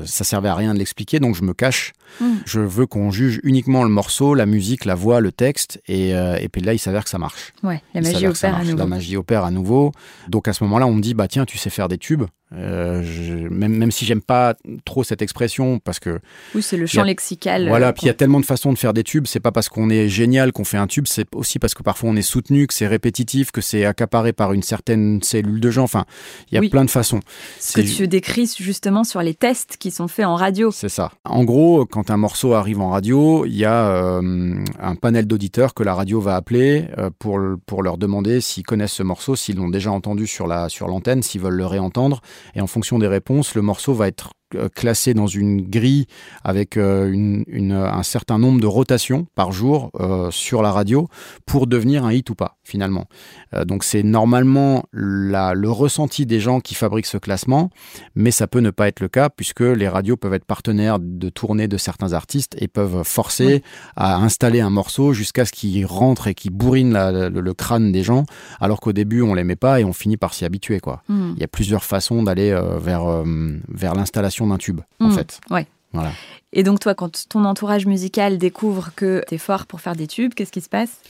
ça 0.05 0.25
servait 0.25 0.49
à 0.49 0.55
rien 0.55 0.75
de 0.75 0.79
l'expliquer, 0.79 1.19
donc 1.21 1.35
je 1.37 1.43
me 1.43 1.53
cache. 1.55 1.93
Mm. 2.21 2.25
Je 2.45 2.61
veux 2.61 2.87
qu'on 2.87 3.11
juge 3.11 3.41
uniquement 3.43 3.83
le 3.83 3.89
morceau, 3.89 4.35
la 4.35 4.47
musique, 4.47 4.85
la 4.85 4.95
voix, 4.95 5.21
le 5.21 5.33
texte, 5.33 5.81
et, 5.87 6.15
euh, 6.15 6.37
et 6.41 6.49
puis 6.49 6.63
là, 6.63 6.73
il 6.73 6.79
s'avère 6.79 7.05
que 7.05 7.11
ça 7.11 7.19
marche. 7.19 7.53
Ouais, 7.63 7.83
la 7.95 8.01
magie 8.01 8.27
opère 8.27 8.57
à 8.57 8.65
nouveau. 8.65 8.79
La 8.79 8.87
magie 8.87 9.17
opère 9.17 9.45
à 9.45 9.51
nouveau. 9.51 9.93
Donc 10.29 10.49
à 10.49 10.53
ce 10.53 10.65
moment-là, 10.65 10.87
on 10.87 10.95
me 10.95 11.03
dit, 11.03 11.15
bah 11.15 11.29
tiens, 11.29 11.45
tu 11.45 11.59
sais 11.59 11.71
faire 11.71 11.89
des 11.89 11.99
tubes. 11.99 12.25
Euh, 12.53 13.03
je- 13.03 13.49
même, 13.49 13.77
même 13.77 13.91
si 13.91 14.05
j'aime 14.05 14.21
pas 14.21 14.55
trop 14.85 15.03
cette 15.03 15.21
expression, 15.21 15.81
parce 15.81 15.99
que 15.99 16.21
Oui, 16.55 16.63
c'est 16.63 16.77
le 16.77 16.87
champ 16.87 17.03
a- 17.03 17.05
lexical. 17.07 17.67
voilà, 17.67 17.89
euh, 17.89 17.93
puis 17.93 18.03
il 18.05 18.07
y 18.07 18.11
a 18.11 18.15
tellement 18.15 18.39
de 18.39 18.45
façons 18.47 18.73
de 18.73 18.79
faire 18.79 18.93
des 18.95 19.03
tubes. 19.03 19.27
C'est 19.27 19.41
pas 19.41 19.51
parce 19.51 19.69
qu'on 19.69 19.91
est 19.91 20.09
génial 20.09 20.53
qu'on 20.53 20.65
fait 20.65 20.77
un 20.77 20.87
tube, 20.87 21.07
c'est 21.09 21.27
aussi 21.35 21.59
parce 21.59 21.75
que 21.75 21.83
parfois 21.83 22.09
on 22.11 22.15
est 22.17 22.23
soutenu, 22.23 22.69
que 22.69 22.75
c'est 22.75 22.87
répétitif, 22.87 23.51
que 23.51 23.61
c'est 23.61 23.85
accaparé 23.85 24.33
par 24.33 24.53
une 24.53 24.63
certaine 24.63 25.21
cellule 25.23 25.59
de 25.61 25.71
gens. 25.73 25.83
Enfin, 25.83 26.05
il 26.51 26.55
y 26.55 26.59
a 26.59 26.61
Oui. 26.61 26.69
plein 26.69 26.85
de 26.85 26.91
façons. 26.91 27.21
ce 27.59 27.73
que 27.73 27.81
tu 27.81 28.07
décris 28.07 28.49
justement 28.59 29.03
sur 29.03 29.23
les 29.23 29.35
tests 29.35 29.77
qui 29.77 29.91
sont 29.91 30.07
faits 30.07 30.27
en 30.27 30.37
radio. 30.37 30.71
C'est 30.71 30.89
ça. 30.89 31.11
En 31.25 31.43
gros, 31.43 31.85
quand 31.85 32.11
un 32.13 32.17
morceau 32.17 32.55
arrive 32.55 32.81
en 32.81 32.91
radio, 32.91 33.45
il 33.45 33.57
y 33.57 33.65
a 33.65 33.89
euh, 33.89 34.55
un 34.81 34.95
panel 34.95 35.27
d'auditeurs 35.27 35.75
que 35.75 35.83
la 35.83 35.95
radio 35.95 36.21
va 36.21 36.37
appeler 36.37 36.85
euh, 36.99 37.11
pour, 37.19 37.41
pour 37.67 37.83
leur 37.83 37.99
demander 37.99 38.41
s'ils 38.41 38.63
connaissent 38.65 38.93
ce 38.93 39.03
morceau, 39.03 39.35
s'ils 39.35 39.57
l'ont 39.57 39.69
déjà 39.69 39.91
entendu 39.91 40.29
sur 40.29 40.47
la 40.47 40.69
sur 40.69 40.87
l'antenne, 40.87 41.23
s'ils 41.25 41.41
veulent 41.41 41.55
le 41.57 41.67
réentendre. 41.67 42.21
Et 42.55 42.61
en 42.61 42.67
fonction 42.67 42.99
des 42.99 43.07
réponses, 43.07 43.55
le 43.55 43.63
morceau 43.63 43.95
va 43.95 44.09
être 44.09 44.31
euh, 44.55 44.69
classé 44.69 45.13
dans 45.13 45.27
une 45.27 45.63
grille 45.63 46.07
avec 46.45 46.77
euh, 46.77 47.43
un 47.49 48.03
certain 48.05 48.39
nombre 48.39 48.61
de 48.61 48.67
rotations 48.67 49.27
par 49.35 49.51
jour 49.51 49.91
euh, 49.99 50.31
sur 50.31 50.63
la 50.63 50.71
radio 50.71 51.09
pour 51.47 51.67
devenir 51.67 52.05
un 52.05 52.13
hit 52.13 52.31
ou 52.31 52.37
pas, 52.37 52.56
finalement. 52.67 53.07
Euh, 53.55 53.65
donc 53.65 53.85
c'est 53.85 54.03
normalement 54.03 54.85
la- 54.93 55.55
le 55.55 55.71
ressenti 55.71 56.27
des 56.27 56.41
gens 56.41 56.61
qui 56.61 56.75
fabriquent 56.75 57.07
ce 57.07 57.19
classement, 57.19 57.71
mais 58.15 58.31
ça 58.31 58.47
peut 58.47 58.61
ne 58.61 58.71
pas 58.71 58.89
être 58.89 59.01
le 59.01 59.09
cas 59.09 59.29
puisque 59.31 59.61
les 59.61 59.89
radios 59.89 60.17
peuvent 60.17 60.35
être 60.35 60.45
partenaires 60.45 60.99
de 61.01 61.29
tournée 61.29 61.69
de 61.69 61.77
certains 61.77 62.13
artistes 62.13 62.57
et 62.61 62.69
peuvent 62.69 63.03
forcer 63.05 63.47
Oui. 63.47 63.63
à 63.97 64.17
installer 64.17 64.61
un 64.61 64.71
morceau 64.71 65.13
jusqu'à 65.13 65.45
ce 65.45 65.53
qu'il 65.53 65.87
rentre 65.87 66.27
et 66.27 66.35
qu'il 66.35 66.51
bourrine 66.51 66.93
la- 66.93 67.29
le, 67.31 67.41
le 67.41 67.55
crâne 67.55 67.93
des 67.93 68.03
gens, 68.03 68.25
alors 68.61 68.81
qu'au 68.81 68.93
début 68.93 69.23
on 69.23 69.35
l'aimait 69.35 69.57
pas 69.57 69.81
et 69.81 69.85
on 69.85 69.93
finit 69.93 70.17
par 70.17 70.35
s'y 70.35 70.45
habituer. 70.45 70.81
quoi. 70.81 71.03
Hmm. 71.09 71.33
Il 71.37 71.41
y 71.41 71.45
a 71.45 71.49
plusieurs 71.49 71.85
façons 71.85 72.23
d'aller 72.23 72.51
euh, 72.51 72.79
vers, 72.79 73.05
euh, 73.07 73.25
vers 73.69 73.95
l'installation 73.95 74.47
d'un 74.47 74.59
tube, 74.59 74.81
en 75.01 75.09
Mm. 75.09 75.13
fait. 75.13 75.41
Ouais. 75.51 75.67
Voilà. 75.93 76.13
Et 76.53 76.63
donc 76.63 76.81
toi, 76.81 76.95
quand 76.95 77.27
ton 77.29 77.45
entourage 77.45 77.87
musical 77.87 78.39
découvre 78.39 78.91
que 78.97 79.23
t'es 79.27 79.39
fort 79.39 79.67
pour 79.67 79.81
faire 79.81 79.95
des 79.97 80.07
tubes, 80.07 80.33
qu'est-ce 80.35 80.53
qui 80.53 80.61
se 80.61 80.69
passe? 80.69 81.01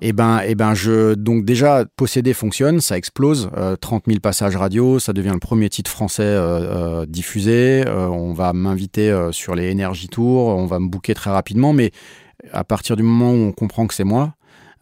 Et 0.00 0.12
ben, 0.12 0.40
et 0.40 0.54
ben, 0.54 0.74
je 0.74 1.14
donc 1.14 1.44
déjà 1.44 1.84
posséder 1.96 2.34
fonctionne, 2.34 2.80
ça 2.80 2.96
explose, 2.96 3.50
euh, 3.56 3.76
30 3.76 4.04
000 4.06 4.20
passages 4.20 4.56
radio, 4.56 4.98
ça 4.98 5.12
devient 5.12 5.30
le 5.32 5.38
premier 5.38 5.68
titre 5.70 5.90
français 5.90 6.22
euh, 6.22 7.00
euh, 7.02 7.06
diffusé. 7.06 7.84
euh, 7.86 8.08
on 8.08 8.32
va 8.32 8.52
m'inviter 8.52 9.28
sur 9.32 9.54
les 9.54 9.72
Energy 9.72 10.08
Tours, 10.08 10.46
on 10.48 10.66
va 10.66 10.78
me 10.78 10.88
booker 10.88 11.14
très 11.14 11.30
rapidement, 11.30 11.72
mais 11.72 11.90
à 12.52 12.64
partir 12.64 12.96
du 12.96 13.02
moment 13.02 13.32
où 13.32 13.48
on 13.48 13.52
comprend 13.52 13.86
que 13.86 13.94
c'est 13.94 14.04
moi. 14.04 14.34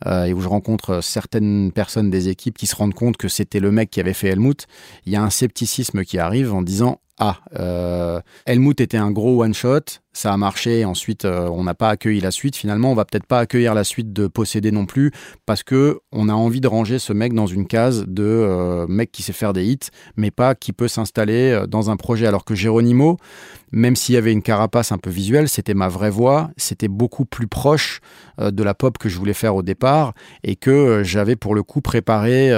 euh, 0.06 0.24
et 0.24 0.32
où 0.32 0.40
je 0.40 0.48
rencontre 0.48 1.02
certaines 1.02 1.72
personnes 1.72 2.10
des 2.10 2.28
équipes 2.28 2.56
qui 2.56 2.66
se 2.66 2.74
rendent 2.76 2.94
compte 2.94 3.16
que 3.18 3.28
c'était 3.28 3.60
le 3.60 3.70
mec 3.70 3.90
qui 3.90 4.00
avait 4.00 4.14
fait 4.14 4.28
Helmut, 4.28 4.66
il 5.04 5.12
y 5.12 5.16
a 5.16 5.22
un 5.22 5.30
scepticisme 5.30 6.04
qui 6.04 6.18
arrive 6.18 6.54
en 6.54 6.62
disant 6.62 7.00
Ah, 7.22 7.36
euh, 7.58 8.20
Helmut 8.46 8.80
était 8.80 8.96
un 8.96 9.10
gros 9.10 9.44
one-shot, 9.44 10.00
ça 10.12 10.32
a 10.32 10.36
marché, 10.36 10.84
ensuite 10.84 11.24
euh, 11.24 11.48
on 11.48 11.64
n'a 11.64 11.74
pas 11.74 11.90
accueilli 11.90 12.20
la 12.20 12.30
suite. 12.30 12.56
Finalement, 12.56 12.90
on 12.90 12.94
va 12.94 13.04
peut-être 13.04 13.26
pas 13.26 13.38
accueillir 13.38 13.74
la 13.74 13.84
suite 13.84 14.12
de 14.12 14.26
Posséder 14.26 14.72
non 14.72 14.86
plus, 14.86 15.12
parce 15.46 15.62
que 15.62 16.00
on 16.12 16.28
a 16.28 16.32
envie 16.32 16.60
de 16.60 16.68
ranger 16.68 16.98
ce 16.98 17.12
mec 17.12 17.32
dans 17.32 17.46
une 17.46 17.66
case 17.66 18.04
de 18.06 18.24
euh, 18.24 18.86
mec 18.88 19.12
qui 19.12 19.22
sait 19.22 19.32
faire 19.32 19.52
des 19.52 19.64
hits, 19.64 19.90
mais 20.16 20.30
pas 20.30 20.54
qui 20.54 20.72
peut 20.72 20.88
s'installer 20.88 21.52
euh, 21.52 21.66
dans 21.66 21.90
un 21.90 21.96
projet. 21.96 22.26
Alors 22.26 22.44
que 22.44 22.54
Geronimo, 22.54 23.18
même 23.70 23.94
s'il 23.94 24.16
y 24.16 24.18
avait 24.18 24.32
une 24.32 24.42
carapace 24.42 24.90
un 24.90 24.98
peu 24.98 25.10
visuelle, 25.10 25.48
c'était 25.48 25.74
ma 25.74 25.88
vraie 25.88 26.10
voix, 26.10 26.50
c'était 26.56 26.88
beaucoup 26.88 27.24
plus 27.24 27.46
proche 27.46 28.00
de 28.38 28.62
la 28.62 28.74
pop 28.74 28.96
que 28.96 29.08
je 29.08 29.18
voulais 29.18 29.34
faire 29.34 29.54
au 29.54 29.62
départ, 29.62 30.12
et 30.42 30.56
que 30.56 31.02
j'avais 31.04 31.36
pour 31.36 31.54
le 31.54 31.62
coup 31.62 31.80
préparé 31.80 32.50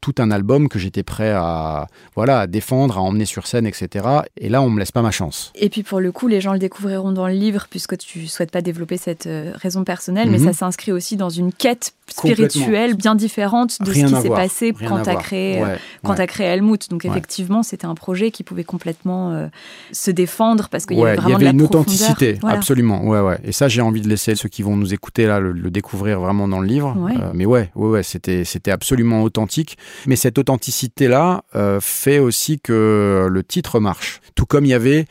tout 0.00 0.14
un 0.18 0.30
album 0.30 0.68
que 0.68 0.78
j'étais 0.78 1.02
prêt 1.02 1.30
à 1.30 1.86
voilà 2.16 2.40
à 2.40 2.46
défendre, 2.46 2.96
à 2.96 3.02
emmener 3.02 3.26
sur 3.26 3.46
scène, 3.46 3.66
etc. 3.66 4.06
Et 4.36 4.48
là, 4.48 4.62
on 4.62 4.70
me 4.70 4.80
laisse 4.80 4.90
pas 4.90 5.02
ma 5.02 5.10
chance. 5.10 5.52
Et 5.54 5.68
puis 5.68 5.82
pour 5.82 6.00
le 6.00 6.10
coup, 6.10 6.26
les 6.26 6.40
gens 6.40 6.54
le 6.54 6.58
découvriront 6.72 7.12
dans 7.12 7.26
le 7.26 7.34
livre 7.34 7.66
puisque 7.68 7.96
tu 7.98 8.26
souhaites 8.26 8.50
pas 8.50 8.62
développer 8.62 8.96
cette 8.96 9.26
euh, 9.26 9.52
raison 9.54 9.84
personnelle, 9.84 10.30
mais 10.30 10.38
Mhm. 10.38 10.46
ça 10.46 10.52
s'inscrit 10.52 10.90
aussi 10.92 11.16
dans 11.16 11.28
une 11.28 11.52
quête 11.52 11.92
spirituelle 12.08 12.94
bien 12.94 13.14
différente 13.14 13.80
de 13.82 13.90
Rien 13.90 14.08
ce 14.08 14.14
qui 14.14 14.20
s'est 14.22 14.28
passé 14.28 14.72
rien 14.76 14.88
quand 14.88 15.02
tu 15.02 15.10
as 15.10 15.16
créé 15.16 15.60
euh, 15.60 15.64
Ouais, 15.64 15.78
quand 16.02 16.10
ouais. 16.10 16.16
t'as 16.16 16.26
créé 16.26 16.46
Helmut. 16.46 16.88
Donc 16.90 17.04
Ouais. 17.04 17.10
effectivement, 17.10 17.62
c'était 17.62 17.86
un 17.86 17.94
projet 17.94 18.30
qui 18.30 18.42
pouvait 18.42 18.64
complètement 18.64 19.32
euh, 19.32 19.48
se 19.92 20.10
défendre 20.10 20.68
parce 20.70 20.86
qu'il 20.86 20.98
y 20.98 21.02
avait 21.02 21.16
vraiment 21.16 21.30
y 21.30 21.34
avait 21.34 21.40
de 21.40 21.44
la 21.44 21.50
une 21.52 21.58
profondeur. 21.58 21.82
authenticité, 21.82 22.38
Voilà. 22.40 22.56
absolument. 22.56 23.04
Ouais, 23.06 23.20
ouais. 23.20 23.38
Et 23.44 23.52
ça, 23.52 23.68
j'ai 23.68 23.80
envie 23.82 24.00
de 24.00 24.08
laisser 24.08 24.34
ceux 24.34 24.48
qui 24.48 24.62
vont 24.62 24.76
nous 24.76 24.92
écouter 24.94 25.26
là 25.26 25.40
le, 25.40 25.52
le 25.52 25.70
découvrir 25.70 26.20
vraiment 26.20 26.48
dans 26.48 26.60
le 26.60 26.66
livre. 26.66 26.96
Euh, 27.10 27.30
mais 27.34 27.44
ouais, 27.46 27.70
ouais, 27.74 27.88
ouais, 27.90 28.02
c'était, 28.02 28.44
c'était 28.44 28.70
absolument 28.70 29.22
authentique. 29.22 29.76
Mais 30.06 30.16
cette 30.16 30.38
authenticité-là 30.38 31.42
euh, 31.54 31.80
fait 31.80 32.18
aussi 32.18 32.60
que 32.60 33.26
le 33.30 33.42
titre 33.42 33.78
marche. 33.80 34.20
Tout 34.34 34.46
comme 34.46 34.64
il 34.64 34.68
y 34.70 34.74
avait 34.74 35.06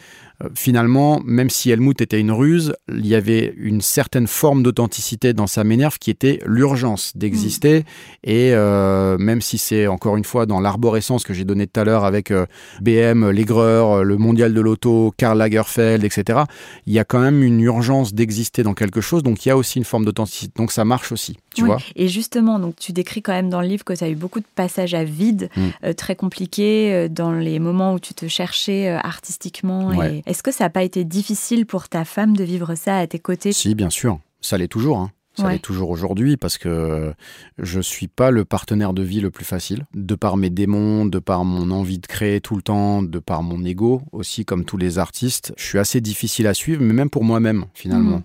finalement, 0.56 1.22
même 1.26 1.50
si 1.50 1.72
Helmut 1.72 2.02
était 2.02 2.20
une 2.20 2.32
ruse, 2.32 2.74
il 2.90 3.06
y 3.08 3.16
avait 3.16 3.54
une 3.58 3.82
certaine 3.82 4.28
forme 4.28 4.64
d'authenticité 4.64 5.34
dans 5.34 5.48
sa 5.48 5.64
m'énerve 5.64 5.98
qui 6.00 6.10
était 6.12 6.40
l'urgence 6.46 7.12
d'exister. 7.16 7.84
Et 8.24 8.54
euh, 8.54 9.18
même 9.18 9.42
si 9.42 9.58
c'est 9.58 9.88
encore 9.88 10.18
une 10.18 10.24
fois 10.24 10.46
dans 10.46 10.60
l'arborescence 10.60 11.24
que 11.24 11.34
j'ai 11.34 11.44
donné 11.46 11.68
tout 11.68 11.80
à 11.80 11.84
l'heure 11.84 12.06
avec 12.06 12.32
euh, 12.32 12.46
BM, 12.82 13.30
l'aigreur, 13.32 13.92
euh, 13.92 14.04
le 14.04 14.18
mondial 14.18 14.54
de 14.54 14.62
l'auto, 14.62 15.14
Karl 15.18 15.38
Lagerfeld, 15.38 16.04
etc., 16.04 16.40
il 16.86 16.94
y 16.94 17.00
a 17.00 17.04
quand 17.04 17.20
même 17.20 17.44
une 17.44 17.60
urgence 17.62 18.14
d'exister 18.14 18.64
dans 18.64 18.74
quelque 18.74 19.02
chose. 19.02 19.24
Donc 19.24 19.46
il 19.46 19.50
y 19.50 19.52
a 19.52 19.58
aussi 19.58 19.78
une 19.80 19.86
forme 19.86 20.06
d'authenticité. 20.06 20.54
Donc 20.58 20.72
ça 20.72 20.86
marche 20.86 21.12
aussi, 21.12 21.38
tu 21.54 21.64
Oui. 21.64 21.68
vois. 21.68 21.78
Et 21.96 22.08
justement, 22.08 22.60
donc 22.60 22.76
tu 22.78 22.92
décris 22.94 23.22
quand 23.22 23.34
même 23.34 23.50
dans 23.50 23.62
le 23.62 23.68
livre 23.68 23.84
que 23.84 23.94
tu 23.94 24.04
as 24.04 24.10
eu 24.10 24.16
beaucoup 24.16 24.40
de 24.40 24.46
passages 24.56 24.94
à 24.94 25.04
vide, 25.04 25.50
Mm. 25.56 25.62
euh, 25.86 25.94
très 25.94 26.16
compliqués, 26.16 26.94
euh, 26.94 27.08
dans 27.10 27.32
les 27.32 27.60
moments 27.60 27.94
où 27.94 28.00
tu 28.00 28.14
te 28.14 28.28
cherchais 28.28 28.90
euh, 28.90 28.98
artistiquement. 29.04 29.88
Ouais. 29.90 30.22
Et 30.26 30.31
Est-ce 30.32 30.44
que 30.44 30.52
ça 30.54 30.64
n'a 30.64 30.70
pas 30.70 30.84
été 30.84 31.04
difficile 31.04 31.66
pour 31.66 31.90
ta 31.90 32.06
femme 32.06 32.38
de 32.38 32.46
vivre 32.46 32.74
ça 32.76 33.00
à 33.00 33.06
tes 33.06 33.20
côtés? 33.20 33.52
Si, 33.52 33.76
bien 33.76 33.90
sûr. 33.90 34.18
Ça 34.40 34.58
l'est 34.58 34.70
toujours. 34.70 34.98
hein. 35.00 35.12
Ça 35.36 35.44
Ouais. 35.44 35.52
l'est 35.54 35.60
toujours 35.60 35.90
aujourd'hui 35.90 36.38
parce 36.38 36.58
que 36.58 37.14
je 37.58 37.82
suis 37.82 38.08
pas 38.08 38.32
le 38.32 38.46
partenaire 38.46 38.94
de 38.94 39.02
vie 39.02 39.20
le 39.20 39.30
plus 39.30 39.44
facile. 39.44 39.86
De 39.94 40.16
par 40.16 40.38
mes 40.38 40.50
démons, 40.50 41.06
de 41.06 41.20
par 41.20 41.44
mon 41.44 41.70
envie 41.72 42.00
de 42.00 42.08
créer 42.08 42.40
tout 42.40 42.56
le 42.56 42.62
temps, 42.62 43.04
de 43.04 43.20
par 43.20 43.44
mon 43.44 43.62
ego 43.66 44.04
aussi, 44.14 44.46
comme 44.46 44.64
tous 44.64 44.78
les 44.78 45.00
artistes, 45.00 45.52
je 45.58 45.66
suis 45.66 45.80
assez 45.80 46.00
difficile 46.00 46.48
à 46.48 46.54
suivre, 46.54 46.82
mais 46.82 46.94
même 46.94 47.10
pour 47.10 47.26
moi-même 47.26 47.66
finalement. 47.74 48.18
Mhm. 48.18 48.24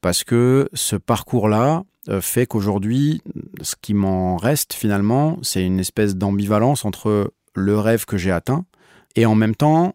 Parce 0.00 0.24
que 0.24 0.68
ce 0.74 0.96
parcours-là 0.96 1.84
euh, 2.08 2.20
fait 2.20 2.46
qu'aujourd'hui, 2.46 3.22
ce 3.62 3.76
qui 3.80 3.94
m'en 3.94 4.36
reste 4.38 4.72
finalement, 4.74 5.38
c'est 5.42 5.64
une 5.64 5.78
espèce 5.78 6.16
d'ambivalence 6.16 6.84
entre 6.84 7.32
le 7.54 7.78
rêve 7.78 8.06
que 8.06 8.16
j'ai 8.16 8.32
atteint 8.32 8.64
et 9.14 9.24
en 9.24 9.36
même 9.36 9.54
temps 9.54 9.94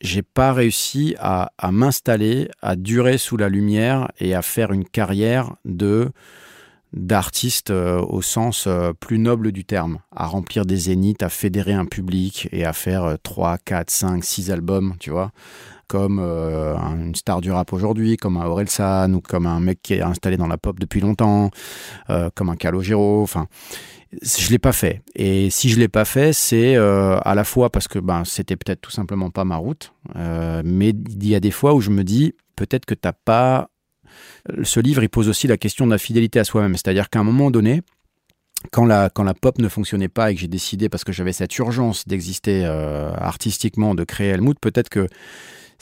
j'ai 0.00 0.22
pas 0.22 0.52
réussi 0.52 1.14
à, 1.18 1.50
m'installer, 1.70 2.50
à 2.62 2.76
durer 2.76 3.18
sous 3.18 3.36
la 3.36 3.48
lumière 3.48 4.10
et 4.18 4.34
à 4.34 4.42
faire 4.42 4.72
une 4.72 4.84
carrière 4.84 5.54
de 5.64 6.10
d'artiste 6.92 7.70
euh, 7.70 8.00
au 8.00 8.20
sens 8.20 8.64
euh, 8.66 8.92
plus 8.92 9.20
noble 9.20 9.52
du 9.52 9.64
terme, 9.64 10.00
à 10.10 10.26
remplir 10.26 10.66
des 10.66 10.76
zéniths, 10.76 11.22
à 11.22 11.28
fédérer 11.28 11.72
un 11.72 11.84
public 11.84 12.48
et 12.50 12.64
à 12.64 12.72
faire 12.72 13.16
3, 13.22 13.58
4, 13.58 13.88
5, 13.88 14.24
6 14.24 14.50
albums, 14.50 14.94
tu 14.98 15.10
vois, 15.10 15.30
comme 15.86 16.18
euh, 16.20 16.76
une 16.76 17.14
star 17.14 17.42
du 17.42 17.52
rap 17.52 17.72
aujourd'hui, 17.72 18.16
comme 18.16 18.36
un 18.36 18.44
Orelsan 18.44 19.12
ou 19.14 19.20
comme 19.20 19.46
un 19.46 19.60
mec 19.60 19.78
qui 19.80 19.94
est 19.94 20.02
installé 20.02 20.36
dans 20.36 20.48
la 20.48 20.58
pop 20.58 20.80
depuis 20.80 21.00
longtemps, 21.00 21.50
comme 22.34 22.48
un 22.48 22.56
Calogero, 22.56 23.22
enfin 23.22 23.46
je 24.22 24.50
l'ai 24.50 24.58
pas 24.58 24.72
fait. 24.72 25.02
Et 25.14 25.50
si 25.50 25.68
je 25.68 25.78
l'ai 25.78 25.88
pas 25.88 26.04
fait, 26.04 26.32
c'est 26.32 26.76
à 26.76 27.34
la 27.34 27.44
fois 27.44 27.70
parce 27.70 27.88
que 27.88 27.98
ben 27.98 28.24
c'était 28.24 28.56
peut-être 28.56 28.80
tout 28.80 28.90
simplement 28.90 29.30
pas 29.30 29.44
ma 29.44 29.56
route, 29.56 29.92
mais 30.14 30.90
il 30.90 31.28
y 31.28 31.34
a 31.34 31.40
des 31.40 31.50
fois 31.50 31.74
où 31.74 31.80
je 31.80 31.90
me 31.90 32.04
dis 32.04 32.34
peut-être 32.56 32.86
que 32.86 32.94
t'as 32.94 33.12
pas 33.12 33.70
ce 34.62 34.80
livre, 34.80 35.02
il 35.02 35.08
pose 35.08 35.28
aussi 35.28 35.46
la 35.46 35.56
question 35.56 35.86
de 35.86 35.92
la 35.92 35.98
fidélité 35.98 36.38
à 36.38 36.44
soi-même. 36.44 36.74
C'est-à-dire 36.74 37.10
qu'à 37.10 37.20
un 37.20 37.24
moment 37.24 37.50
donné, 37.50 37.82
quand 38.72 38.84
la, 38.84 39.10
quand 39.10 39.24
la 39.24 39.34
pop 39.34 39.58
ne 39.58 39.68
fonctionnait 39.68 40.08
pas 40.08 40.30
et 40.30 40.34
que 40.34 40.40
j'ai 40.40 40.48
décidé, 40.48 40.88
parce 40.88 41.04
que 41.04 41.12
j'avais 41.12 41.32
cette 41.32 41.56
urgence 41.58 42.06
d'exister 42.06 42.64
euh, 42.64 43.12
artistiquement, 43.14 43.94
de 43.94 44.04
créer 44.04 44.30
Helmut, 44.30 44.58
peut-être 44.60 44.88
que 44.88 45.06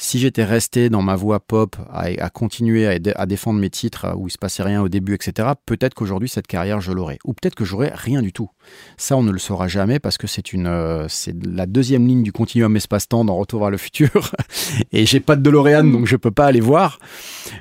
si 0.01 0.21
j'étais 0.21 0.45
resté 0.45 0.91
dans 0.91 1.03
ma 1.03 1.17
voie 1.17 1.41
pop, 1.41 1.77
à, 1.93 2.31
continuer 2.31 2.87
à, 2.87 3.27
défendre 3.27 3.59
mes 3.59 3.69
titres 3.69 4.15
où 4.17 4.29
il 4.29 4.31
se 4.31 4.39
passait 4.39 4.63
rien 4.63 4.81
au 4.81 4.89
début, 4.89 5.15
etc., 5.15 5.49
peut-être 5.67 5.95
qu'aujourd'hui 5.95 6.29
cette 6.29 6.47
carrière 6.47 6.81
je 6.81 6.93
l'aurais. 6.93 7.19
Ou 7.25 7.35
peut-être 7.35 7.57
que 7.57 7.65
j'aurais 7.65 7.91
rien 7.93 8.23
du 8.23 8.33
tout. 8.33 8.49
Ça, 8.97 9.17
on 9.17 9.25
ne 9.25 9.33
le 9.33 9.39
saura 9.39 9.67
jamais 9.67 9.99
parce 9.99 10.17
que 10.17 10.29
c'est 10.29 10.53
une, 10.53 10.69
euh, 10.69 11.07
c'est 11.09 11.35
la 11.45 11.67
deuxième 11.67 12.07
ligne 12.07 12.23
du 12.23 12.31
continuum 12.31 12.77
espace-temps 12.77 13.25
dans 13.25 13.35
Retour 13.35 13.61
vers 13.61 13.71
le 13.71 13.77
futur. 13.77 14.33
et 14.93 15.05
j'ai 15.05 15.19
pas 15.19 15.35
de 15.35 15.43
DeLorean, 15.43 15.85
donc 15.85 16.07
je 16.07 16.17
peux 16.17 16.31
pas 16.31 16.47
aller 16.47 16.61
voir. 16.61 17.01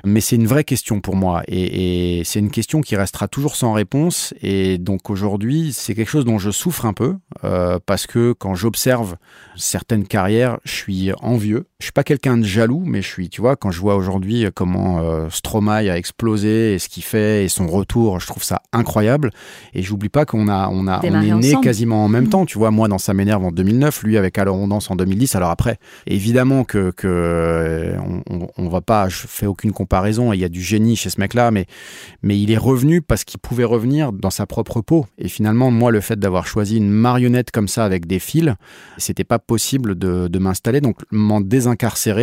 Mais 0.04 0.20
c'est 0.20 0.36
une 0.36 0.46
vraie 0.46 0.64
question 0.64 1.00
pour 1.00 1.16
moi. 1.16 1.42
Et, 1.48 2.22
c'est 2.24 2.38
une 2.38 2.50
question 2.50 2.80
qui 2.82 2.94
restera 2.94 3.26
toujours 3.26 3.56
sans 3.56 3.72
réponse. 3.72 4.32
Et 4.42 4.78
donc 4.78 5.10
aujourd'hui, 5.10 5.72
c'est 5.72 5.94
quelque 5.94 6.10
chose 6.10 6.24
dont 6.24 6.38
je 6.38 6.50
souffre 6.50 6.86
un 6.86 6.92
peu 6.92 7.16
euh, 7.42 7.80
parce 7.84 8.06
que 8.06 8.32
quand 8.32 8.54
j'observe 8.54 9.16
certaines 9.56 10.06
carrières, 10.06 10.58
je 10.64 10.72
suis 10.72 11.12
envieux. 11.20 11.66
Je 11.80 11.86
suis 11.86 11.92
pas 11.92 12.04
quelqu'un 12.04 12.27
de 12.36 12.44
jaloux, 12.44 12.82
mais 12.84 13.02
je 13.02 13.08
suis, 13.08 13.28
tu 13.28 13.40
vois, 13.40 13.56
quand 13.56 13.70
je 13.70 13.80
vois 13.80 13.96
aujourd'hui 13.96 14.46
comment 14.54 15.00
euh, 15.00 15.28
Stromae 15.30 15.88
a 15.90 15.96
explosé 15.96 16.74
et 16.74 16.78
ce 16.78 16.88
qu'il 16.88 17.02
fait 17.02 17.44
et 17.44 17.48
son 17.48 17.66
retour, 17.66 18.20
je 18.20 18.26
trouve 18.26 18.42
ça 18.42 18.60
incroyable. 18.72 19.30
Et 19.74 19.82
j'oublie 19.82 20.08
pas 20.08 20.24
qu'on 20.24 20.48
a, 20.48 20.68
on 20.68 20.86
a, 20.86 21.00
on 21.04 21.22
est 21.22 21.34
né 21.34 21.54
quasiment 21.62 22.04
en 22.04 22.08
même 22.08 22.24
mmh. 22.24 22.30
temps. 22.30 22.46
Tu 22.46 22.58
vois, 22.58 22.70
moi 22.70 22.88
dans 22.88 22.98
Ça 22.98 23.14
m'énerve 23.14 23.44
en 23.44 23.52
2009, 23.52 24.02
lui 24.02 24.18
avec 24.18 24.38
Alors 24.38 24.56
on 24.56 24.68
danse 24.68 24.90
en 24.90 24.96
2010. 24.96 25.34
Alors 25.36 25.50
après, 25.50 25.78
évidemment 26.06 26.64
que, 26.64 26.90
que 26.90 27.06
euh, 27.08 27.96
on, 28.28 28.48
on, 28.56 28.68
va 28.68 28.80
pas, 28.80 29.08
je 29.08 29.26
fais 29.26 29.46
aucune 29.46 29.72
comparaison. 29.72 30.32
Il 30.32 30.40
y 30.40 30.44
a 30.44 30.48
du 30.48 30.62
génie 30.62 30.96
chez 30.96 31.10
ce 31.10 31.20
mec-là, 31.20 31.50
mais 31.50 31.66
mais 32.22 32.38
il 32.38 32.50
est 32.50 32.58
revenu 32.58 33.00
parce 33.00 33.24
qu'il 33.24 33.38
pouvait 33.38 33.64
revenir 33.64 34.12
dans 34.12 34.30
sa 34.30 34.46
propre 34.46 34.80
peau. 34.80 35.06
Et 35.18 35.28
finalement, 35.28 35.70
moi, 35.70 35.90
le 35.90 36.00
fait 36.00 36.18
d'avoir 36.18 36.46
choisi 36.46 36.76
une 36.76 36.90
marionnette 36.90 37.50
comme 37.50 37.68
ça 37.68 37.84
avec 37.84 38.06
des 38.06 38.18
fils, 38.18 38.54
c'était 38.96 39.24
pas 39.24 39.38
possible 39.38 39.96
de, 39.96 40.28
de 40.28 40.38
m'installer. 40.38 40.80
Donc 40.80 40.96
m'en 41.10 41.40
désincarcérer 41.40 42.17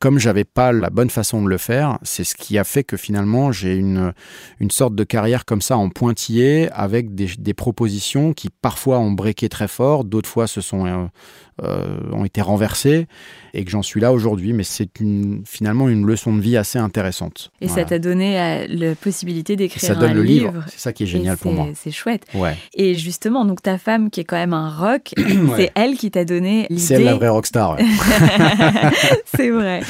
comme 0.00 0.18
j'avais 0.18 0.44
pas 0.44 0.70
la 0.72 0.90
bonne 0.90 1.08
façon 1.08 1.42
de 1.42 1.48
le 1.48 1.56
faire, 1.56 1.98
c'est 2.02 2.24
ce 2.24 2.34
qui 2.34 2.58
a 2.58 2.64
fait 2.64 2.84
que 2.84 2.96
finalement 2.96 3.52
j'ai 3.52 3.74
une, 3.74 4.12
sorte 4.70 4.94
de 4.94 5.04
carrière 5.04 5.44
comme 5.44 5.62
ça 5.62 5.76
en 5.78 5.88
pointillé 5.88 6.68
avec 6.72 7.14
des, 7.14 7.54
propositions 7.54 8.32
qui 8.32 8.50
parfois 8.50 8.98
ont 8.98 9.12
breaké 9.12 9.48
très 9.48 9.68
fort, 9.68 10.04
d'autres 10.04 10.28
fois 10.28 10.46
se 10.46 10.60
sont 10.60 10.86
euh, 10.86 11.06
ont 11.60 12.24
été 12.24 12.40
renversés 12.40 13.06
et 13.54 13.64
que 13.64 13.70
j'en 13.70 13.82
suis 13.82 14.00
là 14.00 14.12
aujourd'hui. 14.12 14.52
Mais 14.52 14.64
c'est 14.64 15.00
une, 15.00 15.42
finalement 15.46 15.88
une 15.88 16.04
leçon 16.04 16.34
de 16.34 16.40
vie 16.40 16.56
assez 16.56 16.78
intéressante. 16.78 17.50
Et 17.60 17.68
ça 17.68 17.84
t'a 17.84 17.98
donné 17.98 18.38
euh, 18.38 18.66
la 18.68 18.94
possibilité 18.94 19.56
d'écrire 19.56 19.92
un 19.92 20.00
donne 20.00 20.12
le 20.12 20.22
livre. 20.22 20.52
C'est 20.68 20.80
ça 20.80 20.92
qui 20.92 21.04
est 21.04 21.06
génial 21.06 21.36
pour 21.36 21.52
moi. 21.52 21.68
C'est 21.74 21.92
chouette. 21.92 22.26
Ouais. 22.34 22.56
Et 22.74 22.94
justement, 22.94 23.44
donc 23.44 23.62
ta 23.62 23.78
femme 23.78 24.10
qui 24.10 24.20
est 24.20 24.24
quand 24.24 24.36
même 24.36 24.52
un 24.52 24.68
rock, 24.68 25.14
c'est 25.56 25.70
elle 25.74 25.96
qui 25.96 26.10
t'a 26.10 26.24
donné 26.24 26.66
l'idée. 26.68 26.82
C'est 26.82 26.94
elle 26.94 27.04
la 27.04 27.14
vraie 27.14 27.28
rockstar. 27.28 27.78
c'est 29.36 29.50
vrai. 29.50 29.80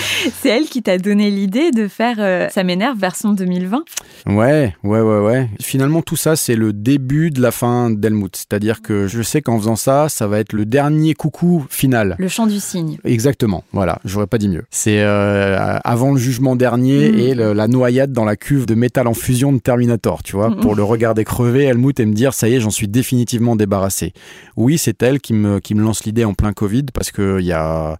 C'est 0.40 0.50
elle 0.50 0.66
qui 0.66 0.82
t'a 0.82 0.98
donné 0.98 1.30
l'idée 1.30 1.70
de 1.70 1.88
faire 1.88 2.16
euh, 2.18 2.48
Ça 2.50 2.62
m'énerve 2.62 2.98
version 2.98 3.32
2020. 3.32 3.84
Ouais, 4.26 4.74
ouais, 4.84 5.00
ouais, 5.00 5.20
ouais. 5.20 5.48
Finalement, 5.60 6.02
tout 6.02 6.16
ça, 6.16 6.36
c'est 6.36 6.56
le 6.56 6.72
début 6.72 7.30
de 7.30 7.40
la 7.40 7.50
fin 7.50 7.90
d'Helmut. 7.90 8.36
C'est-à-dire 8.36 8.82
que 8.82 9.06
je 9.06 9.22
sais 9.22 9.40
qu'en 9.40 9.58
faisant 9.58 9.76
ça, 9.76 10.08
ça 10.10 10.26
va 10.26 10.38
être 10.40 10.52
le 10.52 10.66
dernier 10.66 11.14
coucou 11.14 11.53
final. 11.68 12.16
Le 12.18 12.28
chant 12.28 12.46
du 12.46 12.60
cygne. 12.60 12.98
Exactement, 13.04 13.64
voilà, 13.72 13.98
j'aurais 14.04 14.26
pas 14.26 14.38
dit 14.38 14.48
mieux. 14.48 14.64
C'est 14.70 15.00
euh, 15.00 15.78
avant 15.84 16.12
le 16.12 16.18
jugement 16.18 16.56
dernier 16.56 17.10
mm. 17.10 17.18
et 17.18 17.34
la 17.34 17.68
noyade 17.68 18.12
dans 18.12 18.24
la 18.24 18.36
cuve 18.36 18.66
de 18.66 18.74
métal 18.74 19.06
en 19.06 19.14
fusion 19.14 19.52
de 19.52 19.58
Terminator, 19.58 20.22
tu 20.22 20.36
vois, 20.36 20.50
mm. 20.50 20.60
pour 20.60 20.74
le 20.74 20.82
regarder 20.82 21.24
crever, 21.24 21.64
Helmut, 21.64 21.98
et 22.00 22.06
me 22.06 22.12
dire, 22.12 22.34
ça 22.34 22.48
y 22.48 22.54
est, 22.54 22.60
j'en 22.60 22.70
suis 22.70 22.88
définitivement 22.88 23.56
débarrassé. 23.56 24.12
Oui, 24.56 24.78
c'est 24.78 25.02
elle 25.02 25.20
qui 25.20 25.34
me, 25.34 25.60
qui 25.60 25.74
me 25.74 25.82
lance 25.82 26.04
l'idée 26.04 26.24
en 26.24 26.34
plein 26.34 26.52
Covid, 26.52 26.86
parce 26.92 27.10
que 27.10 27.40
y 27.40 27.52
a, 27.52 27.98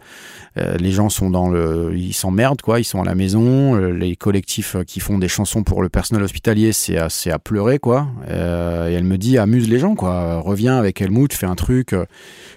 euh, 0.58 0.76
les 0.76 0.92
gens 0.92 1.08
sont 1.08 1.30
dans 1.30 1.48
le... 1.48 1.92
Ils 1.94 2.12
s'emmerdent, 2.12 2.62
quoi, 2.62 2.80
ils 2.80 2.84
sont 2.84 3.00
à 3.00 3.04
la 3.04 3.14
maison, 3.14 3.74
euh, 3.76 3.90
les 3.90 4.16
collectifs 4.16 4.76
qui 4.86 5.00
font 5.00 5.18
des 5.18 5.28
chansons 5.28 5.62
pour 5.62 5.82
le 5.82 5.88
personnel 5.88 6.22
hospitalier, 6.24 6.72
c'est 6.72 6.98
à, 6.98 7.08
à 7.26 7.38
pleurer, 7.38 7.78
quoi. 7.78 8.06
et 8.28 8.32
elle 8.32 9.04
me 9.04 9.18
dit, 9.18 9.38
amuse 9.38 9.68
les 9.68 9.78
gens, 9.78 9.94
quoi, 9.94 10.40
reviens 10.40 10.76
avec 10.76 11.00
Helmut, 11.00 11.32
fais 11.32 11.46
un 11.46 11.54
truc 11.54 11.94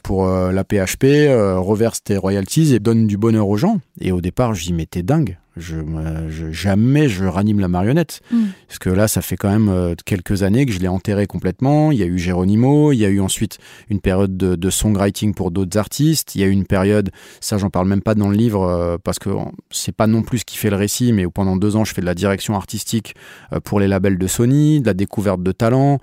pour 0.04 0.28
la 0.28 0.64
PH 0.64 0.87
HP, 0.88 1.28
euh, 1.28 1.60
reverse 1.60 2.02
tes 2.02 2.18
royalties 2.18 2.74
et 2.74 2.80
donne 2.80 3.08
du 3.08 3.18
bonheur 3.18 3.48
aux 3.48 3.58
gens. 3.58 3.80
Et 4.00 4.12
au 4.12 4.22
départ, 4.22 4.54
je 4.54 4.64
dis, 4.64 4.74
mais 4.74 4.86
Je, 5.60 6.52
jamais 6.52 7.10
je 7.10 7.26
ranime 7.26 7.60
la 7.60 7.68
marionnette. 7.68 8.22
Mm. 8.32 8.46
Parce 8.68 8.80
que 8.80 8.90
là, 8.90 9.08
ça 9.08 9.22
fait 9.22 9.38
quand 9.38 9.50
même 9.50 9.70
euh, 9.70 9.96
quelques 10.06 10.44
années 10.44 10.66
que 10.66 10.72
je 10.72 10.80
l'ai 10.80 10.88
enterré 10.88 11.28
complètement. 11.28 11.92
Il 11.92 11.98
y 11.98 12.04
a 12.04 12.06
eu 12.06 12.18
Geronimo, 12.18 12.92
il 12.92 12.98
y 12.98 13.06
a 13.06 13.10
eu 13.10 13.20
ensuite 13.20 13.58
une 13.90 14.00
période 14.00 14.38
de, 14.38 14.70
songwriting 14.70 15.34
pour 15.34 15.52
d'autres 15.52 15.78
artistes. 15.78 16.36
Il 16.36 16.42
y 16.42 16.44
a 16.44 16.48
eu 16.48 16.52
une 16.52 16.66
période, 16.66 17.10
ça 17.40 17.58
j'en 17.58 17.70
parle 17.70 17.88
même 17.88 18.02
pas 18.02 18.16
dans 18.16 18.30
le 18.30 18.36
livre, 18.36 18.64
euh, 18.64 18.98
parce 19.02 19.18
que 19.18 19.30
c'est 19.72 19.96
pas 19.96 20.08
non 20.08 20.22
plus 20.22 20.40
ce 20.40 20.46
qui 20.46 20.58
fait 20.58 20.70
le 20.70 20.76
récit, 20.76 21.14
mais 21.14 21.26
pendant 21.28 21.56
deux 21.56 21.76
ans, 21.76 21.86
je 21.86 21.94
fais 21.94 22.02
de 22.02 22.06
la 22.06 22.16
direction 22.16 22.56
artistique 22.56 23.16
pour 23.64 23.80
les 23.80 23.88
labels 23.88 24.18
de 24.18 24.28
Sony, 24.28 24.82
de 24.82 24.86
la 24.86 24.94
découverte 24.94 25.42
de 25.42 25.52
talents. 25.52 26.00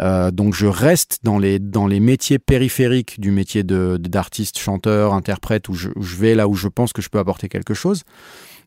Euh, 0.00 0.30
donc 0.30 0.54
je 0.54 0.66
reste 0.66 1.20
dans 1.22 1.38
les, 1.38 1.58
dans 1.58 1.86
les 1.86 2.00
métiers 2.00 2.38
périphériques 2.38 3.20
du 3.20 3.30
métier 3.30 3.62
d'artiste, 3.64 4.58
chanteur, 4.58 5.12
interprète, 5.12 5.68
où 5.68 5.74
je, 5.74 5.90
vais 5.96 6.34
là 6.34 6.48
où 6.48 6.54
je 6.54 6.68
pense 6.68 6.92
que 6.92 7.02
je 7.02 7.08
peux 7.08 7.18
apporter 7.18 7.48
quelque 7.48 7.74
chose. 7.74 8.04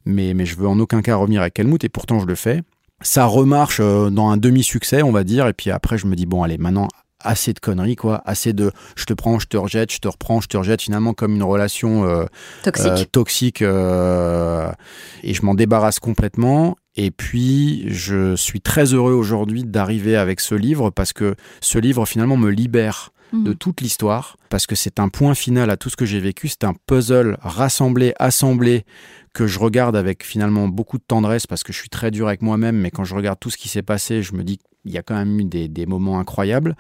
Mais, 0.06 0.34
mais 0.34 0.46
je 0.46 0.56
veux 0.56 0.68
en 0.68 0.80
aucun 0.80 1.02
cas 1.02 1.16
revenir 1.16 1.42
avec 1.42 1.60
Helmut, 1.60 1.84
et 1.84 1.90
pourtant 1.90 2.20
je 2.20 2.26
le 2.26 2.36
fais. 2.36 2.62
Ça 3.02 3.26
remarche 3.26 3.80
euh, 3.80 4.10
dans 4.10 4.30
un 4.30 4.38
demi-succès, 4.38 5.02
on 5.02 5.12
va 5.12 5.24
dire, 5.24 5.48
et 5.48 5.54
puis 5.54 5.72
après 5.72 5.98
je 5.98 6.08
me 6.08 6.16
dis, 6.16 6.26
bon 6.26 6.44
allez, 6.44 6.58
maintenant 6.58 6.88
assez 7.24 7.54
de 7.54 7.60
conneries, 7.60 7.96
quoi. 7.96 8.22
Assez 8.26 8.52
de 8.52 8.72
je 8.96 9.06
te 9.06 9.14
prends, 9.14 9.38
je 9.38 9.48
te 9.48 9.56
rejette, 9.56 9.92
je 9.92 10.00
te 10.00 10.08
reprends, 10.08 10.42
je 10.42 10.48
te 10.48 10.58
rejette, 10.58 10.82
finalement 10.82 11.14
comme 11.14 11.36
une 11.36 11.44
relation 11.44 12.04
euh, 12.06 12.26
toxique. 12.64 13.12
toxique 13.12 13.62
et 13.62 13.66
je 13.66 15.46
m'en 15.46 15.54
débarrasse 15.54 16.00
complètement. 16.00 16.78
Et 16.96 17.12
puis, 17.12 17.86
je 17.88 18.36
suis 18.36 18.60
très 18.60 18.94
heureux 18.94 19.14
aujourd'hui 19.14 19.64
d'arriver 19.64 20.18
avec 20.18 20.40
ce 20.40 20.56
livre 20.56 20.90
parce 20.90 21.14
que 21.14 21.36
ce 21.62 21.78
livre 21.78 22.06
finalement 22.06 22.38
me 22.38 22.50
libère 22.50 23.12
de 23.34 23.52
mhm. 23.52 23.56
toute 23.56 23.82
l'histoire 23.82 24.38
parce 24.50 24.68
que 24.68 24.76
c'est 24.76 25.00
un 25.00 25.10
point 25.10 25.36
final 25.36 25.70
à 25.70 25.78
tout 25.78 25.90
ce 25.90 25.96
que 25.96 26.06
j'ai 26.06 26.20
vécu. 26.20 26.48
C'est 26.48 26.64
un 26.64 26.74
puzzle 26.86 27.38
rassemblé, 27.42 28.14
assemblé 28.20 28.86
que 29.34 29.48
je 29.48 29.60
regarde 29.60 29.96
avec 29.96 30.24
finalement 30.24 30.68
beaucoup 30.68 30.98
de 30.98 31.04
tendresse 31.04 31.48
parce 31.48 31.64
que 31.64 31.72
je 31.72 31.80
suis 31.80 31.90
très 31.90 32.12
dur 32.12 32.28
avec 32.28 32.42
moi-même. 32.42 32.78
Mais 32.78 32.92
quand 32.92 33.04
je 33.04 33.16
regarde 33.16 33.40
tout 33.40 33.50
ce 33.50 33.58
qui 33.58 33.70
s'est 33.70 33.82
passé, 33.82 34.22
je 34.22 34.34
me 34.34 34.44
dis 34.44 34.60
il 34.84 34.92
y 34.92 34.98
a 34.98 35.04
quand 35.04 35.16
même 35.16 35.40
eu 35.40 35.46
des, 35.46 35.68
des, 35.68 35.86
moments 35.86 36.20
incroyables. 36.20 36.76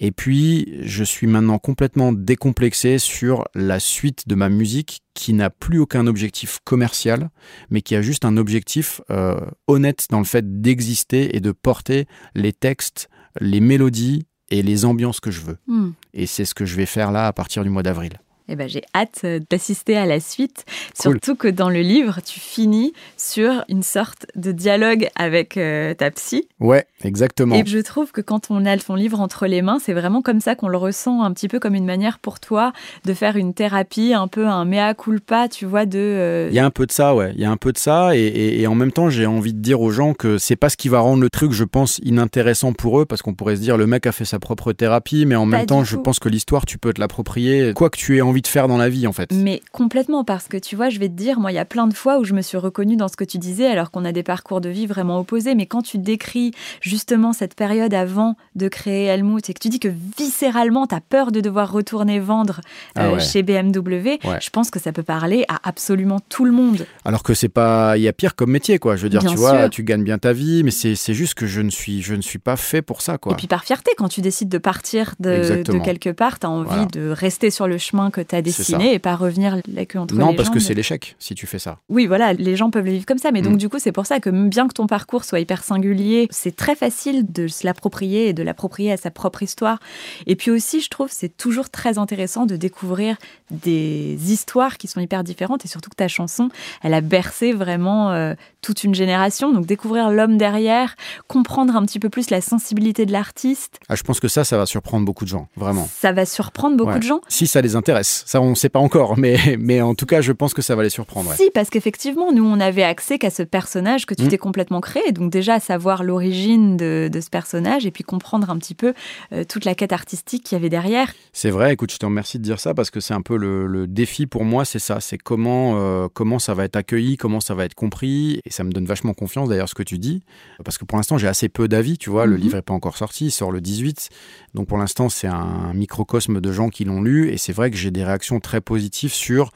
Et 0.00 0.10
puis, 0.10 0.80
je 0.82 1.04
suis 1.04 1.26
maintenant 1.26 1.58
complètement 1.58 2.12
décomplexé 2.12 2.98
sur 2.98 3.44
la 3.54 3.78
suite 3.78 4.26
de 4.26 4.34
ma 4.34 4.48
musique 4.48 5.02
qui 5.14 5.32
n'a 5.32 5.50
plus 5.50 5.78
aucun 5.78 6.06
objectif 6.06 6.58
commercial, 6.64 7.30
mais 7.70 7.80
qui 7.80 7.94
a 7.94 8.02
juste 8.02 8.24
un 8.24 8.36
objectif 8.36 9.00
euh, 9.10 9.36
honnête 9.68 10.06
dans 10.10 10.18
le 10.18 10.24
fait 10.24 10.60
d'exister 10.60 11.36
et 11.36 11.40
de 11.40 11.52
porter 11.52 12.06
les 12.34 12.52
textes, 12.52 13.08
les 13.40 13.60
mélodies 13.60 14.26
et 14.50 14.62
les 14.62 14.84
ambiances 14.84 15.20
que 15.20 15.30
je 15.30 15.40
veux. 15.40 15.58
Hmm. 15.66 15.90
Et 16.12 16.26
c'est 16.26 16.44
ce 16.44 16.54
que 16.54 16.64
je 16.64 16.76
vais 16.76 16.86
faire 16.86 17.12
là 17.12 17.26
à 17.26 17.32
partir 17.32 17.62
du 17.64 17.70
mois 17.70 17.82
d'avril. 17.82 18.20
Eh 18.48 18.56
ben, 18.56 18.68
j'ai 18.68 18.82
hâte 18.94 19.22
euh, 19.24 19.40
d'assister 19.48 19.96
à 19.96 20.04
la 20.04 20.20
suite, 20.20 20.66
surtout 20.92 21.34
que 21.34 21.48
dans 21.48 21.70
le 21.70 21.80
livre, 21.80 22.18
tu 22.22 22.40
finis 22.40 22.92
sur 23.16 23.64
une 23.70 23.82
sorte 23.82 24.26
de 24.36 24.52
dialogue 24.52 25.08
avec 25.16 25.56
euh, 25.56 25.94
ta 25.94 26.10
psy. 26.10 26.46
Ouais, 26.60 26.84
exactement. 27.02 27.54
Et 27.54 27.64
je 27.64 27.78
trouve 27.78 28.12
que 28.12 28.20
quand 28.20 28.50
on 28.50 28.66
a 28.66 28.76
ton 28.76 28.96
livre 28.96 29.18
entre 29.20 29.46
les 29.46 29.62
mains, 29.62 29.78
c'est 29.80 29.94
vraiment 29.94 30.20
comme 30.20 30.40
ça 30.40 30.56
qu'on 30.56 30.68
le 30.68 30.76
ressent, 30.76 31.22
un 31.22 31.32
petit 31.32 31.48
peu 31.48 31.58
comme 31.58 31.74
une 31.74 31.86
manière 31.86 32.18
pour 32.18 32.38
toi 32.38 32.74
de 33.06 33.14
faire 33.14 33.36
une 33.36 33.54
thérapie, 33.54 34.12
un 34.12 34.28
peu 34.28 34.46
un 34.46 34.66
mea 34.66 34.92
culpa, 34.92 35.48
tu 35.48 35.64
vois, 35.64 35.86
de... 35.86 35.98
Euh, 35.98 36.48
Il 36.50 36.54
y 36.54 36.58
a 36.58 36.66
un 36.66 36.70
peu 36.70 36.84
de 36.84 36.92
ça, 36.92 37.14
ouais. 37.14 37.32
Il 37.34 37.40
y 37.40 37.46
a 37.46 37.50
un 37.50 37.56
peu 37.56 37.72
de 37.72 37.78
ça, 37.78 38.14
et, 38.14 38.60
et, 38.60 38.66
en 38.66 38.74
même 38.74 38.92
temps, 38.92 39.08
j'ai 39.08 39.24
envie 39.24 39.54
de 39.54 39.60
dire 39.60 39.80
aux 39.80 39.90
gens 39.90 40.12
que 40.12 40.36
c'est 40.36 40.56
pas 40.56 40.68
ce 40.68 40.76
qui 40.76 40.90
va 40.90 41.00
rendre 41.00 41.22
le 41.22 41.30
truc, 41.30 41.52
je 41.52 41.64
pense, 41.64 41.98
inintéressant 42.04 42.74
pour 42.74 43.00
eux, 43.00 43.06
parce 43.06 43.22
qu'on 43.22 43.32
pourrait 43.32 43.56
se 43.56 43.62
dire, 43.62 43.78
le 43.78 43.86
mec 43.86 44.06
a 44.06 44.12
fait 44.12 44.26
sa 44.26 44.38
propre 44.38 44.74
thérapie, 44.74 45.24
mais 45.24 45.34
en 45.36 45.46
même 45.46 45.64
temps, 45.64 45.82
je 45.82 45.96
pense 45.96 46.18
que 46.18 46.28
l'histoire, 46.28 46.66
tu 46.66 46.76
peux 46.76 46.92
te 46.92 47.00
l'approprier, 47.00 47.72
quoi 47.72 47.88
que 47.88 47.96
tu 47.96 48.18
aies 48.18 48.20
envie 48.20 48.33
envie 48.34 48.42
de 48.42 48.48
faire 48.48 48.66
dans 48.66 48.76
la 48.78 48.88
vie 48.88 49.06
en 49.06 49.12
fait. 49.12 49.30
Mais 49.32 49.62
complètement, 49.70 50.24
parce 50.24 50.48
que 50.48 50.56
tu 50.56 50.74
vois, 50.74 50.90
je 50.90 50.98
vais 50.98 51.08
te 51.08 51.14
dire, 51.14 51.38
moi, 51.38 51.52
il 51.52 51.54
y 51.54 51.58
a 51.58 51.64
plein 51.64 51.86
de 51.86 51.94
fois 51.94 52.18
où 52.18 52.24
je 52.24 52.34
me 52.34 52.42
suis 52.42 52.56
reconnue 52.58 52.96
dans 52.96 53.06
ce 53.06 53.16
que 53.16 53.22
tu 53.24 53.38
disais, 53.38 53.66
alors 53.66 53.90
qu'on 53.92 54.04
a 54.04 54.10
des 54.10 54.24
parcours 54.24 54.60
de 54.60 54.68
vie 54.68 54.86
vraiment 54.86 55.20
opposés. 55.20 55.54
Mais 55.54 55.66
quand 55.66 55.82
tu 55.82 55.98
décris 55.98 56.50
justement 56.80 57.32
cette 57.32 57.54
période 57.54 57.94
avant 57.94 58.36
de 58.56 58.66
créer 58.68 59.04
Helmut 59.06 59.48
et 59.48 59.54
que 59.54 59.60
tu 59.60 59.68
dis 59.68 59.78
que 59.78 59.88
viscéralement, 60.18 60.86
tu 60.86 60.94
as 60.96 61.00
peur 61.00 61.30
de 61.30 61.40
devoir 61.40 61.70
retourner 61.70 62.18
vendre 62.18 62.60
Ah 62.96 63.06
euh, 63.06 63.12
ouais. 63.14 63.20
chez 63.20 63.42
BMW, 63.42 64.18
Ouais. 64.24 64.40
je 64.40 64.50
pense 64.50 64.70
que 64.70 64.80
ça 64.80 64.90
peut 64.92 65.02
parler 65.02 65.44
à 65.48 65.60
absolument 65.68 66.18
tout 66.28 66.44
le 66.44 66.52
monde. 66.52 66.86
Alors 67.04 67.22
que 67.22 67.34
c'est 67.34 67.48
pas, 67.48 67.96
il 67.96 68.02
y 68.02 68.08
a 68.08 68.12
pire 68.12 68.34
comme 68.34 68.50
métier 68.50 68.78
quoi. 68.78 68.96
Je 68.96 69.02
veux 69.04 69.08
dire, 69.10 69.20
Bien 69.20 69.30
tu 69.30 69.36
vois, 69.36 69.68
tu 69.68 69.84
gagnes 69.84 70.02
bien 70.04 70.18
ta 70.18 70.32
vie, 70.32 70.62
mais 70.64 70.70
c'est 70.70 70.94
juste 71.14 71.34
que 71.34 71.46
je 71.46 71.60
ne 71.60 71.70
suis, 71.70 72.02
je 72.02 72.14
ne 72.14 72.22
suis 72.22 72.38
pas 72.38 72.56
fait 72.56 72.82
pour 72.82 73.00
ça 73.02 73.18
quoi. 73.18 73.32
Et 73.32 73.36
puis 73.36 73.46
par 73.46 73.64
fierté, 73.64 73.92
quand 73.96 74.08
tu 74.08 74.20
décides 74.22 74.48
de 74.48 74.58
partir 74.58 75.14
de, 75.20 75.62
quelque 75.84 76.10
part, 76.10 76.38
tu 76.40 76.46
as 76.46 76.50
envie 76.50 76.64
Voilà. 76.68 76.86
de 76.86 77.08
rester 77.10 77.50
sur 77.50 77.66
le 77.68 77.78
chemin 77.78 78.10
que 78.10 78.20
C'est 78.30 78.42
dessiné 78.42 78.94
et 78.94 78.98
pas 78.98 79.16
revenir 79.16 79.58
la 79.72 79.84
queue 79.86 79.98
entre 79.98 80.14
non, 80.14 80.30
les 80.30 80.36
parce 80.36 80.48
que 80.50 80.58
jambes. 80.58 80.66
c'est 80.68 80.74
l'échec 80.74 81.16
si 81.18 81.34
tu 81.34 81.46
fais 81.46 81.58
ça. 81.58 81.78
Oui, 81.88 82.06
voilà, 82.06 82.32
les 82.32 82.56
gens 82.56 82.70
peuvent 82.70 82.84
le 82.84 82.92
vivre 82.92 83.06
comme 83.06 83.18
ça. 83.18 83.30
Mais 83.32 83.42
donc, 83.42 83.54
Mm. 83.54 83.58
du 83.58 83.68
coup, 83.68 83.78
c'est 83.78 83.92
pour 83.92 84.06
ça 84.06 84.20
que 84.20 84.30
bien 84.30 84.68
que 84.68 84.72
ton 84.74 84.86
parcours 84.86 85.24
soit 85.24 85.40
hyper 85.40 85.62
singulier, 85.64 86.28
c'est 86.30 86.54
très 86.56 86.74
facile 86.76 87.30
de 87.30 87.46
se 87.48 87.66
l'approprier 87.66 88.28
et 88.28 88.32
de 88.32 88.42
l'approprier 88.42 88.92
à 88.92 88.96
sa 88.96 89.10
propre 89.10 89.42
histoire. 89.42 89.78
Et 90.26 90.36
puis 90.36 90.50
aussi, 90.50 90.80
je 90.80 90.88
trouve, 90.88 91.08
c'est 91.10 91.36
toujours 91.36 91.70
très 91.70 91.98
intéressant 91.98 92.46
de 92.46 92.56
découvrir 92.56 93.16
des 93.50 94.16
histoires 94.32 94.78
qui 94.78 94.86
sont 94.88 95.00
hyper 95.00 95.24
différentes. 95.24 95.64
Et 95.64 95.68
surtout 95.68 95.90
que 95.90 95.96
ta 95.96 96.08
chanson, 96.08 96.48
elle 96.82 96.94
a 96.94 97.00
bercé 97.00 97.52
vraiment 97.52 98.10
euh, 98.12 98.34
toute 98.62 98.84
une 98.84 98.94
génération. 98.94 99.52
Donc, 99.52 99.66
découvrir 99.66 100.10
l'homme 100.10 100.36
derrière, 100.38 100.96
comprendre 101.28 101.76
un 101.76 101.84
petit 101.84 101.98
peu 101.98 102.08
plus 102.08 102.30
la 102.30 102.40
sensibilité 102.40 103.06
de 103.06 103.12
l'artiste, 103.12 103.78
Ah, 103.88 103.96
je 103.96 104.02
pense 104.02 104.20
que 104.20 104.28
ça, 104.28 104.44
ça 104.44 104.56
va 104.56 104.66
surprendre 104.66 105.04
beaucoup 105.04 105.24
de 105.24 105.30
gens, 105.30 105.48
vraiment. 105.56 105.88
ça 106.00 106.12
va 106.12 106.26
surprendre 106.26 106.76
beaucoup 106.76 106.90
Ouais. 106.92 106.98
de 106.98 107.04
gens. 107.04 107.20
Si 107.28 107.46
ça 107.46 107.60
les 107.60 107.76
intéresse, 107.76 108.13
ça 108.26 108.40
on 108.40 108.50
ne 108.50 108.54
sait 108.54 108.68
pas 108.68 108.78
encore, 108.80 109.16
mais, 109.18 109.38
mais 109.58 109.80
en 109.80 109.94
tout 109.94 110.06
cas, 110.06 110.20
je 110.20 110.32
pense 110.32 110.54
que 110.54 110.62
ça 110.62 110.76
va 110.76 110.82
les 110.82 110.90
surprendre. 110.90 111.30
ouais. 111.30 111.36
Si, 111.36 111.50
parce 111.52 111.70
qu'effectivement, 111.70 112.32
nous, 112.32 112.44
on 112.44 112.60
avait 112.60 112.82
accès 112.82 113.18
qu'à 113.18 113.30
ce 113.30 113.42
personnage 113.42 114.06
que 114.06 114.14
tu 114.14 114.24
Mm. 114.24 114.28
t'es 114.28 114.38
complètement 114.38 114.80
créé. 114.80 115.12
Donc 115.12 115.30
déjà, 115.30 115.60
savoir 115.60 116.02
l'origine 116.04 116.76
de, 116.76 117.08
de 117.12 117.20
ce 117.20 117.28
personnage 117.30 117.86
et 117.86 117.90
puis 117.90 118.04
comprendre 118.04 118.50
un 118.50 118.58
petit 118.58 118.74
peu 118.74 118.94
euh, 119.32 119.44
toute 119.44 119.64
la 119.64 119.74
quête 119.74 119.92
artistique 119.92 120.44
qu'il 120.44 120.56
y 120.56 120.60
avait 120.60 120.68
derrière. 120.70 121.12
C'est 121.32 121.50
vrai, 121.50 121.72
écoute, 121.72 121.92
je 121.92 121.98
te 121.98 122.06
remercie 122.06 122.38
de 122.38 122.42
dire 122.44 122.60
ça 122.60 122.74
parce 122.74 122.90
que 122.90 123.00
c'est 123.00 123.14
un 123.14 123.20
peu 123.22 123.36
le, 123.36 123.66
le 123.66 123.86
défi 123.86 124.26
pour 124.26 124.44
moi, 124.44 124.64
c'est 124.64 124.78
ça, 124.78 125.00
c'est 125.00 125.18
comment, 125.18 125.74
euh, 125.76 126.08
comment 126.12 126.38
ça 126.38 126.54
va 126.54 126.64
être 126.64 126.76
accueilli, 126.76 127.16
comment 127.16 127.40
ça 127.40 127.54
va 127.54 127.64
être 127.64 127.74
compris, 127.74 128.40
et 128.44 128.50
ça 128.50 128.64
me 128.64 128.70
donne 128.72 128.84
vachement 128.86 129.14
confiance 129.14 129.48
d'ailleurs 129.48 129.68
ce 129.68 129.74
que 129.74 129.82
tu 129.82 129.98
dis, 129.98 130.22
parce 130.64 130.78
que 130.78 130.84
pour 130.84 130.96
l'instant 130.96 131.18
j'ai 131.18 131.26
assez 131.28 131.48
peu 131.48 131.66
d'avis, 131.68 131.98
tu 131.98 132.10
vois, 132.10 132.26
le 132.26 132.36
Mhm. 132.36 132.40
livre 132.42 132.56
est 132.58 132.62
pas 132.62 132.74
encore 132.74 132.96
sorti, 132.96 133.26
il 133.26 133.30
sort 133.30 133.50
le 133.52 133.60
18, 133.60 134.08
donc 134.54 134.68
pour 134.68 134.78
l'instant 134.78 135.08
c'est 135.08 135.26
un 135.26 135.72
microcosme 135.74 136.40
de 136.40 136.52
gens 136.52 136.68
qui 136.68 136.84
l'ont 136.84 137.02
lu, 137.02 137.30
et 137.30 137.36
c'est 137.36 137.52
vrai 137.52 137.70
que 137.70 137.76
j'ai 137.76 137.90
des 137.90 138.03
réactions 138.04 138.40
très 138.40 138.60
positives 138.60 139.12
sur, 139.12 139.50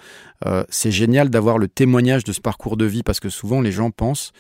euh, 0.46 0.64
c'est 0.68 0.90
génial 0.90 1.30
d'avoir 1.30 1.59
le 1.59 1.68
témoignage 1.68 2.24
de 2.24 2.32
ce 2.32 2.40
parcours 2.40 2.76
de 2.76 2.84
vie, 2.84 3.03
parce 3.03 3.20
que 3.20 3.28
souvent 3.28 3.61
les 3.61 3.72
gens 3.72 3.90
pensent 3.90 4.32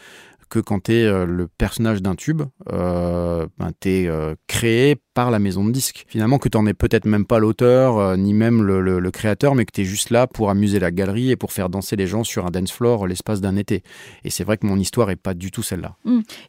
que 0.48 0.58
quand 0.58 0.84
tu 0.84 0.94
es 0.94 1.26
le 1.26 1.46
personnage 1.46 2.00
d'un 2.00 2.14
tube, 2.14 2.42
euh, 2.72 3.46
ben, 3.58 3.70
tu 3.80 3.90
es 3.90 4.10
créé 4.46 4.96
par 5.18 5.32
la 5.32 5.40
maison 5.40 5.64
de 5.64 5.72
disques. 5.72 6.04
Finalement, 6.06 6.38
que 6.38 6.48
tu 6.48 6.56
n'en 6.56 6.64
es 6.66 6.74
peut-être 6.74 7.04
même 7.04 7.24
pas 7.24 7.40
l'auteur, 7.40 7.98
euh, 7.98 8.16
ni 8.16 8.34
même 8.34 8.62
le, 8.62 8.80
le- 8.80 9.00
le 9.00 9.10
créateur, 9.10 9.56
mais 9.56 9.64
que 9.64 9.72
tu 9.72 9.80
es 9.80 9.84
juste 9.84 10.10
là 10.10 10.28
pour 10.28 10.48
amuser 10.48 10.78
la 10.78 10.92
galerie 10.92 11.32
et 11.32 11.36
pour 11.36 11.50
faire 11.50 11.68
danser 11.68 11.96
les 11.96 12.06
gens 12.06 12.22
sur 12.22 12.46
un 12.46 12.50
dance 12.52 12.70
floor 12.70 13.08
l'espace 13.08 13.40
d'un 13.40 13.56
été. 13.56 13.82
Et 14.22 14.30
c'est 14.30 14.44
vrai 14.44 14.58
que 14.58 14.66
mon 14.68 14.78
histoire 14.78 15.10
est 15.10 15.16
pas 15.16 15.34
du 15.34 15.50
tout 15.50 15.64
celle-là. 15.64 15.96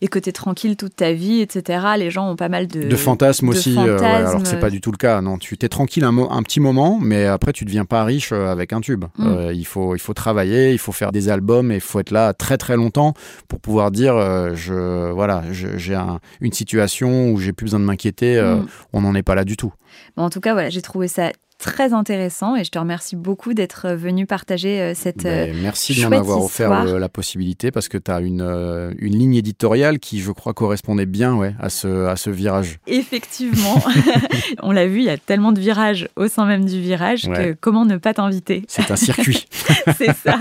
Et 0.02 0.08
que 0.08 0.20
tu 0.20 0.30
es 0.30 0.32
tranquille 0.32 0.78
toute 0.78 0.96
ta 0.96 1.14
vie, 1.14 1.42
etc. 1.42 1.84
Les 1.98 2.12
gens 2.12 2.30
ont 2.30 2.36
pas 2.36 2.48
mal 2.48 2.68
de... 2.68 2.84
de 2.84 2.96
fantasmes 2.96 3.48
de 3.48 3.52
aussi, 3.54 3.76
euh, 3.76 3.98
ouais, 3.98 4.06
alors 4.06 4.44
que 4.44 4.48
c'est 4.48 4.60
pas 4.60 4.70
du 4.70 4.82
tout 4.82 4.92
le 4.92 4.98
cas. 4.98 5.20
Non, 5.22 5.40
tu 5.40 5.58
t'es 5.58 5.68
tranquille 5.68 6.04
un, 6.04 6.44
petit 6.44 6.60
moment, 6.60 7.00
mais 7.02 7.26
après 7.26 7.54
tu 7.54 7.66
deviens 7.66 7.86
pas 7.86 8.04
riche 8.04 8.30
euh, 8.34 8.52
avec 8.52 8.72
un 8.72 8.82
tube. 8.82 9.06
Mm. 9.18 9.28
Euh, 9.28 9.52
il 9.52 9.66
faut 9.66 9.96
il 9.96 10.00
faut 10.00 10.14
travailler, 10.14 10.74
il 10.74 10.78
faut 10.78 10.92
faire 10.92 11.12
des 11.12 11.30
albums 11.30 11.72
et 11.72 11.76
il 11.76 11.82
faut 11.82 12.00
être 12.00 12.12
là 12.12 12.34
très 12.36 12.58
très 12.60 12.76
longtemps 12.76 13.16
pour 13.48 13.60
pouvoir 13.60 13.90
dire 13.90 14.14
je 14.54 15.12
voilà 15.12 15.42
j'ai 15.52 15.96
un- 15.96 16.20
une 16.40 16.54
situation 16.54 17.32
où 17.32 17.40
j'ai 17.40 17.52
plus 17.52 17.66
besoin 17.66 17.80
de 17.80 17.86
m'inquiéter. 17.86 18.38
Mm. 18.60 18.68
on 18.94 19.02
n'en 19.02 19.16
est 19.16 19.24
pas 19.24 19.36
là 19.36 19.44
du 19.44 19.58
tout. 19.58 19.74
Bon, 20.18 20.24
en 20.24 20.30
tout 20.30 20.40
cas, 20.42 20.54
voilà, 20.54 20.70
j'ai 20.70 20.82
trouvé 20.82 21.08
ça 21.08 21.32
très 21.58 21.92
intéressant 21.92 22.56
et 22.56 22.64
je 22.64 22.72
te 22.72 22.80
remercie 22.80 23.18
beaucoup 23.18 23.54
d'être 23.54 23.90
venu 23.90 24.26
partager 24.26 24.80
euh, 24.80 24.94
cette... 24.96 25.26
euh, 25.26 25.48
Ben, 25.48 25.58
merci 25.62 25.94
de 25.94 26.08
m'en 26.08 26.16
avoir 26.16 26.38
offert 26.42 26.70
histoire. 26.72 26.88
euh, 26.88 27.00
la 27.00 27.10
possibilité 27.10 27.70
parce 27.70 27.90
que 27.90 27.98
tu 27.98 28.10
as 28.10 28.22
une, 28.22 28.40
euh, 28.42 28.94
une 28.98 29.18
ligne 29.18 29.36
éditoriale 29.36 30.00
qui, 30.00 30.22
je 30.22 30.32
crois, 30.32 30.54
correspondait 30.54 31.06
bien 31.06 31.36
ouais, 31.36 31.54
à, 31.60 31.68
ce, 31.68 32.06
à 32.06 32.16
ce 32.16 32.30
virage. 32.30 32.80
Effectivement, 32.88 33.76
on 34.64 34.72
l'a 34.72 34.88
vu, 34.88 35.00
il 35.00 35.06
y 35.06 35.10
a 35.10 35.18
tellement 35.18 35.52
de 35.52 35.60
virages 35.60 36.08
au 36.16 36.30
sein 36.30 36.46
même 36.46 36.64
du 36.64 36.80
virage 36.80 37.24
que 37.24 37.52
comment 37.60 37.84
ne 37.84 37.98
pas 37.98 38.14
t'inviter? 38.14 38.64
C'est 38.70 38.90
un 38.90 38.96
circuit. 38.96 39.46
C'est 39.98 40.16
ça. 40.16 40.40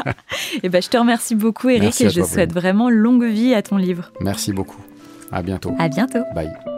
Et 0.62 0.69
ben, 0.69 0.81
je 0.81 0.89
te 0.89 0.97
remercie 0.97 1.35
beaucoup, 1.35 1.69
Eric, 1.69 1.83
Merci 1.83 2.05
et 2.07 2.11
je 2.11 2.21
toi, 2.21 2.29
souhaite 2.29 2.53
vraiment 2.53 2.91
longue 2.91 3.25
vie 3.25 3.55
à 3.55 3.62
ton 3.62 3.77
livre. 3.77 4.12
merci 4.21 4.53
beaucoup. 4.53 4.81
À 5.33 5.43
bientôt. 5.43 5.75
À 5.81 5.89
bientôt. 5.89 6.21
Bye. 6.35 6.78